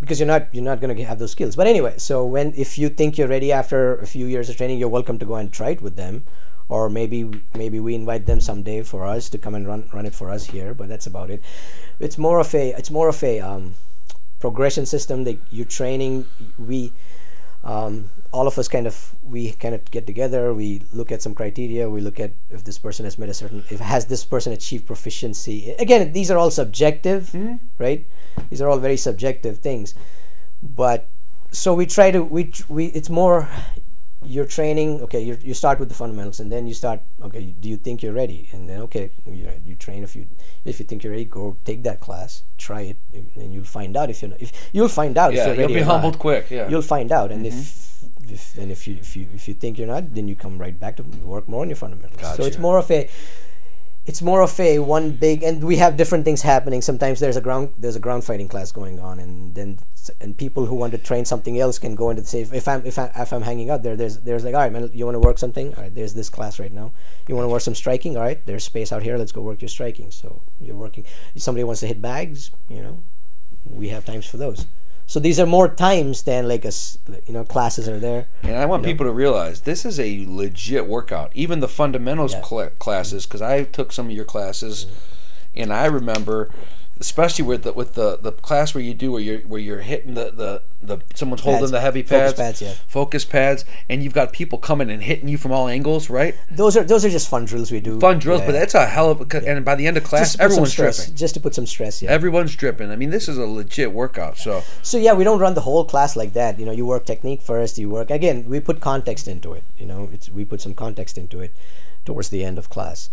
because 0.00 0.18
you're 0.18 0.26
not 0.26 0.48
you're 0.54 0.64
not 0.64 0.80
going 0.80 0.94
to 0.94 1.04
have 1.04 1.18
those 1.18 1.32
skills. 1.32 1.56
But 1.56 1.66
anyway, 1.66 1.94
so 1.98 2.24
when 2.24 2.52
if 2.56 2.78
you 2.78 2.88
think 2.88 3.18
you're 3.18 3.28
ready 3.28 3.52
after 3.52 3.96
a 3.96 4.06
few 4.06 4.26
years 4.26 4.48
of 4.48 4.56
training, 4.56 4.78
you're 4.78 4.88
welcome 4.88 5.18
to 5.18 5.26
go 5.26 5.34
and 5.34 5.52
try 5.52 5.70
it 5.70 5.82
with 5.82 5.96
them, 5.96 6.24
or 6.72 6.88
maybe 6.88 7.28
maybe 7.54 7.78
we 7.80 7.94
invite 7.94 8.24
them 8.24 8.40
someday 8.40 8.82
for 8.82 9.04
us 9.04 9.28
to 9.28 9.36
come 9.36 9.54
and 9.54 9.68
run 9.68 9.84
run 9.92 10.06
it 10.06 10.14
for 10.14 10.30
us 10.30 10.44
here. 10.46 10.72
But 10.72 10.88
that's 10.88 11.06
about 11.06 11.28
it. 11.28 11.42
It's 12.00 12.16
more 12.16 12.40
of 12.40 12.54
a 12.54 12.70
it's 12.78 12.90
more 12.90 13.08
of 13.08 13.22
a 13.22 13.40
um, 13.40 13.74
progression 14.40 14.86
system 14.86 15.24
that 15.24 15.38
you're 15.50 15.68
training. 15.68 16.24
We 16.56 16.92
um, 17.62 18.08
all 18.32 18.46
of 18.46 18.58
us 18.58 18.68
kind 18.68 18.86
of 18.86 19.14
we 19.22 19.52
kind 19.52 19.74
of 19.74 19.88
get 19.90 20.06
together 20.06 20.52
we 20.52 20.82
look 20.92 21.12
at 21.12 21.22
some 21.22 21.32
criteria 21.32 21.88
we 21.88 22.00
look 22.00 22.18
at 22.18 22.32
if 22.50 22.64
this 22.64 22.76
person 22.76 23.04
has 23.04 23.18
met 23.18 23.28
a 23.28 23.34
certain 23.34 23.62
if 23.70 23.78
has 23.78 24.06
this 24.06 24.24
person 24.24 24.52
achieved 24.52 24.84
proficiency 24.84 25.70
again 25.78 26.12
these 26.12 26.28
are 26.28 26.38
all 26.38 26.50
subjective 26.50 27.30
right 27.78 28.04
these 28.50 28.60
are 28.60 28.68
all 28.68 28.78
very 28.78 28.96
subjective 28.96 29.58
things 29.58 29.94
but 30.60 31.08
so 31.52 31.72
we 31.72 31.86
try 31.86 32.10
to 32.10 32.24
we 32.24 32.50
we 32.68 32.86
it's 32.86 33.10
more 33.10 33.48
you're 34.24 34.46
training 34.46 35.00
okay 35.00 35.20
you 35.20 35.36
you 35.42 35.54
start 35.54 35.78
with 35.78 35.88
the 35.88 35.94
fundamentals 35.94 36.40
and 36.40 36.50
then 36.50 36.66
you 36.66 36.74
start 36.74 37.00
okay 37.22 37.54
do 37.60 37.68
you 37.68 37.76
think 37.76 38.02
you're 38.02 38.12
ready 38.12 38.48
and 38.52 38.68
then 38.68 38.80
okay 38.80 39.10
you, 39.26 39.48
you 39.64 39.74
train 39.74 40.02
if 40.02 40.14
you 40.14 40.26
if 40.64 40.78
you 40.78 40.86
think 40.86 41.02
you're 41.02 41.12
ready 41.12 41.24
go 41.24 41.56
take 41.64 41.82
that 41.82 42.00
class 42.00 42.42
try 42.58 42.82
it 42.82 42.96
and 43.36 43.52
you'll 43.52 43.64
find 43.64 43.96
out 43.96 44.10
if 44.10 44.22
you're 44.22 44.30
not, 44.30 44.40
if 44.40 44.52
you'll 44.72 44.88
find 44.88 45.16
out 45.18 45.32
if 45.32 45.38
Yeah, 45.38 45.46
you're 45.48 45.56
you'll 45.56 45.68
be 45.68 45.76
or 45.76 45.84
not 45.84 45.92
humbled 45.92 46.18
quick. 46.18 46.50
Yeah. 46.50 46.68
you'll 46.68 46.82
find 46.82 47.10
out 47.12 47.32
and 47.32 47.46
if, 47.46 47.54
mm-hmm. 47.54 48.32
if 48.34 48.58
and 48.58 48.70
if 48.70 48.86
you 48.86 48.96
if 48.96 49.16
you 49.16 49.26
if 49.34 49.48
you 49.48 49.54
think 49.54 49.78
you're 49.78 49.88
not 49.88 50.14
then 50.14 50.28
you 50.28 50.36
come 50.36 50.58
right 50.58 50.78
back 50.78 50.96
to 50.96 51.02
work 51.02 51.48
more 51.48 51.62
on 51.62 51.68
your 51.68 51.76
fundamentals 51.76 52.36
so 52.36 52.44
it's 52.44 52.58
more 52.58 52.78
of 52.78 52.90
a 52.90 53.08
it's 54.04 54.20
more 54.20 54.42
of 54.42 54.58
a 54.58 54.80
one 54.80 55.12
big 55.12 55.44
and 55.44 55.62
we 55.62 55.76
have 55.76 55.96
different 55.96 56.24
things 56.24 56.42
happening. 56.42 56.82
Sometimes 56.82 57.20
there's 57.20 57.36
a 57.36 57.40
ground 57.40 57.72
there's 57.78 57.94
a 57.94 58.00
ground 58.00 58.24
fighting 58.24 58.48
class 58.48 58.72
going 58.72 58.98
on 58.98 59.20
and 59.20 59.54
then 59.54 59.78
and 60.20 60.36
people 60.36 60.66
who 60.66 60.74
want 60.74 60.90
to 60.92 60.98
train 60.98 61.24
something 61.24 61.60
else 61.60 61.78
can 61.78 61.94
go 61.94 62.10
into 62.10 62.22
the 62.22 62.28
safe 62.28 62.52
if 62.52 62.66
i'm 62.66 62.84
if, 62.84 62.98
I, 62.98 63.12
if 63.14 63.32
i'm 63.32 63.42
hanging 63.42 63.70
out 63.70 63.84
there 63.84 63.94
there's 63.94 64.18
there's 64.18 64.44
like 64.44 64.54
all 64.54 64.60
right 64.60 64.72
man 64.72 64.90
you 64.92 65.04
want 65.04 65.14
to 65.14 65.20
work 65.20 65.38
something? 65.38 65.72
All 65.74 65.82
right 65.82 65.94
there's 65.94 66.14
this 66.14 66.28
class 66.28 66.58
right 66.58 66.72
now. 66.72 66.92
You 67.28 67.36
want 67.36 67.44
to 67.44 67.50
work 67.50 67.62
some 67.62 67.76
striking? 67.76 68.16
All 68.16 68.22
right 68.22 68.44
there's 68.44 68.64
space 68.64 68.92
out 68.92 69.02
here. 69.02 69.16
Let's 69.16 69.32
go 69.32 69.40
work 69.40 69.62
your 69.62 69.68
striking. 69.68 70.10
So 70.10 70.42
you're 70.60 70.76
working 70.76 71.04
somebody 71.36 71.64
wants 71.64 71.80
to 71.80 71.86
hit 71.86 72.02
bags 72.02 72.50
you 72.68 72.82
know 72.82 73.02
we 73.64 73.88
have 73.88 74.04
times 74.04 74.26
for 74.26 74.36
those 74.36 74.66
so 75.06 75.20
these 75.20 75.38
are 75.38 75.46
more 75.46 75.68
times 75.68 76.22
than 76.22 76.48
like 76.48 76.64
a 76.64 76.72
you 77.26 77.32
know 77.32 77.44
classes 77.44 77.88
are 77.88 77.98
there 77.98 78.26
And 78.42 78.56
I 78.56 78.66
want 78.66 78.84
people 78.84 79.06
to 79.06 79.12
realize 79.12 79.62
this 79.62 79.84
is 79.84 79.98
a 80.00 80.24
legit 80.28 80.86
workout. 80.86 81.30
Even 81.34 81.60
the 81.60 81.68
fundamentals 81.68 82.32
Yeah. 82.32 82.40
cla 82.40 82.70
classes, 82.70 83.26
because 83.26 83.42
I 83.42 83.64
took 83.64 83.92
some 83.92 84.06
of 84.06 84.12
your 84.12 84.24
classes, 84.24 84.86
mm-hmm. 84.86 85.62
and 85.62 85.72
I 85.72 85.86
remember, 85.86 86.50
especially 87.00 87.44
with 87.44 87.62
the 87.64 87.72
with 87.72 87.94
the, 87.94 88.16
the 88.18 88.30
class 88.32 88.74
where 88.74 88.82
you 88.82 88.94
do 88.94 89.10
where 89.12 89.20
you're 89.20 89.40
where 89.40 89.60
you're 89.60 89.80
hitting 89.80 90.14
the 90.14 90.30
the, 90.30 90.62
the 90.82 90.98
someone's 91.14 91.42
holding 91.42 91.60
Pads. 91.60 91.70
the 91.72 91.80
heavy 91.80 92.02
Focus 92.02 92.32
pads, 92.34 92.60
pads, 92.60 92.62
yeah. 92.62 92.74
focus 92.86 93.24
pads, 93.24 93.64
and 93.88 94.02
you've 94.04 94.12
got 94.14 94.32
people 94.32 94.58
coming 94.58 94.90
and 94.90 95.02
hitting 95.02 95.28
you 95.28 95.36
from 95.38 95.52
all 95.52 95.68
angles, 95.68 96.08
right? 96.10 96.34
those 96.50 96.76
are 96.76 96.84
those 96.84 97.04
are 97.04 97.10
just 97.10 97.28
fun 97.28 97.44
drills 97.44 97.70
we 97.72 97.80
do 97.80 97.98
Fun 97.98 98.18
drills, 98.18 98.40
Yeah. 98.40 98.46
but 98.46 98.52
that's 98.52 98.74
a 98.74 98.86
hell 98.86 99.10
of 99.10 99.20
a. 99.34 99.48
And 99.48 99.64
by 99.64 99.74
the 99.74 99.86
end 99.86 99.96
of 99.96 100.04
class, 100.04 100.34
just 100.36 100.36
to 100.36 100.38
put 100.38 100.42
some 100.42 100.50
everyone's 100.52 100.72
stress, 100.72 100.96
dripping. 100.98 101.14
just 101.16 101.34
to 101.34 101.40
put 101.40 101.54
some 101.54 101.66
stress 101.66 102.02
yeah 102.02 102.10
Everyone's 102.10 102.54
dripping. 102.56 102.90
I 102.90 102.96
mean, 102.96 103.10
this 103.10 103.28
is 103.28 103.38
a 103.38 103.46
legit 103.46 103.92
workout. 103.92 104.38
So 104.38 104.62
So 104.82 104.98
yeah, 104.98 105.12
we 105.14 105.24
don't 105.24 105.38
run 105.40 105.54
the 105.54 105.62
whole 105.62 105.84
class 105.84 106.14
like 106.16 106.32
that. 106.34 106.58
You 106.58 106.66
know, 106.66 106.72
you 106.72 106.86
work 106.86 107.04
technique 107.06 107.42
first. 107.42 107.78
You 107.78 107.90
work 107.90 108.10
again. 108.10 108.44
We 108.48 108.60
put 108.60 108.80
context 108.80 109.26
into 109.28 109.52
it. 109.54 109.64
You 109.78 109.86
know, 109.86 110.08
it's 110.12 110.28
we 110.30 110.44
put 110.44 110.60
some 110.60 110.74
context 110.74 111.16
into 111.18 111.40
it 111.40 111.52
towards 112.04 112.28
the 112.28 112.44
end 112.44 112.58
of 112.58 112.68
class. 112.68 113.10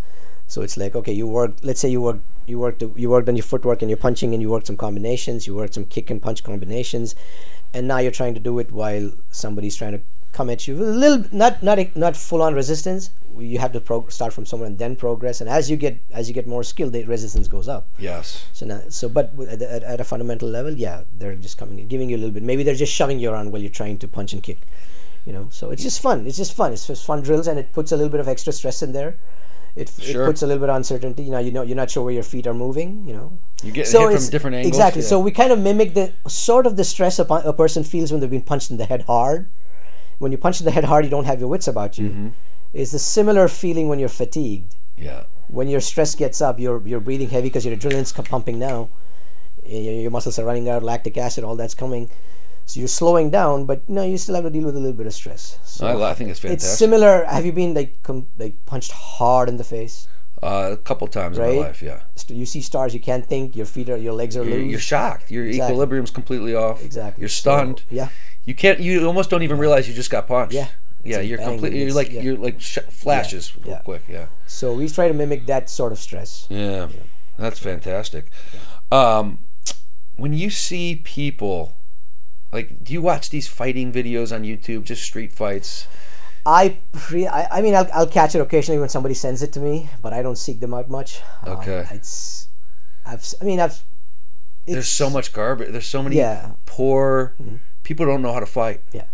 So 0.50 0.62
it's 0.62 0.76
like 0.76 0.96
okay, 0.96 1.14
you 1.14 1.28
work. 1.28 1.54
Let's 1.64 1.80
say 1.80 1.90
you 1.90 2.02
work. 2.02 2.20
You 2.48 2.60
worked. 2.60 2.84
You 3.04 3.10
worked 3.10 3.30
on 3.30 3.38
your 3.38 3.44
footwork 3.44 3.82
and 3.82 3.90
your 3.90 3.98
punching, 3.98 4.34
and 4.34 4.42
you 4.42 4.50
worked 4.50 4.68
some 4.68 4.78
combinations. 4.78 5.48
You 5.48 5.56
worked 5.56 5.76
some 5.76 5.86
kick 5.86 6.10
and 6.10 6.22
punch 6.22 6.44
combinations, 6.44 7.16
and 7.74 7.88
now 7.88 8.00
you're 8.00 8.18
trying 8.20 8.34
to 8.34 8.40
do 8.42 8.60
it 8.60 8.72
while 8.72 9.12
somebody's 9.30 9.76
trying 9.76 9.94
to 9.94 10.02
come 10.32 10.50
at 10.50 10.68
you 10.68 10.76
a 10.78 10.86
little, 11.04 11.26
not 11.32 11.62
not 11.64 11.78
not 11.96 12.18
full 12.18 12.42
on 12.42 12.56
resistance. 12.56 13.12
You 13.38 13.60
have 13.60 13.72
to 13.74 13.80
prog- 13.80 14.12
start 14.12 14.34
from 14.34 14.46
somewhere 14.46 14.68
and 14.68 14.78
then 14.78 14.96
progress. 14.96 15.40
And 15.42 15.50
as 15.50 15.70
you 15.70 15.78
get 15.78 16.02
as 16.12 16.28
you 16.28 16.34
get 16.34 16.48
more 16.48 16.64
skill, 16.64 16.90
the 16.90 17.04
resistance 17.06 17.48
goes 17.48 17.68
up. 17.68 17.88
yes, 18.00 18.46
So 18.54 18.66
now, 18.66 18.82
so 18.90 19.08
but 19.08 19.32
at, 19.48 19.62
at, 19.62 19.84
at 19.84 20.02
a 20.02 20.04
fundamental 20.04 20.50
level, 20.50 20.74
yeah, 20.74 21.04
they're 21.20 21.36
just 21.36 21.58
coming, 21.58 21.88
giving 21.88 22.10
you 22.10 22.18
a 22.18 22.22
little 22.22 22.34
bit. 22.34 22.44
Maybe 22.44 22.64
they're 22.64 22.76
just 22.76 22.94
shoving 22.94 23.20
you 23.20 23.30
around 23.32 23.52
while 23.52 23.62
you're 23.62 23.78
trying 23.82 23.98
to 24.00 24.08
punch 24.08 24.34
and 24.34 24.42
kick. 24.44 24.62
You 25.26 25.34
know, 25.34 25.48
so 25.52 25.70
it's 25.70 25.84
just 25.84 26.02
fun. 26.02 26.26
It's 26.26 26.38
just 26.38 26.54
fun. 26.54 26.74
It's 26.74 26.88
just 26.88 27.06
fun 27.06 27.22
drills, 27.22 27.48
and 27.48 27.60
it 27.60 27.72
puts 27.72 27.92
a 27.92 27.98
little 27.98 28.10
bit 28.10 28.20
of 28.20 28.28
extra 28.28 28.52
stress 28.52 28.82
in 28.82 28.94
there. 28.94 29.18
It, 29.80 29.90
Sure. 30.00 30.24
it 30.24 30.26
puts 30.26 30.42
a 30.42 30.48
little 30.48 30.60
bit 30.60 30.70
of 30.70 30.76
uncertainty. 30.76 31.24
You 31.24 31.32
know, 31.32 31.40
you 31.40 31.52
know, 31.52 31.62
you're 31.62 31.76
not 31.84 31.90
sure 31.90 32.04
where 32.04 32.14
your 32.14 32.24
feet 32.24 32.46
are 32.48 32.54
moving. 32.54 33.06
You 33.08 33.14
know, 33.14 33.40
you 33.64 33.72
get 33.72 33.88
so 33.88 34.08
hit 34.10 34.20
from 34.20 34.30
different 34.30 34.56
angles. 34.56 34.70
exactly. 34.70 35.02
yeah. 35.02 35.08
So 35.08 35.20
we 35.20 35.32
kind 35.32 35.52
of 35.52 35.60
mimic 35.60 35.94
the 35.94 36.14
sort 36.28 36.66
of 36.68 36.76
the 36.76 36.84
stress 36.84 37.20
a, 37.20 37.24
a 37.24 37.54
person 37.54 37.84
feels 37.84 38.12
when 38.12 38.20
they've 38.22 38.30
been 38.30 38.42
punched 38.42 38.72
in 38.72 38.78
the 38.78 38.86
head 38.86 39.04
hard. 39.04 39.50
When 40.18 40.32
you 40.34 40.38
punch 40.38 40.60
in 40.60 40.66
the 40.66 40.72
head 40.72 40.84
hard, 40.84 41.06
you 41.06 41.12
don't 41.12 41.26
have 41.26 41.40
your 41.40 41.48
wits 41.50 41.68
about 41.68 41.98
you. 41.98 42.10
Mm-hmm. 42.10 42.28
It's 42.74 42.92
the 42.92 43.00
similar 43.00 43.48
feeling 43.48 43.88
when 43.88 44.00
you're 44.00 44.10
fatigued 44.10 44.76
yeah. 44.98 45.24
when 45.48 45.68
your 45.68 45.80
stress 45.80 46.14
gets 46.14 46.42
up, 46.42 46.60
you're 46.60 46.86
you're 46.86 47.00
breathing 47.00 47.30
heavy 47.30 47.48
because 47.48 47.66
your 47.66 47.76
adrenaline's 47.76 48.12
pumping 48.12 48.60
now. 48.60 48.90
Your, 49.66 49.94
your 49.94 50.12
muscles 50.12 50.38
are 50.40 50.46
running 50.46 50.68
out, 50.70 50.84
lactic 50.84 51.18
acid, 51.18 51.44
all 51.44 51.56
that's 51.56 51.74
coming. 51.76 52.10
So 52.70 52.80
you're 52.80 52.88
slowing 52.88 53.32
down, 53.32 53.66
but 53.66 53.82
you 53.88 53.96
know 53.96 54.04
you 54.04 54.18
still 54.20 54.36
have 54.36 54.44
to 54.44 54.50
deal 54.52 54.66
with 54.66 54.76
a 54.76 54.80
little 54.80 54.94
bit 55.02 55.08
of 55.08 55.14
stress. 55.14 55.58
So 55.64 55.88
I, 55.88 56.12
I 56.12 56.14
think 56.14 56.30
it's 56.30 56.40
fantastic. 56.40 56.68
it's 56.70 56.78
similar. 56.78 57.26
Have 57.26 57.44
you 57.44 57.52
been 57.52 57.74
like 57.74 58.04
com- 58.04 58.28
like 58.38 58.64
punched 58.68 58.92
hard 58.92 59.50
in 59.50 59.58
the 59.58 59.64
face? 59.64 60.08
uh, 60.44 60.70
a 60.72 60.78
couple 60.78 61.08
times 61.08 61.38
in 61.38 61.44
Right? 61.44 61.56
my 61.58 61.62
life, 61.68 61.82
yeah. 61.82 62.02
You 62.28 62.46
see 62.46 62.62
stars, 62.62 62.94
you 62.94 63.00
can't 63.00 63.26
think. 63.26 63.56
Your 63.58 63.66
feet 63.66 63.90
are, 63.90 63.98
your 63.98 64.14
legs 64.14 64.38
are 64.38 64.44
You're, 64.46 64.60
loose. 64.60 64.72
you're 64.72 64.80
shocked. 64.80 65.32
Your 65.32 65.46
Exactly. 65.48 65.74
equilibrium's 65.74 66.12
completely 66.12 66.54
off. 66.56 66.82
exactly. 66.86 67.22
You're 67.24 67.28
So, 67.30 67.42
stunned. 67.42 67.82
yeah. 67.90 68.10
You 68.46 68.54
can't. 68.56 68.80
You 68.80 69.06
almost 69.08 69.30
don't 69.32 69.44
even 69.44 69.58
realize 69.58 69.90
you 69.90 69.96
just 69.96 70.12
got 70.12 70.28
punched. 70.28 70.54
Yeah. 70.54 70.68
Yeah. 71.04 71.22
You're 71.22 71.40
bang, 71.40 71.50
completely. 71.50 71.82
You're 71.84 71.94
like. 71.94 72.12
yeah. 72.12 72.22
You're 72.22 72.38
like 72.38 72.62
sh- 72.62 72.78
flashes 72.90 73.52
real 73.58 73.68
yeah. 73.74 73.80
quick. 73.80 74.04
Yeah. 74.08 74.28
So 74.46 74.74
we 74.76 74.88
try 74.88 75.08
to 75.08 75.14
mimic 75.14 75.48
that 75.48 75.70
sort 75.72 75.92
of 75.92 75.98
stress. 75.98 76.46
Yeah. 76.50 76.88
That's 77.38 77.58
fantastic. 77.60 78.30
Um, 78.92 79.40
when 80.16 80.34
you 80.34 80.50
see 80.52 80.96
people, 81.04 81.76
like, 82.52 82.84
do 82.84 82.94
you 82.94 83.02
watch 83.02 83.30
these 83.30 83.48
fighting 83.48 83.92
videos 83.92 84.34
on 84.36 84.44
YouTube? 84.44 84.84
Just 84.84 85.04
street 85.04 85.32
fights. 85.34 85.88
I 86.46 86.78
pre 86.94 87.28
I, 87.28 87.58
I 87.58 87.62
mean 87.62 87.76
I'll, 87.76 87.88
I'll 87.94 88.08
catch 88.08 88.34
it 88.34 88.40
occasionally 88.40 88.80
when 88.80 88.90
somebody 88.90 89.14
sends 89.14 89.42
it 89.44 89.52
to 89.54 89.60
me, 89.60 89.90
but 90.02 90.14
I 90.14 90.22
don't 90.22 90.38
seek 90.38 90.60
them 90.62 90.74
out 90.74 90.90
much. 90.90 91.22
Um, 91.46 91.58
Okay. 91.58 91.86
it's 91.92 92.48
I've 93.06 93.26
I 93.42 93.44
mean 93.44 93.60
I've 93.60 93.84
There's 94.66 94.88
so 94.88 95.10
much 95.10 95.34
garbage. 95.34 95.72
There's 95.72 95.86
so 95.86 96.02
many 96.02 96.16
Yeah. 96.16 96.52
poor 96.66 97.36
people 97.84 98.06
don't 98.06 98.22
know 98.22 98.34
how 98.34 98.40
to 98.40 98.46
fight. 98.46 98.82
Yeah. 98.94 99.06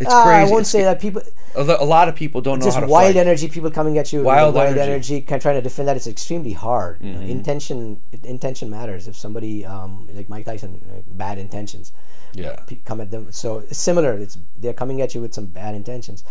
It's 0.00 0.10
Uh, 0.12 0.22
crazy. 0.24 0.36
I 0.40 0.44
won't 0.44 0.52
It's- 0.62 0.68
say 0.70 0.82
that 0.82 1.00
people 1.00 1.22
a 1.54 1.84
lot 1.84 2.08
of 2.08 2.14
people 2.14 2.40
don't 2.40 2.60
know 2.60 2.64
just 2.64 2.76
how 2.78 2.84
to 2.84 2.90
wild 2.90 3.12
fight. 3.14 3.20
energy 3.20 3.46
people 3.46 3.70
coming 3.70 3.98
at 3.98 4.10
you 4.10 4.22
Wild 4.22 4.54
wild 4.54 4.68
energy. 4.68 4.80
energy, 4.90 5.20
kind 5.20 5.36
of 5.36 5.42
trying 5.42 5.56
to 5.56 5.60
defend 5.60 5.86
that 5.88 5.96
it's 5.96 6.06
extremely 6.06 6.54
hard 6.54 6.96
You 7.02 7.12
know, 7.12 7.18
Mm-hmm. 7.20 7.28
intention 7.28 8.00
intention 8.24 8.70
matters 8.70 9.06
if 9.06 9.16
somebody 9.16 9.66
um, 9.66 10.08
like 10.14 10.28
mike 10.30 10.46
tyson 10.46 10.80
like, 10.94 11.04
bad 11.08 11.36
intentions 11.38 11.92
Yeah. 12.32 12.56
come 12.86 13.02
at 13.02 13.10
them 13.10 13.26
so 13.32 13.58
it's 13.58 13.78
similar 13.78 14.12
it's 14.14 14.38
they're 14.56 14.72
coming 14.72 15.02
at 15.02 15.14
you 15.14 15.20
with 15.20 15.34
some 15.34 15.44
bad 15.46 15.74
intentions 15.74 16.24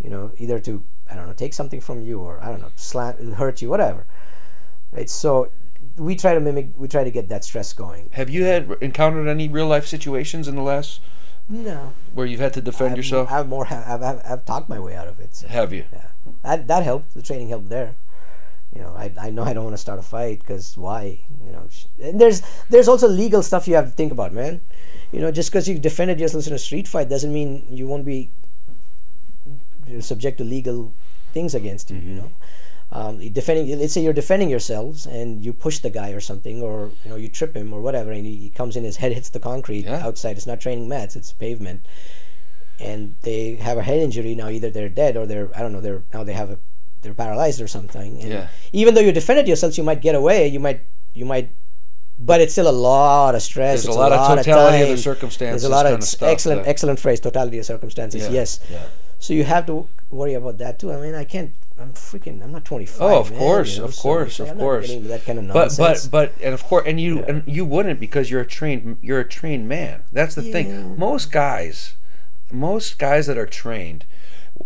you 0.00 0.08
know 0.08 0.30
either 0.38 0.60
to 0.60 0.84
i 1.10 1.16
don't 1.16 1.26
know 1.26 1.32
take 1.32 1.52
something 1.52 1.80
from 1.80 2.00
you 2.02 2.20
or 2.20 2.38
i 2.40 2.46
don't 2.50 2.60
know 2.60 2.70
slam 2.76 3.32
hurt 3.32 3.60
you 3.60 3.68
whatever 3.68 4.06
right 4.92 5.10
so 5.10 5.48
we 5.96 6.14
try 6.14 6.32
to 6.34 6.40
mimic 6.40 6.68
we 6.76 6.86
try 6.86 7.02
to 7.02 7.10
get 7.10 7.28
that 7.28 7.42
stress 7.44 7.72
going 7.72 8.08
Have 8.12 8.30
you 8.30 8.44
had 8.44 8.70
encountered 8.80 9.26
any 9.26 9.48
real 9.48 9.66
life 9.66 9.86
situations 9.88 10.46
in 10.46 10.54
the 10.54 10.62
last 10.62 11.00
no. 11.50 11.92
Where 12.14 12.26
you've 12.26 12.40
had 12.40 12.54
to 12.54 12.62
defend 12.62 12.92
I've, 12.92 12.96
yourself? 12.96 13.30
I've 13.30 13.48
more 13.48 13.66
I've, 13.66 14.02
I've, 14.02 14.22
I've 14.24 14.44
talked 14.44 14.68
my 14.68 14.78
way 14.78 14.94
out 14.94 15.08
of 15.08 15.18
it 15.20 15.34
so. 15.34 15.48
Have 15.48 15.72
you? 15.72 15.84
yeah. 15.92 16.08
That 16.42 16.68
that 16.68 16.82
helped. 16.84 17.14
The 17.14 17.22
training 17.22 17.48
helped 17.48 17.68
there. 17.68 17.96
You 18.74 18.82
know 18.82 18.94
i, 18.96 19.12
I 19.20 19.30
know 19.30 19.42
i 19.42 19.52
don't 19.52 19.64
want 19.64 19.74
to 19.74 19.82
start 19.82 19.98
a 19.98 20.02
fight 20.02 20.38
because 20.38 20.76
why? 20.76 21.18
You 21.44 21.50
know 21.50 21.68
and 22.00 22.20
there's 22.20 22.42
there's 22.68 22.86
also 22.86 23.08
legal 23.08 23.42
stuff 23.42 23.66
you 23.66 23.74
have 23.74 23.86
to 23.86 23.90
think 23.90 24.12
about 24.12 24.32
man. 24.32 24.60
You 25.10 25.20
know 25.20 25.32
just 25.32 25.50
because 25.50 25.68
you 25.68 25.78
defended 25.78 26.20
yourself 26.20 26.46
in 26.46 26.52
a 26.52 26.58
street 26.58 26.86
fight 26.86 27.08
doesn't 27.08 27.32
mean 27.32 27.66
you 27.68 27.88
won't 27.88 28.04
be 28.04 28.30
subject 29.98 30.38
to 30.38 30.44
legal 30.44 30.94
things 31.32 31.52
against 31.52 31.90
you 31.90 31.96
you 31.96 32.02
mm-hmm. 32.02 32.16
know 32.18 32.32
um, 32.92 33.18
defending 33.32 33.78
let's 33.78 33.92
say 33.92 34.02
you're 34.02 34.12
defending 34.12 34.50
yourselves 34.50 35.06
and 35.06 35.44
you 35.44 35.52
push 35.52 35.78
the 35.78 35.90
guy 35.90 36.10
or 36.10 36.20
something 36.20 36.60
or 36.60 36.90
you 37.04 37.10
know 37.10 37.16
you 37.16 37.28
trip 37.28 37.54
him 37.54 37.72
or 37.72 37.80
whatever 37.80 38.10
and 38.10 38.26
he, 38.26 38.34
he 38.36 38.50
comes 38.50 38.74
in 38.76 38.82
his 38.84 38.96
head 38.96 39.12
hits 39.12 39.28
the 39.30 39.38
concrete 39.38 39.84
Yeah. 39.84 40.04
outside 40.04 40.36
it's 40.36 40.46
not 40.46 40.60
training 40.60 40.88
mats 40.88 41.14
it's 41.14 41.32
pavement 41.32 41.86
and 42.80 43.14
they 43.22 43.56
have 43.56 43.78
a 43.78 43.82
head 43.82 43.98
injury 44.00 44.34
now 44.34 44.48
either 44.48 44.70
they're 44.70 44.88
dead 44.88 45.16
or 45.16 45.26
they're 45.26 45.48
i 45.56 45.60
don't 45.60 45.72
know 45.72 45.80
they're 45.80 46.02
now 46.12 46.24
they 46.24 46.32
have 46.32 46.50
a 46.50 46.58
they're 47.02 47.14
paralyzed 47.14 47.60
or 47.60 47.68
something 47.68 48.20
and 48.20 48.30
Yeah. 48.30 48.48
even 48.72 48.94
though 48.94 49.00
you 49.00 49.12
defended 49.12 49.46
yourselves 49.46 49.78
you 49.78 49.84
might 49.84 50.02
get 50.02 50.14
away 50.14 50.48
you 50.48 50.58
might 50.60 50.80
you 51.14 51.24
might 51.24 51.50
but 52.18 52.40
it's 52.40 52.52
still 52.52 52.68
a 52.68 52.72
lot 52.72 53.34
of 53.34 53.40
stress 53.42 53.84
There's 53.84 53.86
a 53.86 53.88
it's 53.90 53.96
lot 53.96 54.12
of 54.12 54.44
totality 54.44 54.82
of 54.82 54.88
the 54.90 54.96
circumstances 54.98 55.62
there's 55.62 55.70
a 55.72 55.74
lot 55.74 55.86
of 55.86 55.92
kinda 55.92 56.06
stuff, 56.06 56.28
excellent 56.28 56.62
yeah. 56.64 56.68
excellent 56.70 56.98
phrase 56.98 57.20
totality 57.20 57.58
of 57.58 57.64
circumstances 57.66 58.28
yes 58.30 58.60
yeah. 58.70 58.82
so 59.18 59.32
you 59.32 59.44
have 59.44 59.64
to 59.66 59.88
worry 60.10 60.34
about 60.34 60.58
that 60.58 60.78
too 60.78 60.92
i 60.92 61.00
mean 61.00 61.14
i 61.14 61.24
can't 61.24 61.52
i'm 61.78 61.92
freaking 61.92 62.42
i'm 62.42 62.52
not 62.52 62.64
25 62.64 63.00
Oh, 63.00 63.20
of 63.20 63.30
man, 63.30 63.38
course, 63.38 63.74
you 63.74 63.78
know, 63.80 63.84
of 63.86 63.94
so 63.94 64.02
course, 64.02 64.40
of 64.40 64.58
course. 64.58 64.88
that 64.88 65.24
kind 65.24 65.38
of 65.38 65.44
nonsense 65.46 66.06
but 66.08 66.10
but 66.10 66.34
but 66.36 66.44
and 66.44 66.52
of 66.52 66.62
course, 66.64 66.84
and 66.86 67.00
you 67.00 67.20
and 67.24 67.42
you 67.46 67.64
wouldn't 67.64 67.98
because 68.00 68.30
you're 68.30 68.40
a 68.42 68.46
trained 68.46 68.98
you're 69.00 69.20
a 69.20 69.28
trained 69.28 69.68
man. 69.68 70.02
That's 70.12 70.34
the 70.34 70.42
thing. 70.42 70.98
Most 70.98 71.30
guys, 71.32 71.94
most 72.52 72.98
guys 72.98 73.26
that 73.28 73.38
are 73.38 73.46
trained 73.46 74.04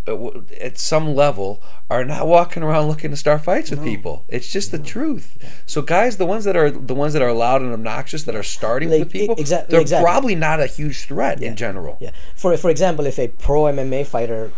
uh, 0.09 0.41
at 0.61 0.77
some 0.79 1.15
level 1.15 1.63
are 1.89 2.05
not 2.05 2.27
walking 2.27 2.63
around 2.65 2.89
looking 2.89 3.11
to 3.13 3.17
start 3.17 3.45
fights 3.45 3.71
with 3.71 3.85
people. 3.85 4.25
It's 4.29 4.51
just 4.51 4.73
the 4.73 4.79
truth. 4.81 5.39
So 5.67 5.83
guys, 5.83 6.17
the 6.17 6.27
ones 6.27 6.45
that 6.45 6.57
are 6.57 6.71
the 6.71 6.95
ones 6.95 7.13
that 7.13 7.23
are 7.23 7.33
loud 7.33 7.63
and 7.63 7.73
obnoxious 7.73 8.25
that 8.25 8.35
are 8.35 8.43
starting 8.43 8.91
Like, 8.91 9.01
with 9.01 9.13
people, 9.13 9.37
e- 9.39 9.41
exact- 9.43 9.71
they're 9.71 9.81
exactly. 9.83 10.05
probably 10.05 10.35
not 10.35 10.59
a 10.59 10.67
huge 10.67 11.03
threat 11.05 11.41
in 11.43 11.55
general. 11.55 11.97
Yeah. 12.01 12.11
For 12.35 12.57
for 12.57 12.71
example, 12.71 13.07
if 13.07 13.19
a 13.21 13.29
pro 13.29 13.65
MMA 13.65 14.05
fighter 14.07 14.51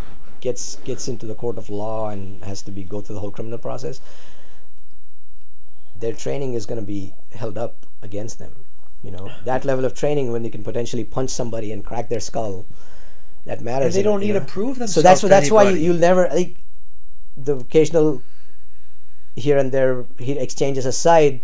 gets 0.46 0.64
gets 0.90 1.08
into 1.12 1.26
the 1.30 1.34
court 1.42 1.58
of 1.62 1.68
law 1.82 1.98
and 2.14 2.44
has 2.50 2.62
to 2.68 2.72
be 2.78 2.82
go 2.94 3.00
through 3.00 3.16
the 3.18 3.22
whole 3.24 3.34
criminal 3.38 3.58
process, 3.68 4.00
their 6.04 6.12
training 6.24 6.54
is 6.54 6.66
going 6.70 6.80
to 6.80 6.86
be 6.86 7.00
held 7.42 7.58
up 7.66 7.86
against 8.02 8.38
them. 8.38 8.54
You 9.02 9.10
know 9.16 9.26
that 9.44 9.64
level 9.70 9.84
of 9.88 9.94
training 10.02 10.32
when 10.32 10.42
they 10.42 10.52
can 10.56 10.64
potentially 10.70 11.04
punch 11.16 11.30
somebody 11.30 11.72
and 11.72 11.84
crack 11.84 12.08
their 12.08 12.24
skull, 12.28 12.54
that 13.44 13.60
matters. 13.60 13.86
And 13.86 13.94
they 13.94 14.02
don't 14.08 14.22
you 14.22 14.32
need 14.32 14.40
to 14.40 14.46
prove 14.58 14.78
themselves. 14.78 14.94
So 14.94 15.02
that's 15.08 15.22
that's 15.34 15.50
why 15.50 15.64
you, 15.70 15.76
you'll 15.84 16.04
never 16.10 16.28
like 16.40 16.56
the 17.36 17.56
occasional 17.56 18.22
here 19.36 19.58
and 19.58 19.70
there 19.70 20.04
exchanges 20.18 20.86
aside, 20.86 21.40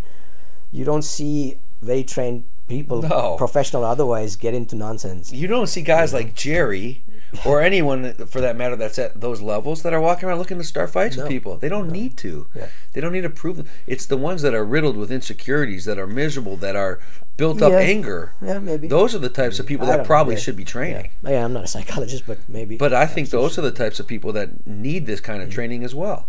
you 0.71 0.85
don't 0.85 1.03
see 1.03 1.59
very 1.83 2.05
trained 2.05 2.45
people, 2.69 3.03
No. 3.03 3.37
professional 3.37 3.85
or 3.85 3.89
otherwise, 3.89 4.37
get 4.37 4.55
into 4.55 4.75
nonsense. 4.75 5.33
You 5.33 5.47
don't 5.47 5.67
see 5.67 5.83
guys 5.83 6.15
like 6.15 6.35
Jerry 6.35 7.03
or 7.47 7.63
anyone 7.63 8.15
for 8.27 8.41
that 8.41 8.57
matter 8.57 8.77
that's 8.77 8.99
at 8.99 9.21
those 9.21 9.41
levels 9.41 9.83
that 9.83 9.93
are 9.93 10.01
walking 10.01 10.29
around 10.29 10.39
looking 10.39 10.59
to 10.59 10.65
start 10.65 10.91
fights 10.91 11.17
with 11.17 11.29
people. 11.29 11.57
They 11.57 11.69
don't 11.69 11.91
need 11.91 12.17
to. 12.19 12.47
Yeah. 12.55 12.69
They 12.93 13.01
don't 13.01 13.13
need 13.13 13.23
to 13.23 13.31
prove 13.31 13.57
them. 13.57 13.67
It's 13.87 14.07
the 14.07 14.17
ones 14.17 14.43
that 14.43 14.55
are 14.55 14.65
riddled 14.65 14.97
with 14.97 15.11
insecurities, 15.11 15.85
that 15.87 15.99
are 15.99 16.07
miserable, 16.07 16.57
that 16.59 16.77
are 16.77 17.01
built 17.37 17.63
up 17.63 17.73
Yeah. 17.73 17.79
anger. 17.79 18.35
Yeah, 18.43 18.59
maybe. 18.59 18.89
Those 18.89 19.15
are 19.15 19.19
the 19.19 19.29
types 19.29 19.59
of 19.59 19.67
people 19.67 19.87
that 19.87 20.05
probably 20.05 20.35
yeah. 20.35 20.41
should 20.41 20.57
be 20.57 20.65
training. 20.65 21.11
Yeah. 21.23 21.45
I'm 21.45 21.53
not 21.53 21.65
a 21.65 21.69
psychologist, 21.69 22.25
but 22.27 22.39
maybe. 22.49 22.77
But 22.77 22.93
I 22.93 23.07
think 23.07 23.31
those 23.31 23.59
are 23.59 23.63
the 23.63 23.71
types 23.71 23.99
of 23.99 24.07
people 24.07 24.33
that 24.33 24.67
need 24.67 25.07
this 25.07 25.21
kind 25.21 25.43
of 25.43 25.51
training 25.51 25.85
as 25.85 25.95
well. 25.95 26.29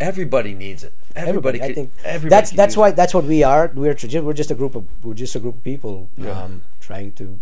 Everybody 0.00 0.54
needs 0.54 0.82
it. 0.82 0.94
Everybody, 1.14 1.60
everybody, 1.60 1.72
I 1.72 1.74
think 1.74 1.90
everybody 2.04 2.30
that's 2.30 2.50
that's 2.52 2.74
why 2.74 2.90
that's 2.92 3.12
what 3.12 3.24
we 3.24 3.42
are. 3.42 3.70
We're 3.74 3.94
we're 4.22 4.32
just 4.32 4.50
a 4.50 4.54
group 4.54 4.74
of 4.74 4.86
we're 5.04 5.12
just 5.12 5.34
a 5.34 5.40
group 5.40 5.56
of 5.56 5.64
people 5.64 6.08
um, 6.26 6.62
trying 6.80 7.12
to. 7.12 7.38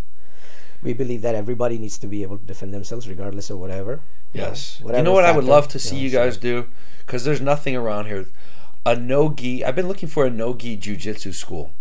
We 0.83 0.93
believe 0.93 1.22
that 1.22 1.35
everybody 1.35 1.76
needs 1.79 1.99
to 1.99 2.07
be 2.07 2.22
able 2.22 2.39
to 2.39 2.45
defend 2.45 2.72
themselves, 2.72 3.09
regardless 3.09 3.51
of 3.51 3.59
whatever. 3.59 4.01
Yes. 4.33 4.79
You 4.79 4.87
whatever 4.87 5.05
know 5.05 5.12
what 5.12 5.24
I 5.24 5.33
would 5.33 5.45
love 5.45 5.68
to 5.68 5.76
you 5.76 5.81
see 5.81 5.97
know, 5.97 6.03
you 6.03 6.11
so- 6.11 6.18
guys 6.18 6.37
do? 6.37 6.66
Because 7.07 7.24
there's 7.24 7.41
nothing 7.41 7.74
around 7.74 8.07
here. 8.07 8.26
A 8.87 8.95
no 8.95 9.31
gi. 9.33 9.64
I've 9.64 9.74
been 9.76 9.89
looking 9.89 10.09
for 10.09 10.24
a 10.24 10.31
no 10.31 10.55
gi 10.55 10.76
jujitsu 10.79 11.35
school. 11.35 11.72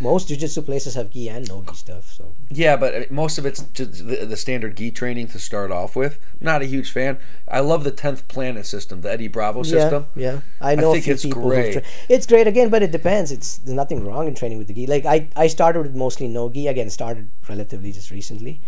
Most 0.00 0.28
jujitsu 0.28 0.64
places 0.64 0.94
have 0.94 1.10
gi 1.10 1.28
and 1.28 1.48
no 1.48 1.62
gi 1.62 1.74
stuff. 1.74 2.12
So 2.12 2.34
Yeah, 2.50 2.76
but 2.76 3.10
most 3.10 3.38
of 3.38 3.46
it's 3.46 3.62
just 3.62 4.06
the, 4.06 4.26
the 4.26 4.36
standard 4.36 4.76
gi 4.76 4.90
training 4.90 5.28
to 5.28 5.38
start 5.38 5.70
off 5.70 5.94
with. 5.94 6.18
Not 6.40 6.62
a 6.62 6.64
huge 6.64 6.90
fan. 6.90 7.18
I 7.48 7.60
love 7.60 7.84
the 7.84 7.90
tenth 7.90 8.26
planet 8.28 8.66
system, 8.66 9.02
the 9.02 9.12
Eddie 9.12 9.28
Bravo 9.28 9.62
system. 9.62 10.06
Yeah, 10.16 10.32
yeah. 10.32 10.40
I 10.60 10.74
know 10.74 10.90
I 10.90 10.94
think 10.94 11.08
it's 11.08 11.22
people 11.22 11.42
great. 11.42 11.72
tra- 11.74 11.82
it's 12.08 12.26
great 12.26 12.46
again, 12.46 12.70
but 12.70 12.82
it 12.82 12.90
depends. 12.90 13.30
It's 13.30 13.58
there's 13.58 13.74
nothing 13.74 14.04
wrong 14.04 14.26
in 14.26 14.34
training 14.34 14.58
with 14.58 14.66
the 14.66 14.74
gi. 14.74 14.86
Like 14.86 15.06
I, 15.06 15.28
I 15.36 15.46
started 15.46 15.82
with 15.82 15.94
mostly 15.94 16.28
no 16.28 16.48
gi. 16.48 16.66
Again, 16.66 16.90
started 16.90 17.30
relatively 17.48 17.92
just 17.92 18.10
recently, 18.10 18.60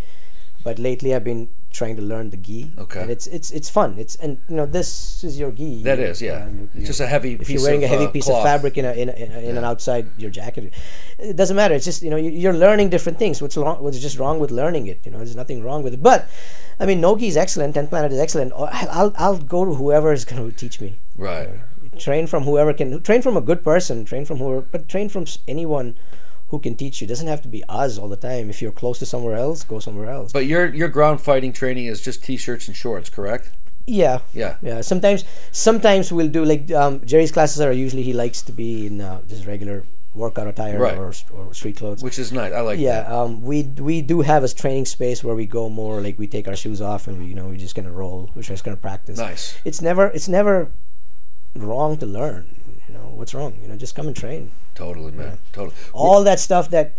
but 0.62 0.78
lately 0.78 1.14
I've 1.14 1.24
been 1.24 1.48
trying 1.76 1.96
to 1.96 2.02
learn 2.02 2.30
the 2.30 2.36
gi. 2.36 2.70
Okay. 2.78 3.00
And 3.02 3.10
it's 3.10 3.26
it's 3.26 3.50
it's 3.50 3.68
fun. 3.68 3.98
It's 3.98 4.16
and 4.16 4.38
you 4.48 4.56
know 4.56 4.66
this 4.66 5.22
is 5.24 5.38
your 5.38 5.52
gi. 5.52 5.82
That 5.82 5.98
is, 5.98 6.20
yeah. 6.22 6.48
you- 6.48 6.68
It's 6.72 6.80
you- 6.80 6.86
just 6.86 7.00
a 7.00 7.06
heavy 7.06 7.32
if 7.34 7.40
piece 7.40 7.50
you're 7.50 7.62
wearing 7.62 7.84
of, 7.84 7.90
a 7.90 7.92
heavy 7.94 8.06
uh, 8.06 8.10
piece 8.10 8.24
cloth. 8.26 8.38
of 8.38 8.44
fabric 8.44 8.78
in 8.78 8.84
a 8.84 8.92
in, 8.92 9.08
a, 9.08 9.12
in, 9.12 9.32
a, 9.32 9.38
in 9.50 9.56
an 9.56 9.64
outside 9.64 10.06
your 10.18 10.30
jacket, 10.30 10.72
it 11.18 11.36
doesn't 11.36 11.56
matter. 11.56 11.74
It's 11.74 11.84
just 11.84 12.02
you 12.02 12.10
know 12.10 12.16
you- 12.16 12.30
you're 12.42 12.58
learning 12.66 12.88
different 12.90 13.18
things. 13.18 13.40
What's 13.42 13.56
wrong? 13.56 13.82
What's 13.82 14.00
just 14.00 14.18
wrong 14.18 14.38
with 14.40 14.50
learning 14.50 14.86
it? 14.88 15.00
You 15.04 15.10
know, 15.12 15.18
there's 15.18 15.36
nothing 15.36 15.62
wrong 15.62 15.82
with 15.84 15.94
it. 15.94 16.02
But 16.02 16.26
I 16.80 16.86
mean, 16.86 17.00
Nogi 17.00 17.28
is 17.28 17.36
excellent. 17.36 17.74
Ten 17.74 17.86
Planet 17.88 18.12
is 18.12 18.18
excellent. 18.18 18.52
I'll 18.56 19.12
I'll 19.16 19.38
go 19.38 19.64
to 19.64 19.74
whoever 19.74 20.12
is 20.12 20.24
going 20.24 20.42
to 20.50 20.56
teach 20.56 20.80
me 20.80 20.96
Right. 21.16 21.48
train 21.98 22.26
from 22.26 22.42
whoever 22.44 22.72
can 22.74 23.00
train 23.02 23.22
from 23.22 23.36
a 23.36 23.40
good 23.40 23.62
person 23.64 24.04
train 24.04 24.24
from 24.26 24.36
whoever 24.36 24.60
but 24.60 24.86
train 24.88 25.08
from 25.08 25.24
anyone 25.48 25.94
who 26.48 26.58
can 26.60 26.74
teach 26.76 27.00
you 27.00 27.06
doesn't 27.06 27.26
have 27.26 27.42
to 27.42 27.48
be 27.48 27.64
us 27.68 27.98
all 27.98 28.08
the 28.08 28.16
time 28.16 28.48
if 28.50 28.62
you're 28.62 28.72
close 28.72 28.98
to 29.00 29.06
somewhere 29.06 29.36
else 29.36 29.64
go 29.64 29.78
somewhere 29.80 30.08
else 30.08 30.32
But 30.32 30.46
your 30.46 30.66
your 30.74 30.88
ground 30.88 31.20
fighting 31.20 31.52
training 31.52 31.86
is 31.86 32.00
just 32.00 32.22
t-shirts 32.22 32.68
and 32.68 32.76
shorts, 32.76 33.08
correct? 33.10 33.50
yeah 33.88 34.18
Yeah. 34.34 34.56
yeah 34.62 34.80
sometimes 34.80 35.24
sometimes 35.52 36.12
we'll 36.12 36.28
do 36.28 36.44
like 36.44 36.70
um, 36.72 37.00
jerry's 37.04 37.30
classes 37.32 37.60
are 37.60 37.72
usually 37.72 38.02
he 38.02 38.12
likes 38.12 38.42
to 38.42 38.52
be 38.52 38.86
in 38.88 39.00
uh, 39.00 39.22
just 39.28 39.46
regular 39.46 39.84
workout 40.14 40.46
attire 40.48 40.78
Right. 40.80 40.96
or, 40.98 41.12
or 41.32 41.52
street 41.54 41.76
clothes 41.76 42.02
Which 42.02 42.18
is 42.18 42.32
nice. 42.32 42.52
I 42.52 42.60
like 42.62 42.78
yeah 42.80 43.02
that. 43.02 43.12
um, 43.12 43.42
we 43.42 43.62
we 43.88 44.00
do 44.02 44.22
have 44.22 44.42
a 44.42 44.48
training 44.48 44.86
space 44.86 45.22
where 45.22 45.34
we 45.36 45.46
go 45.46 45.68
more 45.68 46.00
like 46.00 46.18
we 46.18 46.26
take 46.26 46.48
our 46.48 46.56
shoes 46.56 46.80
off 46.80 47.06
and 47.06 47.18
we 47.18 47.26
you 47.26 47.34
know 47.34 47.46
we're 47.48 47.58
just 47.68 47.74
gonna 47.74 47.92
roll 47.92 48.30
we're 48.34 48.42
just 48.42 48.64
gonna 48.64 48.76
practice 48.88 49.18
Nice. 49.18 49.58
it's 49.64 49.80
never 49.82 50.06
it's 50.08 50.26
never 50.26 50.72
wrong 51.54 51.96
to 51.98 52.06
learn 52.06 52.46
you 52.88 52.94
know 52.94 53.12
what's 53.14 53.34
wrong 53.34 53.58
you 53.62 53.68
know 53.68 53.76
just 53.76 53.94
come 53.94 54.06
and 54.06 54.16
train 54.16 54.50
Totally, 54.76 55.10
man. 55.10 55.38
Totally. 55.52 55.74
all 55.94 56.22
that 56.24 56.38
stuff 56.38 56.68
that 56.70 56.98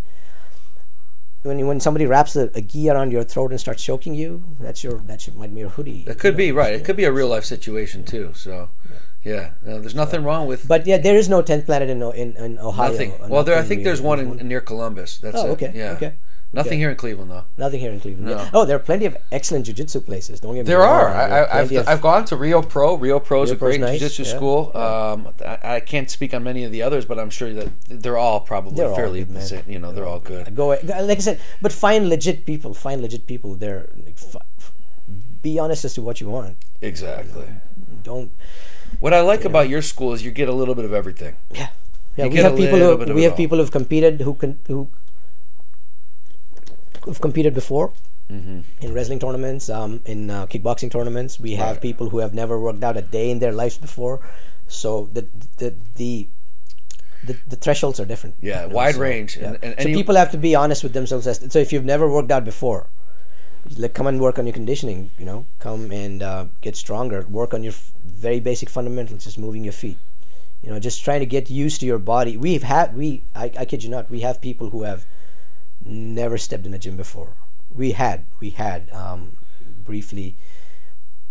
when 1.44 1.66
when 1.68 1.80
somebody 1.80 2.06
wraps 2.06 2.36
a, 2.36 2.50
a 2.56 2.62
gi 2.62 2.90
around 2.90 3.12
your 3.12 3.24
throat 3.24 3.52
and 3.52 3.60
starts 3.60 3.84
choking 3.84 4.14
you, 4.14 4.44
that's 4.60 4.84
your 4.84 5.00
that 5.02 5.34
might 5.36 5.54
be 5.54 5.62
your 5.62 5.70
hoodie. 5.70 6.04
It 6.08 6.20
could 6.20 6.36
be 6.36 6.52
right. 6.52 6.74
It 6.74 6.84
could 6.84 6.98
be 6.98 7.06
a 7.06 7.12
real 7.12 7.30
life 7.30 7.46
situation 7.46 8.04
too. 8.04 8.32
So, 8.36 8.70
yeah, 8.90 8.98
no, 9.26 9.80
there's 9.80 9.96
nothing 9.96 10.24
wrong 10.24 10.48
with 10.48 10.68
But 10.68 10.86
yeah, 10.88 10.98
there 10.98 11.16
is 11.18 11.28
no 11.30 11.42
tenth 11.42 11.66
planet 11.66 11.90
in 11.90 12.02
in, 12.02 12.36
in 12.38 12.60
Ohio. 12.60 12.92
nothing. 12.92 13.14
Well, 13.28 13.44
there 13.44 13.58
I 13.58 13.64
think 13.64 13.84
there's 13.84 14.02
one 14.02 14.20
in, 14.20 14.48
near 14.48 14.62
Columbus. 14.62 15.18
That's 15.18 15.38
Oh, 15.38 15.48
it. 15.48 15.52
okay, 15.52 15.72
Yeah. 15.76 15.92
okay. 15.94 16.14
Nothing 16.54 16.70
Okay. 16.74 16.78
here 16.80 16.90
in 16.92 16.96
Cleveland 16.96 17.30
though. 17.30 17.44
Nothing 17.58 17.82
here 17.82 17.92
in 17.92 18.00
Cleveland. 18.00 18.28
No. 18.28 18.48
Oh, 18.54 18.64
there 18.64 18.78
are 18.78 18.80
plenty 18.80 19.06
of 19.06 19.18
excellent 19.34 19.66
jujitsu 19.66 20.06
places. 20.06 20.40
Don't 20.40 20.56
get 20.56 20.62
me 20.66 20.68
There 20.68 20.80
wrong. 20.80 20.90
are. 21.02 21.10
There 21.12 21.34
I, 21.34 21.40
I, 21.44 21.60
I've, 21.60 21.72
of- 21.74 21.88
I've 21.90 22.02
gone 22.02 22.24
to 22.24 22.38
Rio 22.38 22.62
Pro. 22.62 22.96
Rio 22.96 23.20
Pro 23.20 23.44
is 23.44 23.52
a 23.52 23.54
Rio 23.56 23.60
Pro's 23.60 23.68
great 23.78 23.82
nice, 23.82 24.00
jiu-jitsu 24.00 24.24
yeah, 24.24 24.30
school. 24.38 24.72
Um, 24.78 25.28
I, 25.46 25.60
I 25.76 25.80
can't 25.82 26.10
speak 26.10 26.34
on 26.34 26.46
many 26.46 26.64
of 26.64 26.72
the 26.72 26.82
others, 26.84 27.04
but 27.04 27.20
I'm 27.20 27.30
sure 27.30 27.52
that 27.54 27.68
they're 27.90 28.18
all 28.18 28.40
probably 28.40 28.78
They're 28.78 28.88
all 28.88 28.96
fairly, 28.96 29.26
good, 29.26 29.32
man. 29.52 29.64
you 29.68 29.78
know, 29.80 29.92
they're 29.92 30.08
all 30.08 30.22
good. 30.22 30.56
go 30.56 30.68
like 30.70 30.90
I 30.90 31.16
said, 31.18 31.42
but 31.62 31.74
find 31.74 32.08
legit 32.08 32.46
people. 32.46 32.74
Find 32.74 33.02
legit 33.02 33.28
people. 33.28 33.56
There, 33.56 33.90
like, 34.06 34.18
f- 34.18 34.38
f- 34.58 34.72
be 35.42 35.60
honest 35.60 35.84
as 35.84 35.96
to 35.96 36.02
what 36.02 36.22
you 36.22 36.30
want. 36.30 36.56
Exactly. 36.82 37.50
Don't. 38.04 38.32
What 39.00 39.14
I 39.14 39.22
like 39.22 39.46
about 39.46 39.70
your 39.70 39.82
school 39.82 40.14
is 40.14 40.24
you 40.24 40.32
get 40.32 40.50
a 40.50 40.54
little 40.54 40.76
bit 40.76 40.86
of 40.86 40.94
everything. 40.94 41.36
Yeah. 41.52 41.70
Yeah, 42.16 42.26
You 42.26 42.32
we 42.32 42.38
have 42.38 42.56
people 42.58 42.80
who 42.80 43.14
we 43.14 43.24
have 43.24 43.36
people 43.38 43.58
who've 43.60 43.72
competed 43.72 44.22
who 44.22 44.34
can 44.34 44.60
who 44.68 44.90
who've 47.04 47.22
competed 47.22 47.54
before 47.54 47.94
Mm-hmm. 48.30 48.60
in 48.86 48.94
wrestling 48.94 49.20
tournaments, 49.20 49.70
um, 49.70 50.02
in 50.04 50.30
uh, 50.30 50.46
kickboxing 50.48 50.92
tournaments. 50.92 51.40
We 51.40 51.54
have 51.54 51.80
people 51.80 52.10
who 52.10 52.18
have 52.18 52.34
never 52.34 52.60
worked 52.60 52.84
out 52.84 52.98
a 52.98 53.02
day 53.02 53.32
in 53.32 53.40
their 53.40 53.54
lives 53.54 53.78
before, 53.78 54.20
so 54.68 55.08
the 55.14 55.26
the 55.60 55.74
the 55.96 56.28
the, 57.24 57.38
the 57.48 57.56
thresholds 57.56 58.02
are 58.02 58.06
different. 58.06 58.36
Yeah, 58.42 58.64
you 58.64 58.68
know, 58.68 58.76
wide 58.76 58.96
so, 58.96 59.00
range. 59.02 59.38
yeah. 59.38 59.56
And, 59.64 59.64
and 59.80 59.82
so 59.84 59.94
people 59.94 60.16
have 60.16 60.32
to 60.32 60.38
be 60.38 60.56
honest 60.56 60.84
with 60.84 60.92
themselves. 60.92 61.26
As, 61.26 61.40
so 61.54 61.58
if 61.60 61.72
you've 61.72 61.86
never 61.86 62.10
worked 62.12 62.30
out 62.30 62.44
before, 62.44 62.90
like 63.78 63.94
come 63.94 64.08
and 64.08 64.20
work 64.20 64.38
on 64.38 64.46
your 64.46 64.54
conditioning. 64.54 65.10
You 65.18 65.24
know, 65.24 65.46
come 65.60 65.90
and 65.94 66.22
uh, 66.22 66.48
get 66.60 66.76
stronger. 66.76 67.26
Work 67.30 67.54
on 67.54 67.64
your 67.64 67.72
f- 67.72 67.94
very 68.18 68.40
basic 68.40 68.70
fundamentals, 68.70 69.24
just 69.24 69.38
moving 69.38 69.64
your 69.64 69.74
feet. 69.74 69.98
You 70.62 70.72
know, 70.72 70.80
just 70.80 71.04
trying 71.04 71.20
to 71.20 71.26
get 71.26 71.50
used 71.50 71.80
to 71.82 71.86
your 71.86 72.00
body. 72.00 72.36
We've 72.36 72.64
had 72.64 72.96
we 72.96 73.24
I, 73.36 73.52
I 73.58 73.66
kid 73.66 73.84
you 73.84 73.90
not, 73.90 74.10
we 74.10 74.22
have 74.22 74.42
people 74.42 74.72
who 74.72 74.84
have 74.84 75.06
never 75.86 76.38
stepped 76.38 76.66
in 76.66 76.74
a 76.74 76.80
gym 76.80 76.98
before. 76.98 77.36
We 77.74 77.92
had 77.92 78.26
we 78.40 78.50
had 78.50 78.90
um, 78.92 79.38
briefly, 79.86 80.36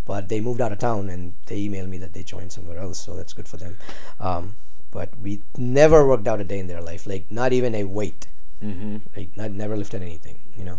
but 0.05 0.29
they 0.29 0.41
moved 0.41 0.61
out 0.61 0.73
of 0.73 0.79
town 0.79 1.11
and 1.11 1.35
they 1.47 1.67
emailed 1.67 1.89
me 1.89 1.99
that 1.99 2.13
they 2.13 2.23
joined 2.23 2.53
somewhere 2.53 2.79
else. 2.79 3.01
So 3.01 3.17
that's 3.17 3.33
good 3.33 3.49
for 3.49 3.57
them. 3.57 3.77
Um, 4.21 4.55
but 4.93 5.19
we 5.19 5.43
never 5.59 6.07
worked 6.07 6.29
out 6.29 6.41
a 6.41 6.45
day 6.45 6.61
in 6.61 6.69
their 6.69 6.81
life, 6.81 7.05
like 7.07 7.31
not 7.31 7.53
even 7.53 7.75
a 7.75 7.85
weight. 7.85 8.29
Mm-hmm. 8.63 8.99
Like 9.17 9.37
not 9.37 9.51
never 9.51 9.77
lifted 9.77 10.03
anything. 10.03 10.39
You 10.57 10.65
know 10.65 10.79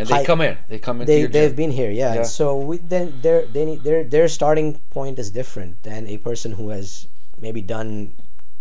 and 0.00 0.08
they 0.08 0.24
come 0.24 0.40
in. 0.40 0.56
They 0.68 0.78
come 0.78 1.00
in. 1.00 1.06
They 1.06 1.26
they've 1.26 1.50
gym. 1.50 1.56
been 1.56 1.70
here, 1.70 1.90
yeah. 1.90 2.14
Yeah. 2.14 2.22
So 2.24 2.56
we 2.58 2.78
then 2.78 3.20
their 3.22 3.46
they 3.46 3.64
need, 3.64 3.82
their 3.84 4.04
their 4.04 4.28
starting 4.28 4.80
point 4.90 5.18
is 5.18 5.30
different 5.30 5.82
than 5.82 6.06
a 6.06 6.18
person 6.18 6.52
who 6.52 6.70
has 6.70 7.06
maybe 7.40 7.62
done 7.62 8.12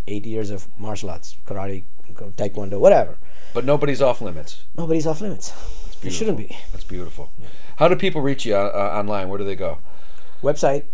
eight 0.08 0.26
years 0.26 0.50
of 0.50 0.68
martial 0.80 1.10
arts, 1.10 1.38
karate, 1.46 1.84
taekwondo, 2.38 2.80
whatever. 2.80 3.18
but 3.54 3.64
nobody's 3.66 4.02
off 4.02 4.22
limits. 4.22 4.64
Nobody's 4.78 5.06
off 5.08 5.22
limits. 5.22 5.54
It 6.02 6.12
shouldn't 6.12 6.38
be. 6.38 6.56
That's 6.72 6.84
beautiful. 6.86 7.32
How 7.78 7.88
do 7.88 7.96
people 7.96 8.22
reach 8.22 8.46
you 8.46 8.56
uh, 8.56 8.72
uh, 8.74 8.98
online? 9.00 9.28
Where 9.30 9.38
do 9.38 9.44
they 9.44 9.56
go? 9.56 9.80
Website, 10.42 10.86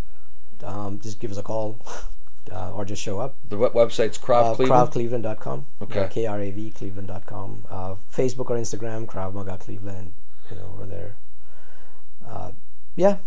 um, 0.64 1.00
just 1.00 1.20
give 1.20 1.32
us 1.32 1.38
a 1.38 1.44
call 1.44 1.78
uh, 2.52 2.72
or 2.74 2.84
just 2.86 3.02
show 3.02 3.20
up. 3.20 3.36
The 3.48 3.58
web- 3.58 3.74
website's 3.74 4.18
Krav 4.18 4.52
Uh, 4.52 4.56
Cleveland. 4.56 4.90
KravCleveland.com. 4.92 5.66
Okay. 5.84 6.08
K 6.12 6.26
R 6.26 6.40
A 6.42 6.52
V 6.52 6.72
Cleveland.com. 6.72 7.66
Uh, 7.70 7.96
Facebook 8.12 8.50
or 8.50 8.58
Instagram, 8.58 9.06
Krav 9.06 9.34
Maga 9.34 9.58
Cleveland. 9.58 10.14
You 10.52 10.58
know, 10.58 10.76
we're 10.78 10.86
there. 10.86 11.16
Uh, 12.26 12.52
yeah. 12.96 13.18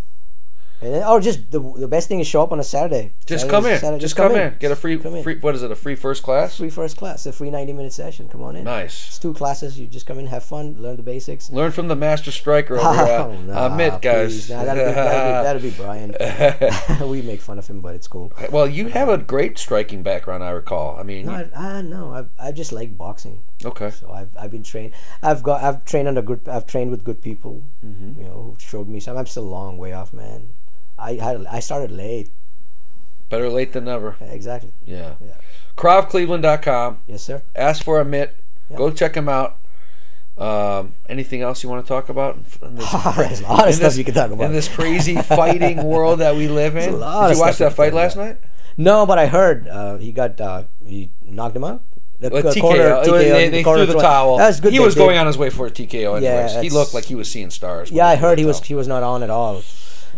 And 0.81 0.95
then, 0.95 1.03
or 1.09 1.19
just 1.21 1.51
the, 1.51 1.59
the 1.59 1.89
best 1.89 2.07
thing 2.07 2.21
is 2.21 2.29
show 2.29 2.41
up 2.41 2.53
on 2.53 2.61
a 2.61 2.65
Saturday. 2.65 3.13
Just 3.27 3.49
come 3.49 3.67
in. 3.67 3.81
Saturday- 3.81 4.01
just 4.01 4.15
come 4.15 4.37
in. 4.37 4.55
Get 4.61 4.71
a 4.71 4.77
free, 4.77 4.97
Come 4.97 5.17
in. 5.17 5.25
free. 5.25 5.35
What 5.41 5.57
is 5.57 5.65
it? 5.65 5.73
A 5.73 5.75
free 5.75 5.97
first 5.97 6.23
class? 6.23 6.57
Free 6.57 6.71
first 6.71 6.97
class, 6.97 7.27
a 7.27 7.33
free 7.33 7.51
90 7.51 7.73
minute 7.73 7.93
session. 7.93 8.29
Come 8.29 8.43
on 8.45 8.55
in. 8.55 8.63
Nice. 8.63 9.09
It's 9.09 9.19
two 9.19 9.35
classes. 9.35 9.77
You 9.77 9.89
just 9.89 10.07
come 10.07 10.21
in, 10.21 10.27
have 10.27 10.45
fun, 10.45 10.81
learn 10.81 10.95
the 10.97 11.03
basics. 11.03 11.51
Learn 11.51 11.73
from 11.73 11.89
the 11.89 11.97
master 11.97 12.31
striker 12.31 12.79
over 12.79 12.95
here. 12.95 13.05
Oh, 13.19 13.33
nah, 13.43 13.67
uh, 13.67 13.77
Mitt, 13.77 14.01
guys. 14.01 14.49
Nah, 14.49 14.63
that'd, 14.63 14.87
be, 14.87 14.93
that'd, 14.93 15.63
be, 15.63 15.73
that'd 15.73 16.17
be 16.17 17.01
Brian. 17.03 17.09
we 17.11 17.23
make 17.23 17.41
fun 17.41 17.59
of 17.59 17.67
him, 17.67 17.81
but 17.81 17.97
it's 17.97 18.07
cool. 18.07 18.33
well, 18.53 18.69
you 18.69 18.87
have 18.87 19.09
a 19.09 19.19
great 19.19 19.59
striking 19.59 20.05
background, 20.05 20.45
I 20.45 20.51
recall. 20.51 20.97
I 20.97 21.03
mean, 21.03 21.27
No, 21.27 21.33
I, 21.57 21.79
I 21.79 21.83
know. 21.83 22.13
I, 22.39 22.49
I 22.49 22.53
just 22.53 22.71
like 22.71 22.97
boxing. 22.97 23.43
Okay. 23.65 23.91
So 23.91 24.13
I've, 24.13 24.31
I've 24.39 24.51
been 24.51 24.63
trained. 24.63 24.93
I've 25.23 25.43
got 25.43 25.63
I've 25.63 25.85
trained 25.85 26.07
under 26.09 26.23
good. 26.23 26.49
I've 26.49 26.67
trained 26.67 26.91
with 26.91 27.03
good 27.05 27.21
people. 27.21 27.65
Mm-hmm. 27.85 28.21
You 28.21 28.27
know, 28.29 28.43
who 28.43 28.57
showed 28.61 28.89
me 28.89 29.01
some. 29.01 29.17
I'm 29.17 29.27
still 29.27 29.45
a 29.45 29.49
long 29.51 29.79
way 29.79 29.93
off, 29.93 30.13
man. 30.13 30.55
I 30.99 31.15
had 31.15 31.45
I 31.47 31.61
started 31.61 31.91
late. 31.91 32.31
Better 33.29 33.49
late 33.51 33.73
than 33.73 33.85
never. 33.85 34.17
Exactly. 34.21 34.73
Yeah. 34.87 35.15
Yeah. 35.21 35.35
KravCleveland.com. 35.77 36.99
Yes, 37.07 37.23
sir. 37.23 37.43
Ask 37.55 37.85
for 37.85 38.03
Amit. 38.03 38.31
Yep. 38.71 38.79
Go 38.79 38.91
check 38.91 39.15
him 39.17 39.29
out. 39.29 39.59
Um, 40.37 40.95
anything 41.09 41.43
else 41.43 41.63
you 41.65 41.69
want 41.69 41.85
to 41.85 41.89
talk 41.89 42.09
about? 42.09 42.37
in 42.63 42.77
this- 42.77 42.93
There's 43.17 43.41
a 43.41 43.43
lot 43.45 43.67
of 43.69 43.75
stuff 43.75 43.89
this- 43.89 43.99
you 43.99 44.05
can 44.05 44.15
talk 44.15 44.31
about. 44.31 44.45
in 44.45 44.53
this 44.53 44.69
crazy 44.69 45.17
fighting 45.23 45.83
world 45.85 46.21
that 46.21 46.37
we 46.37 46.47
live 46.49 46.77
in. 46.77 46.85
Did 46.93 46.93
you 46.93 46.99
watch 47.41 47.59
that 47.59 47.73
fight 47.75 47.93
last 47.93 48.17
night? 48.17 48.39
No, 48.77 49.05
but 49.05 49.19
I 49.19 49.27
heard 49.27 49.67
uh, 49.69 49.97
he 49.97 50.13
got 50.13 50.41
uh, 50.41 50.63
he 50.87 51.11
knocked 51.25 51.57
him 51.57 51.65
out. 51.65 51.83
The 52.21 52.31
Well, 52.31 52.43
TKO. 52.43 52.61
corner- 52.61 52.83
TKO, 53.05 53.19
they 53.19 53.49
they 53.49 53.63
corner 53.63 53.85
threw 53.87 53.95
the 53.95 54.01
towel. 54.01 54.39
That's 54.39 54.59
good. 54.61 54.73
He 54.73 54.81
was 54.81 54.95
did. 54.95 55.01
going 55.01 55.19
on 55.19 55.27
his 55.29 55.39
way 55.39 55.51
for 55.51 55.67
a 55.67 55.71
TKO 55.71 56.17
anyways. 56.17 56.61
he 56.61 56.69
looked 56.71 56.93
like 56.95 57.05
he 57.05 57.15
was 57.15 57.31
seeing 57.31 57.51
stars. 57.51 57.91
Yeah, 57.93 58.09
I 58.09 58.17
heard 58.17 58.39
he 58.39 58.45
was 58.45 58.59
towel. 58.59 58.67
he 58.67 58.75
was 58.75 58.89
not 58.89 59.03
on 59.05 59.23
at 59.23 59.31
all. 59.31 59.63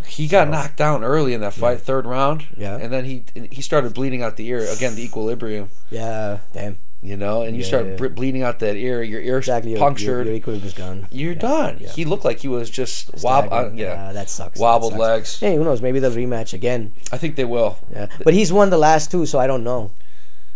He 0.07 0.27
got 0.27 0.49
knocked 0.49 0.77
down 0.77 1.05
early 1.05 1.35
in 1.35 1.41
that 1.43 1.53
fight, 1.53 1.81
third 1.81 2.07
round. 2.07 2.47
Yeah. 2.57 2.77
And 2.77 2.91
then 2.93 3.05
he 3.05 3.25
he 3.53 3.61
started 3.61 3.93
bleeding 3.93 4.23
out 4.23 4.37
the 4.37 4.47
ear 4.49 4.61
again. 4.71 4.95
The 4.95 5.05
equilibrium, 5.05 5.69
Yeah, 5.91 6.39
damn. 6.55 6.79
you 7.03 7.19
know, 7.19 7.43
and 7.43 7.55
you 7.55 7.63
start 7.63 7.87
Yeah. 8.01 8.09
bleeding 8.09 8.43
out 8.43 8.61
that 8.61 8.77
ear. 8.77 9.03
Your 9.03 9.21
ear 9.21 9.37
Exactly. 9.37 9.77
punctured. 9.77 10.25
Your, 10.25 10.33
your 10.33 10.35
equilibrium's 10.37 10.75
gone. 10.75 11.07
You're 11.11 11.35
Yeah, 11.35 11.39
done. 11.39 11.79
yeah. 11.83 11.91
He 11.91 12.07
looked 12.07 12.25
like 12.25 12.39
he 12.39 12.49
was 12.49 12.71
just 12.71 13.11
wob- 13.23 13.53
uh, 13.53 13.69
yeah, 13.75 14.13
that 14.13 14.31
sucks. 14.31 14.55
That 14.59 14.63
wobbled 14.63 14.93
sucks. 14.93 15.01
legs. 15.03 15.41
Hey, 15.41 15.57
who 15.57 15.65
knows? 15.65 15.83
Maybe 15.83 15.99
they'll 15.99 16.11
rematch 16.13 16.55
again. 16.55 16.93
I 17.13 17.19
think 17.19 17.37
they 17.37 17.45
will. 17.45 17.77
Yeah, 17.93 18.07
but 18.25 18.33
he's 18.33 18.53
won 18.55 18.71
the 18.71 18.79
last 18.79 19.11
two, 19.11 19.27
so 19.27 19.39
I 19.39 19.47
don't 19.47 19.63
know. 19.65 19.91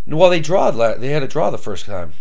Well, 0.06 0.30
they 0.30 0.40
drawed. 0.40 0.72
They 1.00 1.10
had 1.10 1.22
a 1.22 1.28
draw 1.28 1.50
the 1.50 1.58
first 1.58 1.86
time. 1.86 2.12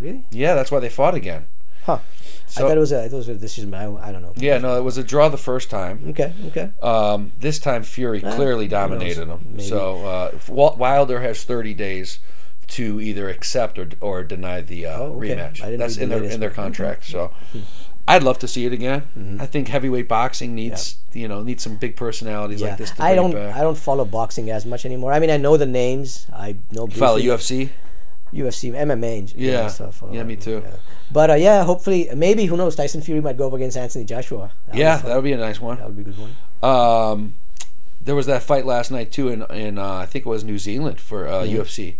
Really? 0.00 0.24
Yeah, 0.30 0.54
that's 0.54 0.70
why 0.70 0.78
they 0.80 0.88
fought 0.88 1.14
again. 1.14 1.46
Huh. 1.84 1.98
So- 2.46 2.64
I 2.64 2.68
thought 2.68 2.76
it 2.76 2.80
was 2.80 2.92
a, 2.92 3.00
I 3.04 3.08
thought 3.08 3.16
it 3.16 3.18
was 3.18 3.28
a 3.28 3.34
decision. 3.34 3.74
I, 3.74 3.84
I 4.08 4.12
don't 4.12 4.22
know. 4.22 4.32
Yeah, 4.36 4.58
no, 4.58 4.78
it 4.78 4.82
was 4.82 4.96
a 4.96 5.04
draw 5.04 5.28
the 5.28 5.36
first 5.36 5.68
time. 5.70 6.00
Okay. 6.10 6.32
Okay. 6.46 6.70
Um, 6.82 7.32
this 7.40 7.58
time 7.58 7.82
Fury 7.82 8.20
clearly 8.20 8.68
dominated 8.68 9.28
him. 9.28 9.40
Maybe. 9.50 9.62
So 9.68 10.04
uh, 10.06 10.38
Wilder 10.48 11.20
has 11.20 11.44
30 11.44 11.74
days 11.74 12.20
to 12.68 13.00
either 13.00 13.28
accept 13.28 13.78
or, 13.78 13.88
or 14.00 14.22
deny 14.24 14.60
the 14.60 14.86
uh, 14.86 14.98
Oh, 14.98 15.04
okay. 15.18 15.34
rematch. 15.34 15.78
That's 15.78 15.96
in 15.96 16.08
their 16.10 16.22
in 16.22 16.40
their 16.40 16.50
contract. 16.50 17.04
So 17.06 17.32
I'd 18.08 18.22
love 18.22 18.38
to 18.40 18.48
see 18.48 18.64
it 18.66 18.72
again. 18.72 19.38
I 19.40 19.46
think 19.46 19.68
heavyweight 19.68 20.08
boxing 20.08 20.54
needs 20.54 20.96
you 21.12 21.28
know 21.28 21.42
needs 21.42 21.62
some 21.62 21.76
big 21.76 21.94
personalities 21.96 22.60
Yeah. 22.60 22.68
like 22.70 22.78
this. 22.78 22.90
To 22.92 23.02
I 23.02 23.14
don't. 23.14 23.32
back. 23.32 23.54
I 23.56 23.60
don't 23.60 23.76
follow 23.78 24.04
boxing 24.04 24.50
as 24.50 24.64
much 24.66 24.84
anymore. 24.86 25.12
I 25.12 25.18
mean, 25.20 25.30
I 25.30 25.36
know 25.36 25.56
the 25.56 25.66
names. 25.66 26.26
I 26.32 26.56
know. 26.72 26.86
follow 26.86 27.18
UFC. 27.18 27.70
UFC, 28.32 28.70
MMA, 28.72 29.18
and 29.20 29.32
Yeah. 29.34 29.68
stuff. 29.68 30.02
Yeah, 30.12 30.22
me 30.22 30.36
too. 30.36 30.62
But 31.10 31.30
uh, 31.30 31.34
yeah, 31.34 31.64
hopefully, 31.64 32.10
maybe 32.14 32.44
who 32.44 32.56
knows? 32.58 32.76
Tyson 32.76 33.00
Fury 33.00 33.22
might 33.22 33.38
go 33.38 33.46
up 33.48 33.54
against 33.54 33.76
Anthony 33.78 34.04
Joshua. 34.04 34.50
That 34.66 34.76
Yeah, 34.76 34.96
that 34.98 35.14
would 35.14 35.24
be 35.24 35.32
a 35.32 35.38
nice 35.38 35.60
one. 35.60 35.78
that 35.78 35.86
would 35.86 35.96
be 35.96 36.02
a 36.02 36.04
good 36.04 36.18
one. 36.18 36.34
Um, 36.62 37.34
there 38.08 38.14
was 38.14 38.24
that 38.24 38.42
fight 38.42 38.64
last 38.64 38.90
night 38.90 39.12
too 39.12 39.28
in 39.28 39.42
in 39.50 39.76
uh, 39.78 39.92
I 40.04 40.06
think 40.06 40.24
it 40.24 40.28
was 40.28 40.42
New 40.42 40.58
Zealand 40.58 40.98
for 40.98 41.28
uh, 41.28 41.42
UFC. 41.42 41.96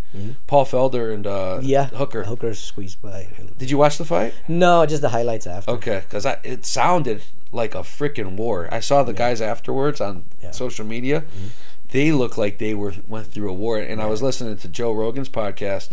Paul 0.46 0.64
Felder 0.64 1.12
and 1.12 1.26
uh, 1.26 1.58
Mm-hmm. 1.58 1.66
Yeah, 1.66 1.86
Hooker. 1.88 2.24
Hooker 2.24 2.54
squeezed 2.54 3.02
by. 3.02 3.28
Did 3.58 3.70
you 3.70 3.76
watch 3.76 3.98
the 3.98 4.06
fight? 4.06 4.32
No, 4.48 4.86
just 4.86 5.02
the 5.02 5.10
highlights 5.10 5.46
after. 5.46 5.70
Okay, 5.72 6.00
because 6.04 6.24
it 6.42 6.64
sounded 6.64 7.22
like 7.52 7.74
a 7.74 7.80
freaking 7.80 8.36
war. 8.36 8.68
I 8.72 8.80
saw 8.80 9.02
the 9.02 9.12
guys 9.12 9.40
afterwards 9.42 10.00
on 10.00 10.24
Yeah. 10.42 10.52
social 10.52 10.86
media. 10.86 11.24
They 11.90 12.12
looked 12.12 12.38
like 12.38 12.56
they 12.58 12.74
were 12.74 12.94
went 13.06 13.26
through 13.26 13.50
a 13.50 13.54
war, 13.54 13.78
and 13.78 14.00
I 14.00 14.06
was 14.06 14.22
listening 14.22 14.56
to 14.58 14.68
Joe 14.68 14.92
Rogan's 14.92 15.28
podcast. 15.28 15.88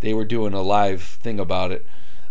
They 0.00 0.14
were 0.14 0.24
doing 0.24 0.54
a 0.54 0.62
live 0.62 1.02
thing 1.02 1.38
about 1.38 1.72
it. 1.72 1.86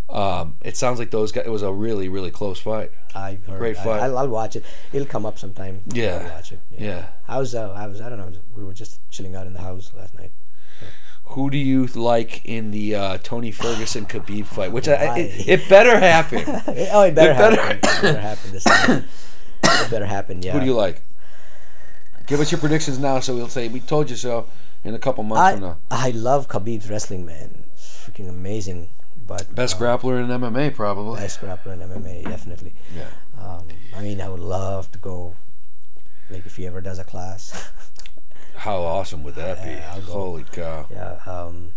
Um, 0.10 0.56
it 0.62 0.78
sounds 0.78 1.00
like 1.00 1.12
those 1.12 1.32
guys. 1.32 1.46
It 1.46 1.50
was 1.50 1.64
a 1.64 1.72
really, 1.72 2.08
really 2.08 2.32
close 2.32 2.60
fight. 2.60 2.92
I 3.14 3.40
heard, 3.46 3.60
Great 3.60 3.78
I, 3.78 3.84
fight. 3.84 4.00
I'll, 4.02 4.18
I'll 4.18 4.30
watch 4.30 4.56
it. 4.56 4.64
It'll 4.94 5.08
come 5.08 5.26
up 5.26 5.38
sometime. 5.38 5.82
Yeah. 5.88 6.22
I'll 6.30 6.36
watch 6.36 6.52
it. 6.54 6.60
Yeah. 6.78 7.08
I 7.28 7.40
was. 7.40 7.54
Uh, 7.54 7.72
I 7.72 7.88
was. 7.88 8.00
I 8.00 8.10
don't 8.10 8.18
know. 8.20 8.32
We 8.56 8.64
were 8.64 8.74
just 8.74 9.00
chilling 9.12 9.36
out 9.36 9.48
in 9.48 9.54
the 9.54 9.62
house 9.62 9.92
last 9.96 10.14
night. 10.14 10.32
Who 11.32 11.50
do 11.50 11.58
you 11.58 11.88
like 11.88 12.46
in 12.46 12.72
the 12.72 12.96
uh, 12.96 13.18
Tony 13.22 13.52
Ferguson 13.52 14.06
Khabib 14.12 14.46
fight? 14.46 14.72
Which 14.72 14.88
I, 14.88 15.18
it, 15.20 15.48
it 15.48 15.70
better 15.70 16.00
happen. 16.00 16.44
oh, 16.48 17.02
it 17.04 17.14
better 17.16 17.32
It 17.32 17.38
better- 17.38 17.62
happen. 17.62 17.78
it 17.78 17.82
better 18.02 18.20
happen 18.20 18.52
this 18.52 18.64
time. 18.64 19.06
It 19.70 19.92
better 19.92 20.06
happen. 20.06 20.42
Yeah. 20.42 20.54
Who 20.54 20.62
do 20.62 20.66
you 20.66 20.74
like? 20.74 21.02
Give 22.26 22.40
us 22.40 22.52
your 22.52 22.60
predictions 22.60 22.98
now, 23.00 23.20
so 23.20 23.36
we'll 23.36 23.50
say 23.50 23.68
we 23.68 23.80
told 23.82 24.10
you 24.10 24.16
so 24.16 24.48
in 24.84 24.94
a 24.94 25.00
couple 25.00 25.24
months 25.24 25.56
from 25.60 25.64
I 25.64 25.68
now. 25.68 25.78
I 25.92 26.10
love 26.12 26.48
Khabib's 26.48 26.90
wrestling, 26.90 27.26
man. 27.26 27.66
Freaking 27.76 28.30
amazing. 28.30 28.88
But 29.28 29.54
Best 29.54 29.76
uh, 29.76 29.80
grappler 29.80 30.24
in 30.24 30.28
MMA, 30.30 30.74
probably. 30.74 31.20
best 31.20 31.42
grappler 31.42 31.74
in 31.74 31.80
MMA, 31.80 32.24
definitely. 32.24 32.74
Yeah. 32.96 33.10
Um, 33.38 33.68
I 33.96 34.02
mean, 34.02 34.22
I 34.22 34.30
would 34.30 34.40
love 34.40 34.92
to 34.94 35.00
go. 35.00 35.36
Like 36.30 36.46
if 36.46 36.56
he 36.58 36.66
ever 36.68 36.82
does 36.82 37.00
a 37.00 37.04
class. 37.04 37.72
How 38.56 38.82
awesome 38.82 39.24
would 39.24 39.36
that 39.36 39.64
be? 39.64 40.06
Go. 40.08 40.12
Holy 40.14 40.44
cow! 40.52 40.88
yeah. 40.92 41.20
Um, 41.26 41.72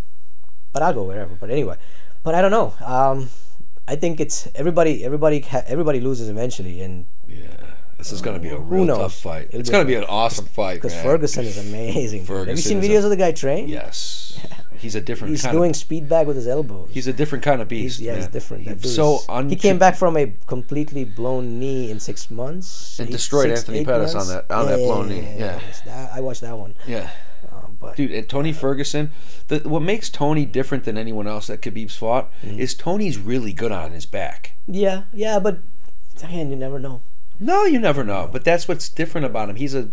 but 0.72 0.82
I'll 0.82 0.94
go 0.94 1.02
wherever. 1.04 1.34
But 1.34 1.50
anyway, 1.50 1.76
but 2.22 2.34
I 2.34 2.40
don't 2.40 2.50
know. 2.50 2.74
Um, 2.84 3.28
I 3.86 3.96
think 3.96 4.18
it's 4.20 4.48
everybody. 4.54 5.04
Everybody. 5.04 5.44
Everybody 5.66 6.00
loses 6.00 6.28
eventually, 6.28 6.80
and 6.80 7.06
Yeah, 7.28 7.48
this 7.98 8.12
is 8.12 8.22
going 8.22 8.36
to 8.36 8.42
be 8.42 8.48
a 8.48 8.58
real 8.58 8.86
tough 8.86 9.14
fight. 9.14 9.48
It'll 9.48 9.60
It's 9.60 9.70
going 9.70 9.84
to 9.84 9.86
be 9.88 9.94
an 9.96 10.04
awesome 10.04 10.46
fight, 10.46 10.74
because. 10.76 10.94
Ferguson 10.94 11.44
is 11.44 11.58
amazing. 11.68 12.24
Have 12.26 12.48
you 12.48 12.56
seen 12.56 12.80
videos 12.80 13.02
a- 13.02 13.04
of 13.04 13.10
the 13.10 13.16
guy 13.16 13.32
train? 13.32 13.68
Yes, 13.68 14.38
he's 14.80 14.94
a 14.94 15.00
different 15.00 15.30
He's 15.32 15.42
doing 15.44 15.70
of. 15.70 15.76
speed 15.76 16.08
bag 16.08 16.26
with 16.26 16.36
his 16.36 16.48
elbows. 16.48 16.90
He's 16.92 17.06
a 17.06 17.12
different 17.12 17.44
kind 17.44 17.60
of 17.62 17.68
beast. 17.68 17.98
He's, 17.98 18.06
yeah, 18.06 18.16
he's 18.16 18.26
different. 18.28 18.66
He's 18.82 18.94
so 18.94 19.20
un- 19.28 19.48
he 19.48 19.56
came 19.56 19.78
back 19.78 19.94
from 19.96 20.16
a 20.16 20.32
completely 20.46 21.04
blown 21.04 21.58
knee 21.60 21.90
in 21.90 22.00
six 22.00 22.30
months 22.30 22.98
And 22.98 23.08
eight- 23.08 23.12
destroyed 23.12 23.48
six, 23.48 23.60
Anthony 23.60 23.84
Pettis 23.84 24.14
on 24.14 24.26
that- 24.28 24.50
on 24.50 24.66
that 24.66 24.76
blown 24.78 25.08
knee, 25.08 25.34
yeah. 25.38 25.60
that- 25.86 26.10
I 26.14 26.20
watched 26.20 26.40
that 26.40 26.56
one. 26.58 26.74
Yeah, 26.86 27.10
Um, 27.52 27.76
but 27.80 27.96
dude. 27.96 28.10
And 28.12 28.28
Tony 28.28 28.52
Ferguson. 28.52 29.10
The, 29.48 29.58
what 29.68 29.82
makes 29.82 30.08
Tony 30.08 30.44
different 30.46 30.84
than 30.84 30.96
anyone 30.96 31.26
else 31.26 31.48
that 31.48 31.60
Khabib's 31.60 31.96
fought 31.96 32.30
Mm-hmm. 32.44 32.60
is 32.60 32.74
Tony's 32.74 33.18
really 33.18 33.52
good 33.52 33.72
on 33.72 33.90
his 33.92 34.06
back. 34.06 34.52
yeah, 34.66 35.02
yeah, 35.12 35.38
but 35.40 35.58
again, 36.22 36.50
you 36.50 36.56
never 36.56 36.78
know. 36.78 37.00
No, 37.40 37.64
you 37.64 37.78
never 37.80 38.04
know. 38.04 38.28
But 38.30 38.44
that's 38.44 38.68
what's 38.68 38.88
different 38.88 39.24
about 39.24 39.48
him. 39.50 39.56
He's 39.56 39.74
a 39.74 39.88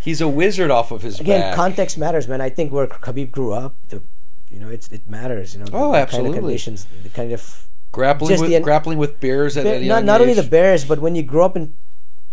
he's 0.00 0.20
a 0.20 0.26
wizard 0.28 0.70
off 0.70 0.90
of 0.90 1.02
his 1.02 1.20
Again, 1.20 1.40
back. 1.40 1.54
context 1.54 1.96
matters, 1.96 2.26
man. 2.26 2.40
I 2.40 2.48
think 2.50 2.72
where 2.72 2.86
Khabib 2.86 3.30
grew 3.30 3.52
up, 3.52 3.74
the 3.90 4.02
you 4.50 4.58
know, 4.60 4.68
it's 4.68 4.88
it 4.88 5.08
matters. 5.08 5.54
You 5.54 5.60
know, 5.60 5.66
the, 5.66 5.76
Oh, 5.76 5.92
the 5.92 5.98
absolutely. 5.98 6.30
kind 6.32 6.38
of 6.38 6.44
conditions, 6.44 6.86
the 7.02 7.08
kind 7.08 7.32
of 7.32 7.66
grappling 7.92 8.40
with 8.40 8.50
the- 8.50 8.60
grappling 8.60 8.98
with 8.98 9.20
bears 9.20 9.56
at, 9.56 9.66
at 9.66 9.82
a 9.82 9.86
not 9.86 10.04
not 10.04 10.20
only 10.20 10.34
the 10.34 10.42
bears, 10.42 10.84
but 10.84 10.98
when 11.00 11.14
you 11.14 11.22
grow 11.22 11.44
up 11.44 11.56
in 11.56 11.74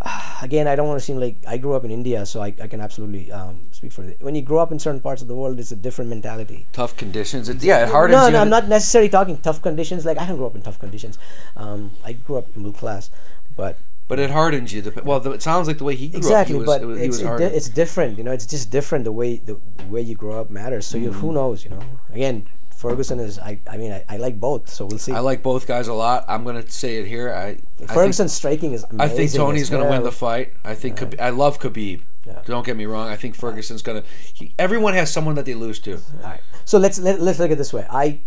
again, 0.41 0.68
I 0.68 0.76
don't 0.76 0.88
want 0.88 0.99
to 0.99 1.05
seem 1.05 1.18
like 1.20 1.38
I 1.47 1.57
grew 1.57 1.74
up 1.74 1.84
in 1.84 1.89
India, 1.91 2.26
so 2.26 2.41
I, 2.41 2.53
I 2.61 2.68
can 2.68 2.82
absolutely 2.82 3.32
um, 3.32 3.61
speak 3.72 3.91
for 3.91 4.03
it. 4.03 4.22
When 4.22 4.36
you 4.36 4.41
grow 4.43 4.59
up 4.59 4.72
in 4.72 4.78
certain 4.80 5.01
parts 5.01 5.22
of 5.24 5.28
the 5.28 5.36
world, 5.36 5.59
it's 5.59 5.72
a 5.72 5.76
different 5.76 6.09
mentality. 6.09 6.68
tough 6.72 6.95
conditions. 6.95 7.49
It, 7.49 7.63
yeah, 7.63 7.84
it 7.86 7.89
hardens 7.89 8.15
no, 8.18 8.30
no, 8.30 8.41
I'm 8.41 8.49
not 8.49 8.68
necessarily 8.68 9.09
talking 9.09 9.38
tough 9.38 9.61
conditions. 9.61 10.05
Like 10.05 10.18
I 10.20 10.26
didn't 10.26 10.38
grow 10.38 10.47
up 10.47 10.55
in 10.55 10.61
tough 10.61 10.80
conditions. 10.80 11.18
Um, 11.55 11.91
I 12.05 12.13
grew 12.13 12.38
up 12.38 12.47
in 12.55 12.61
middle 12.61 12.78
class, 12.78 13.09
but 13.55 13.78
But 14.08 14.20
it 14.20 14.30
hardens 14.30 14.74
you. 14.74 14.93
Well, 15.03 15.20
the, 15.20 15.32
it 15.32 15.41
sounds 15.41 15.68
like 15.68 15.80
the 15.80 15.84
way 15.84 15.95
he 15.95 16.08
grew 16.08 16.20
exactly. 16.20 16.55
up, 16.55 16.60
was, 16.60 16.68
but 16.68 16.82
it 16.82 16.86
was, 16.86 16.99
he 16.99 17.05
it's, 17.05 17.20
it 17.20 17.41
it's 17.53 17.70
different. 17.70 18.18
You 18.18 18.24
know, 18.24 18.32
it's 18.32 18.45
just 18.45 18.70
different. 18.70 19.03
The 19.03 19.12
way 19.12 19.38
the, 19.38 19.60
way 19.89 20.01
you 20.01 20.16
grow 20.16 20.39
up 20.39 20.49
matters. 20.49 20.86
So 20.86 20.97
Mm-hmm. 20.97 21.12
who 21.20 21.34
knows? 21.34 21.64
You 21.64 21.72
know, 21.72 21.82
again, 22.12 22.47
Ferguson 22.76 23.20
is. 23.20 23.38
I, 23.39 23.60
I 23.70 23.76
mean, 23.78 23.91
I, 23.91 24.05
I 24.08 24.18
like 24.18 24.39
both. 24.39 24.70
So 24.70 24.86
we'll 24.86 24.99
see. 24.99 25.12
I 25.12 25.20
like 25.20 25.43
both 25.43 25.68
guys 25.68 25.88
a 25.88 25.93
lot. 25.93 26.26
I'm 26.28 26.43
gonna 26.45 26.70
say 26.70 26.97
it 26.97 27.08
here. 27.08 27.34
I 27.34 27.58
Ferguson's 27.88 28.34
striking 28.34 28.74
is 28.74 28.84
amazing. 28.89 29.01
I 29.01 29.08
think 29.16 29.32
Tony's 29.34 29.70
gonna 29.70 29.89
win 29.89 30.03
the 30.03 30.12
fight. 30.12 30.53
I 30.64 30.74
think 30.76 30.99
Khabib, 30.99 31.20
I 31.20 31.32
love 31.32 31.60
Khabib. 31.60 32.03
Yeah. 32.26 32.41
Don't 32.45 32.66
get 32.66 32.76
me 32.78 32.86
wrong. 32.86 33.08
I 33.10 33.16
think 33.16 33.36
Ferguson's 33.36 33.82
gonna. 33.82 34.03
He, 34.34 34.53
everyone 34.60 34.93
has 34.93 35.12
someone 35.12 35.36
that 35.36 35.45
they 35.45 35.53
lose 35.53 35.80
to. 35.82 35.93
All 35.95 36.01
right. 36.24 36.41
So 36.66 36.78
let's 36.78 36.99
let, 36.99 37.20
let's 37.22 37.39
look 37.39 37.49
at 37.49 37.53
it 37.53 37.58
this 37.58 37.74
way. 37.74 37.86
I 37.89 38.22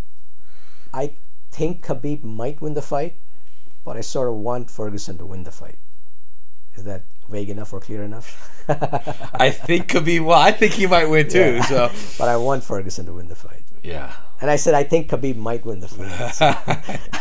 I 0.92 1.14
think 1.52 1.84
Khabib 1.84 2.24
might 2.24 2.60
win 2.60 2.74
the 2.74 2.82
fight, 2.82 3.16
but 3.84 3.96
I 3.96 4.00
sort 4.00 4.28
of 4.28 4.34
want 4.34 4.70
Ferguson 4.70 5.18
to 5.18 5.26
win 5.26 5.44
the 5.44 5.50
fight. 5.50 5.78
Is 6.76 6.84
that 6.84 7.04
vague 7.28 7.50
enough 7.50 7.72
or 7.72 7.80
clear 7.80 8.02
enough? 8.02 8.64
I 9.34 9.50
think 9.50 9.88
Khabib. 9.88 10.24
Well, 10.24 10.38
I 10.38 10.52
think 10.52 10.74
he 10.74 10.86
might 10.86 11.06
win 11.06 11.28
too. 11.28 11.56
Yeah. 11.56 11.62
So 11.62 11.90
but 12.18 12.28
I 12.28 12.36
want 12.36 12.64
Ferguson 12.64 13.06
to 13.06 13.12
win 13.14 13.28
the 13.28 13.34
fight. 13.34 13.64
yeah. 13.82 14.12
And 14.40 14.50
I 14.50 14.56
said 14.56 14.74
I 14.74 14.84
think 14.84 15.10
Khabib 15.10 15.36
might 15.36 15.64
win 15.64 15.80
the 15.80 15.88
fight. 15.88 17.00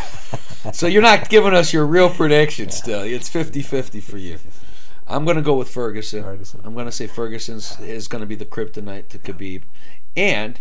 So 0.73 0.87
you're 0.87 1.01
not 1.01 1.29
giving 1.29 1.53
us 1.53 1.71
your 1.71 1.85
real 1.85 2.09
prediction 2.09 2.69
still. 2.69 3.01
It's 3.01 3.29
50-50 3.29 4.03
for 4.03 4.17
you. 4.17 4.39
I'm 5.07 5.23
going 5.23 5.37
to 5.37 5.41
go 5.41 5.55
with 5.57 5.69
Ferguson. 5.69 6.21
Ferguson. 6.21 6.61
I'm 6.63 6.73
going 6.73 6.85
to 6.85 6.91
say 6.91 7.07
Ferguson's 7.07 7.79
is 7.79 8.07
going 8.07 8.19
to 8.21 8.27
be 8.27 8.35
the 8.35 8.45
kryptonite 8.45 9.07
to 9.09 9.19
Khabib. 9.19 9.63
And 10.17 10.59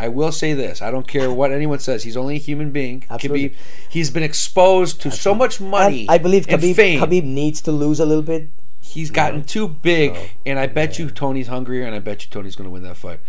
I 0.00 0.08
will 0.08 0.30
say 0.30 0.52
this. 0.54 0.80
I 0.80 0.90
don't 0.90 1.08
care 1.08 1.32
what 1.32 1.52
anyone 1.52 1.80
says. 1.80 2.04
He's 2.04 2.16
only 2.16 2.36
a 2.36 2.38
human 2.38 2.70
being. 2.70 3.04
Absolutely. 3.10 3.50
Khabib, 3.50 3.54
he's 3.88 4.10
been 4.10 4.22
exposed 4.22 5.00
to 5.02 5.10
so 5.10 5.34
much 5.34 5.60
money 5.60 6.02
And 6.02 6.10
I 6.10 6.18
believe 6.18 6.46
Khabib. 6.46 6.98
Khabib 7.00 7.24
needs 7.24 7.60
to 7.62 7.72
lose 7.72 7.98
a 7.98 8.06
little 8.06 8.22
bit. 8.22 8.50
He's 8.80 9.10
gotten 9.10 9.44
too 9.44 9.68
big, 9.68 10.16
and 10.46 10.58
I 10.58 10.66
bet 10.66 10.98
you 10.98 11.10
Tony's 11.10 11.48
hungrier, 11.48 11.84
and 11.84 11.94
I 11.94 11.98
bet 11.98 12.22
you 12.24 12.30
Tony's 12.30 12.56
going 12.56 12.64
to 12.66 12.70
win 12.70 12.84
that 12.84 12.96
fight. 12.96 13.20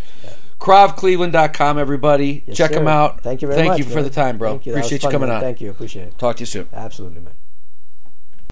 KravCleveland.com, 0.59 1.77
everybody. 1.77 2.43
Yes, 2.45 2.55
Check 2.55 2.71
sir. 2.71 2.79
him 2.79 2.87
out. 2.87 3.21
Thank 3.21 3.41
you 3.41 3.47
very 3.47 3.57
Thank 3.57 3.69
much. 3.69 3.77
Thank 3.79 3.89
you 3.89 3.93
for 3.93 4.01
the 4.01 4.09
time, 4.09 4.37
bro. 4.37 4.51
Thank 4.51 4.67
you. 4.67 4.73
Appreciate 4.73 4.99
you 4.99 5.07
fun, 5.07 5.11
coming 5.11 5.29
man. 5.29 5.37
on. 5.37 5.41
Thank 5.41 5.61
you. 5.61 5.69
Appreciate 5.71 6.07
it. 6.07 6.17
Talk 6.17 6.37
to 6.37 6.41
you 6.41 6.45
soon. 6.45 6.69
Absolutely, 6.71 7.21
man. 7.21 7.33